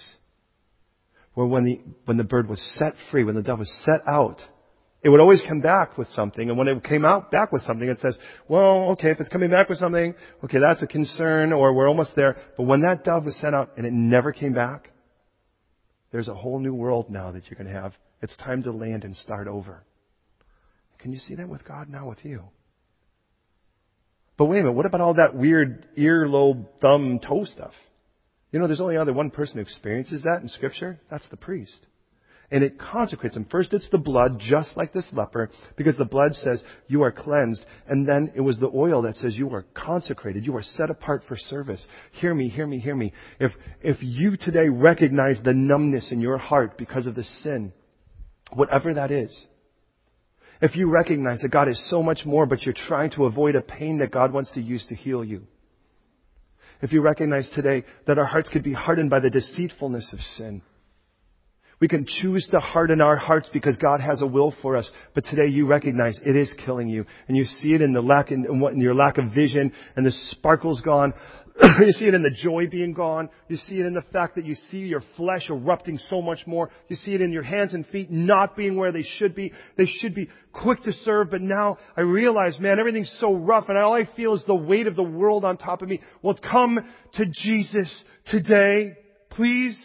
Where 1.34 1.46
when 1.46 1.64
the, 1.64 1.80
when 2.06 2.16
the 2.16 2.24
bird 2.24 2.48
was 2.48 2.60
set 2.76 2.94
free, 3.12 3.22
when 3.22 3.36
the 3.36 3.44
dove 3.44 3.60
was 3.60 3.72
set 3.84 4.00
out, 4.08 4.40
it 5.04 5.08
would 5.08 5.20
always 5.20 5.40
come 5.48 5.60
back 5.60 5.96
with 5.96 6.08
something. 6.08 6.48
And 6.48 6.58
when 6.58 6.66
it 6.66 6.82
came 6.82 7.04
out 7.04 7.30
back 7.30 7.52
with 7.52 7.62
something, 7.62 7.88
it 7.88 8.00
says, 8.00 8.18
well, 8.48 8.90
okay, 8.94 9.12
if 9.12 9.20
it's 9.20 9.28
coming 9.28 9.50
back 9.50 9.68
with 9.68 9.78
something, 9.78 10.16
okay, 10.42 10.58
that's 10.58 10.82
a 10.82 10.88
concern 10.88 11.52
or 11.52 11.72
we're 11.74 11.88
almost 11.88 12.16
there. 12.16 12.36
But 12.56 12.64
when 12.64 12.80
that 12.80 13.04
dove 13.04 13.24
was 13.24 13.38
sent 13.38 13.54
out 13.54 13.74
and 13.76 13.86
it 13.86 13.92
never 13.92 14.32
came 14.32 14.52
back, 14.52 14.90
there's 16.10 16.26
a 16.26 16.34
whole 16.34 16.58
new 16.58 16.74
world 16.74 17.08
now 17.08 17.30
that 17.30 17.48
you 17.50 17.54
can 17.54 17.72
have. 17.72 17.92
It's 18.20 18.36
time 18.38 18.64
to 18.64 18.72
land 18.72 19.04
and 19.04 19.14
start 19.14 19.46
over. 19.46 19.84
Can 20.98 21.12
you 21.12 21.18
see 21.18 21.34
that 21.36 21.48
with 21.48 21.64
God 21.64 21.88
now 21.88 22.08
with 22.08 22.24
you? 22.24 22.42
But 24.36 24.46
wait 24.46 24.60
a 24.60 24.62
minute, 24.62 24.74
what 24.74 24.86
about 24.86 25.00
all 25.00 25.14
that 25.14 25.34
weird 25.34 25.86
earlobe, 25.96 26.66
thumb, 26.80 27.18
toe 27.18 27.44
stuff? 27.44 27.72
You 28.52 28.58
know, 28.58 28.66
there's 28.66 28.80
only 28.80 28.96
other 28.96 29.12
one 29.12 29.30
person 29.30 29.56
who 29.56 29.62
experiences 29.62 30.22
that 30.22 30.42
in 30.42 30.48
Scripture. 30.48 31.00
That's 31.10 31.28
the 31.28 31.36
priest 31.36 31.86
and 32.50 32.64
it 32.64 32.78
consecrates 32.78 33.36
him. 33.36 33.46
First 33.50 33.72
it's 33.72 33.88
the 33.90 33.98
blood, 33.98 34.38
just 34.40 34.76
like 34.76 34.92
this 34.92 35.08
leper, 35.12 35.50
because 35.76 35.96
the 35.96 36.04
blood 36.04 36.34
says 36.34 36.62
you 36.86 37.02
are 37.02 37.12
cleansed. 37.12 37.64
And 37.86 38.08
then 38.08 38.32
it 38.34 38.40
was 38.40 38.58
the 38.58 38.70
oil 38.74 39.02
that 39.02 39.16
says 39.16 39.36
you 39.36 39.50
are 39.50 39.66
consecrated. 39.74 40.46
You 40.46 40.56
are 40.56 40.62
set 40.62 40.90
apart 40.90 41.22
for 41.28 41.36
service. 41.36 41.86
Hear 42.12 42.34
me, 42.34 42.48
hear 42.48 42.66
me, 42.66 42.78
hear 42.78 42.96
me. 42.96 43.12
If, 43.38 43.52
if 43.82 43.98
you 44.00 44.36
today 44.36 44.68
recognize 44.68 45.38
the 45.44 45.54
numbness 45.54 46.10
in 46.10 46.20
your 46.20 46.38
heart 46.38 46.78
because 46.78 47.06
of 47.06 47.14
the 47.14 47.24
sin, 47.24 47.72
whatever 48.52 48.94
that 48.94 49.10
is, 49.10 49.46
if 50.60 50.76
you 50.76 50.90
recognize 50.90 51.40
that 51.40 51.50
God 51.50 51.68
is 51.68 51.88
so 51.88 52.02
much 52.02 52.24
more, 52.24 52.46
but 52.46 52.62
you're 52.62 52.74
trying 52.74 53.10
to 53.12 53.26
avoid 53.26 53.54
a 53.54 53.60
pain 53.60 53.98
that 53.98 54.10
God 54.10 54.32
wants 54.32 54.52
to 54.52 54.60
use 54.60 54.84
to 54.86 54.94
heal 54.94 55.24
you, 55.24 55.42
if 56.80 56.92
you 56.92 57.00
recognize 57.00 57.50
today 57.54 57.84
that 58.06 58.18
our 58.18 58.24
hearts 58.24 58.50
could 58.50 58.62
be 58.62 58.72
hardened 58.72 59.10
by 59.10 59.20
the 59.20 59.30
deceitfulness 59.30 60.12
of 60.12 60.20
sin, 60.20 60.62
we 61.80 61.86
can 61.86 62.06
choose 62.06 62.46
to 62.50 62.58
harden 62.58 63.00
our 63.00 63.16
hearts 63.16 63.48
because 63.52 63.76
God 63.76 64.00
has 64.00 64.20
a 64.20 64.26
will 64.26 64.52
for 64.62 64.76
us. 64.76 64.90
But 65.14 65.24
today 65.24 65.46
you 65.46 65.66
recognize 65.66 66.18
it 66.24 66.34
is 66.34 66.52
killing 66.64 66.88
you. 66.88 67.04
And 67.28 67.36
you 67.36 67.44
see 67.44 67.72
it 67.72 67.80
in 67.80 67.92
the 67.92 68.00
lack, 68.00 68.32
in, 68.32 68.46
in 68.46 68.80
your 68.80 68.94
lack 68.94 69.18
of 69.18 69.32
vision 69.32 69.72
and 69.94 70.04
the 70.04 70.10
sparkle's 70.10 70.80
gone. 70.80 71.14
you 71.80 71.92
see 71.92 72.06
it 72.06 72.14
in 72.14 72.22
the 72.22 72.30
joy 72.30 72.68
being 72.68 72.92
gone. 72.92 73.28
You 73.48 73.56
see 73.56 73.80
it 73.80 73.86
in 73.86 73.94
the 73.94 74.02
fact 74.12 74.36
that 74.36 74.44
you 74.44 74.54
see 74.54 74.78
your 74.78 75.02
flesh 75.16 75.50
erupting 75.50 75.98
so 76.08 76.22
much 76.22 76.46
more. 76.46 76.70
You 76.88 76.96
see 76.96 77.14
it 77.14 77.20
in 77.20 77.32
your 77.32 77.42
hands 77.42 77.74
and 77.74 77.86
feet 77.86 78.10
not 78.10 78.56
being 78.56 78.76
where 78.76 78.92
they 78.92 79.02
should 79.02 79.34
be. 79.34 79.52
They 79.76 79.86
should 79.86 80.14
be 80.14 80.28
quick 80.52 80.82
to 80.84 80.92
serve, 80.92 81.30
but 81.30 81.40
now 81.40 81.78
I 81.96 82.02
realize, 82.02 82.58
man, 82.60 82.78
everything's 82.78 83.14
so 83.18 83.34
rough 83.34 83.68
and 83.68 83.76
all 83.76 83.94
I 83.94 84.08
feel 84.14 84.34
is 84.34 84.44
the 84.46 84.54
weight 84.54 84.86
of 84.86 84.96
the 84.96 85.02
world 85.02 85.44
on 85.44 85.56
top 85.56 85.82
of 85.82 85.88
me. 85.88 86.00
Well, 86.22 86.38
come 86.38 86.78
to 87.14 87.26
Jesus 87.26 88.04
today, 88.26 88.96
please, 89.30 89.76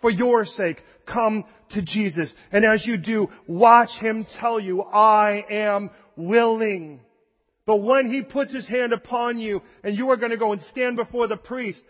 for 0.00 0.10
your 0.10 0.44
sake 0.44 0.82
come 1.12 1.44
to 1.70 1.82
Jesus. 1.82 2.32
And 2.52 2.64
as 2.64 2.84
you 2.86 2.96
do, 2.96 3.28
watch 3.46 3.90
Him 4.00 4.26
tell 4.40 4.60
you, 4.60 4.82
I 4.82 5.44
am 5.50 5.90
willing. 6.16 7.00
But 7.70 7.82
when 7.82 8.12
He 8.12 8.22
puts 8.22 8.52
His 8.52 8.66
hand 8.66 8.92
upon 8.92 9.38
you 9.38 9.60
and 9.84 9.96
you 9.96 10.10
are 10.10 10.16
going 10.16 10.32
to 10.32 10.36
go 10.36 10.50
and 10.50 10.60
stand 10.72 10.96
before 10.96 11.28
the 11.28 11.36
priest, 11.36 11.80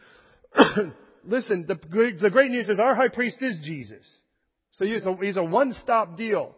listen, 1.24 1.64
the, 1.66 1.76
the 2.20 2.28
great 2.28 2.50
news 2.50 2.68
is 2.68 2.78
our 2.78 2.94
high 2.94 3.08
priest 3.08 3.38
is 3.40 3.56
Jesus. 3.64 4.06
So 4.72 4.84
he's 4.84 5.06
a, 5.06 5.16
he's 5.22 5.38
a 5.38 5.42
one-stop 5.42 6.18
deal. 6.18 6.54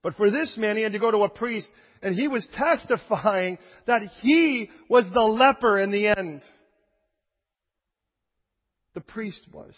But 0.00 0.14
for 0.14 0.30
this 0.30 0.54
man, 0.56 0.76
he 0.76 0.84
had 0.84 0.92
to 0.92 1.00
go 1.00 1.10
to 1.10 1.24
a 1.24 1.28
priest 1.28 1.66
and 2.00 2.14
he 2.14 2.28
was 2.28 2.46
testifying 2.54 3.58
that 3.88 4.02
he 4.20 4.70
was 4.88 5.04
the 5.12 5.20
leper 5.20 5.80
in 5.80 5.90
the 5.90 6.06
end. 6.06 6.42
The 8.94 9.00
priest 9.00 9.44
was. 9.50 9.74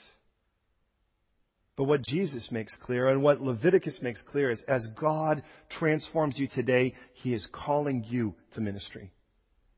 But 1.80 1.86
what 1.86 2.02
Jesus 2.02 2.46
makes 2.50 2.76
clear 2.84 3.08
and 3.08 3.22
what 3.22 3.40
Leviticus 3.40 4.00
makes 4.02 4.20
clear 4.20 4.50
is 4.50 4.60
as 4.68 4.86
God 5.00 5.42
transforms 5.78 6.38
you 6.38 6.46
today, 6.46 6.92
He 7.14 7.32
is 7.32 7.48
calling 7.52 8.04
you 8.06 8.34
to 8.52 8.60
ministry. 8.60 9.10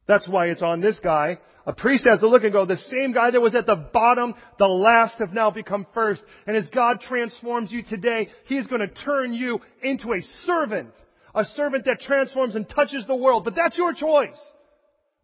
That's 0.08 0.26
why 0.26 0.46
it's 0.46 0.62
on 0.62 0.80
this 0.80 0.98
guy. 0.98 1.38
A 1.64 1.72
priest 1.72 2.04
has 2.10 2.18
to 2.18 2.26
look 2.26 2.42
and 2.42 2.52
go, 2.52 2.66
the 2.66 2.76
same 2.76 3.12
guy 3.12 3.30
that 3.30 3.40
was 3.40 3.54
at 3.54 3.66
the 3.66 3.76
bottom, 3.76 4.34
the 4.58 4.66
last 4.66 5.20
have 5.20 5.32
now 5.32 5.52
become 5.52 5.86
first. 5.94 6.24
And 6.48 6.56
as 6.56 6.68
God 6.70 7.02
transforms 7.02 7.70
you 7.70 7.84
today, 7.84 8.30
He's 8.46 8.66
going 8.66 8.80
to 8.80 8.92
turn 8.92 9.32
you 9.32 9.60
into 9.80 10.12
a 10.12 10.22
servant. 10.44 10.90
A 11.36 11.44
servant 11.54 11.84
that 11.84 12.00
transforms 12.00 12.56
and 12.56 12.68
touches 12.68 13.06
the 13.06 13.14
world. 13.14 13.44
But 13.44 13.54
that's 13.54 13.78
your 13.78 13.94
choice. 13.94 14.40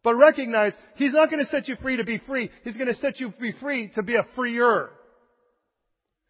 But 0.04 0.14
recognize, 0.14 0.74
He's 0.94 1.12
not 1.12 1.28
going 1.28 1.44
to 1.44 1.50
set 1.50 1.66
you 1.66 1.74
free 1.82 1.96
to 1.96 2.04
be 2.04 2.18
free. 2.18 2.52
He's 2.62 2.76
going 2.76 2.86
to 2.86 2.94
set 2.94 3.18
you 3.18 3.32
free, 3.36 3.54
free 3.60 3.90
to 3.96 4.04
be 4.04 4.14
a 4.14 4.24
freer. 4.36 4.90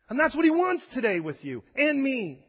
And 0.08 0.18
that's 0.18 0.34
what 0.34 0.44
He 0.44 0.50
wants 0.50 0.84
today 0.94 1.20
with 1.20 1.36
you 1.42 1.62
and 1.76 2.02
me. 2.02 2.44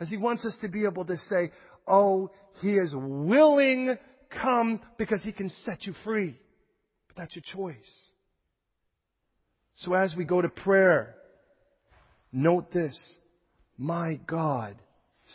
As 0.00 0.08
He 0.08 0.16
wants 0.16 0.44
us 0.44 0.56
to 0.62 0.68
be 0.68 0.84
able 0.84 1.04
to 1.04 1.16
say, 1.16 1.52
oh, 1.86 2.30
He 2.60 2.72
is 2.72 2.92
willing 2.94 3.96
come 4.30 4.80
because 4.98 5.22
He 5.22 5.32
can 5.32 5.50
set 5.64 5.86
you 5.86 5.94
free. 6.04 6.38
But 7.08 7.16
that's 7.16 7.36
your 7.36 7.44
choice. 7.54 7.76
So 9.76 9.94
as 9.94 10.14
we 10.16 10.24
go 10.24 10.42
to 10.42 10.48
prayer, 10.48 11.14
note 12.32 12.72
this. 12.72 12.98
My 13.78 14.20
God 14.26 14.76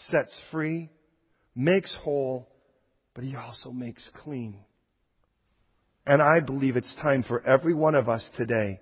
sets 0.10 0.40
free, 0.52 0.92
makes 1.56 1.96
whole, 2.04 2.48
but 3.16 3.24
He 3.24 3.36
also 3.36 3.72
makes 3.72 4.08
clean. 4.24 4.60
And 6.06 6.22
I 6.22 6.42
believe 6.42 6.78
it's 6.78 6.96
time 7.02 7.24
for 7.24 7.44
every 7.48 7.74
one 7.74 7.96
of 7.96 8.08
us 8.08 8.30
today 8.38 8.82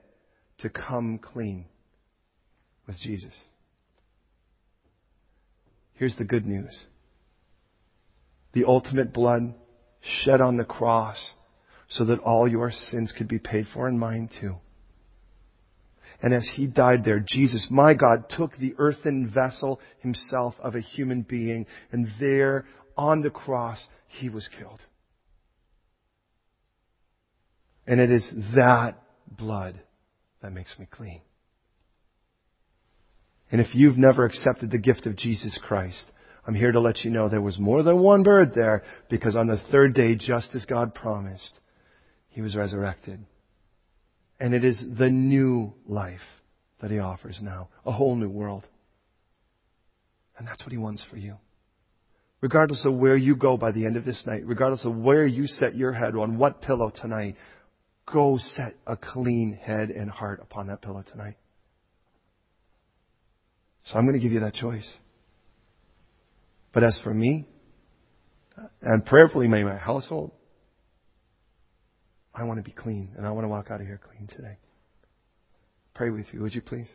to 0.60 0.70
come 0.70 1.20
clean 1.20 1.68
with 2.88 3.00
Jesus. 3.00 3.34
Here's 5.94 6.16
the 6.16 6.24
good 6.24 6.46
news. 6.46 6.86
The 8.54 8.66
ultimate 8.66 9.14
blood 9.14 9.56
shed 10.02 10.42
on 10.42 10.58
the 10.58 10.66
cross 10.66 11.32
so 11.90 12.06
that 12.06 12.20
all 12.20 12.48
your 12.48 12.72
sins 12.72 13.14
could 13.18 13.28
be 13.28 13.40
paid 13.40 13.68
for 13.74 13.88
and 13.88 14.00
mine 14.00 14.30
too. 14.40 14.56
And 16.22 16.34
as 16.34 16.50
he 16.56 16.68
died 16.68 17.04
there, 17.04 17.20
Jesus, 17.20 17.68
my 17.70 17.94
God, 17.94 18.30
took 18.30 18.56
the 18.58 18.74
earthen 18.78 19.30
vessel 19.34 19.82
himself 20.00 20.56
of 20.60 20.74
a 20.74 20.80
human 20.80 21.24
being, 21.24 21.66
and 21.92 22.08
there 22.20 22.66
on 22.96 23.22
the 23.22 23.30
cross, 23.30 23.86
he 24.08 24.30
was 24.30 24.48
killed. 24.58 24.80
And 27.86 28.00
it 28.00 28.10
is 28.10 28.26
that 28.56 29.02
blood 29.30 29.82
that 30.42 30.54
makes 30.54 30.80
me 30.80 30.88
clean. 30.90 31.22
And 33.54 33.62
if 33.62 33.76
you've 33.76 34.00
never 34.00 34.26
accepted 34.26 34.72
the 34.72 34.80
gift 34.80 35.06
of 35.06 35.16
Jesus 35.16 35.60
Christ, 35.62 36.04
I'm 36.48 36.56
here 36.56 36.72
to 36.72 36.80
let 36.80 37.04
you 37.04 37.12
know 37.12 37.30
there 37.30 37.40
was 37.40 37.60
more 37.60 37.84
than 37.84 38.00
one 38.00 38.24
bird 38.24 38.54
there 38.56 38.82
because 39.12 39.36
on 39.36 39.46
the 39.46 39.62
third 39.72 39.94
day, 39.94 40.16
just 40.16 40.56
as 40.56 40.66
God 40.66 40.96
promised, 40.96 41.60
He 42.30 42.42
was 42.42 42.56
resurrected. 42.56 43.24
And 44.40 44.56
it 44.56 44.66
is 44.66 44.84
the 44.98 45.12
new 45.12 45.72
life 45.86 46.20
that 46.82 46.90
He 46.90 46.98
offers 46.98 47.38
now, 47.44 47.70
a 47.86 47.92
whole 47.92 48.16
new 48.16 48.28
world. 48.28 48.68
And 50.36 50.48
that's 50.48 50.64
what 50.64 50.72
He 50.72 50.80
wants 50.80 51.06
for 51.12 51.18
you. 51.18 51.36
Regardless 52.42 52.84
of 52.88 52.96
where 52.96 53.16
you 53.16 53.36
go 53.36 53.56
by 53.56 53.72
the 53.72 53.86
end 53.86 53.98
of 53.98 54.04
this 54.04 54.24
night, 54.26 54.48
regardless 54.48 54.84
of 54.84 54.96
where 54.96 55.28
you 55.28 55.46
set 55.46 55.76
your 55.76 55.94
head 55.94 56.16
on 56.16 56.40
what 56.40 56.64
pillow 56.64 56.92
tonight, 56.94 57.36
go 58.12 58.40
set 58.56 58.76
a 58.88 58.98
clean 58.98 59.60
head 59.62 59.92
and 59.92 60.10
heart 60.10 60.40
upon 60.42 60.66
that 60.68 60.82
pillow 60.82 61.04
tonight. 61.08 61.36
So 63.86 63.96
I'm 63.98 64.06
going 64.06 64.18
to 64.18 64.24
give 64.24 64.32
you 64.32 64.42
that 64.42 64.54
choice. 64.54 64.90
But 66.74 66.84
as 66.84 67.00
for 67.04 67.14
me, 67.14 67.48
and 68.82 69.06
prayerfully 69.06 69.48
may 69.48 69.64
my 69.64 69.78
household, 69.78 70.32
I 72.34 72.44
want 72.44 72.58
to 72.58 72.64
be 72.64 72.76
clean 72.76 73.14
and 73.18 73.26
I 73.28 73.32
want 73.32 73.46
to 73.46 73.50
walk 73.50 73.68
out 73.70 73.82
of 73.82 73.88
here 73.88 74.00
clean 74.10 74.28
today. 74.28 74.58
Pray 75.94 76.10
with 76.10 76.26
you, 76.32 76.42
would 76.42 76.56
you 76.56 76.62
please? 76.62 76.88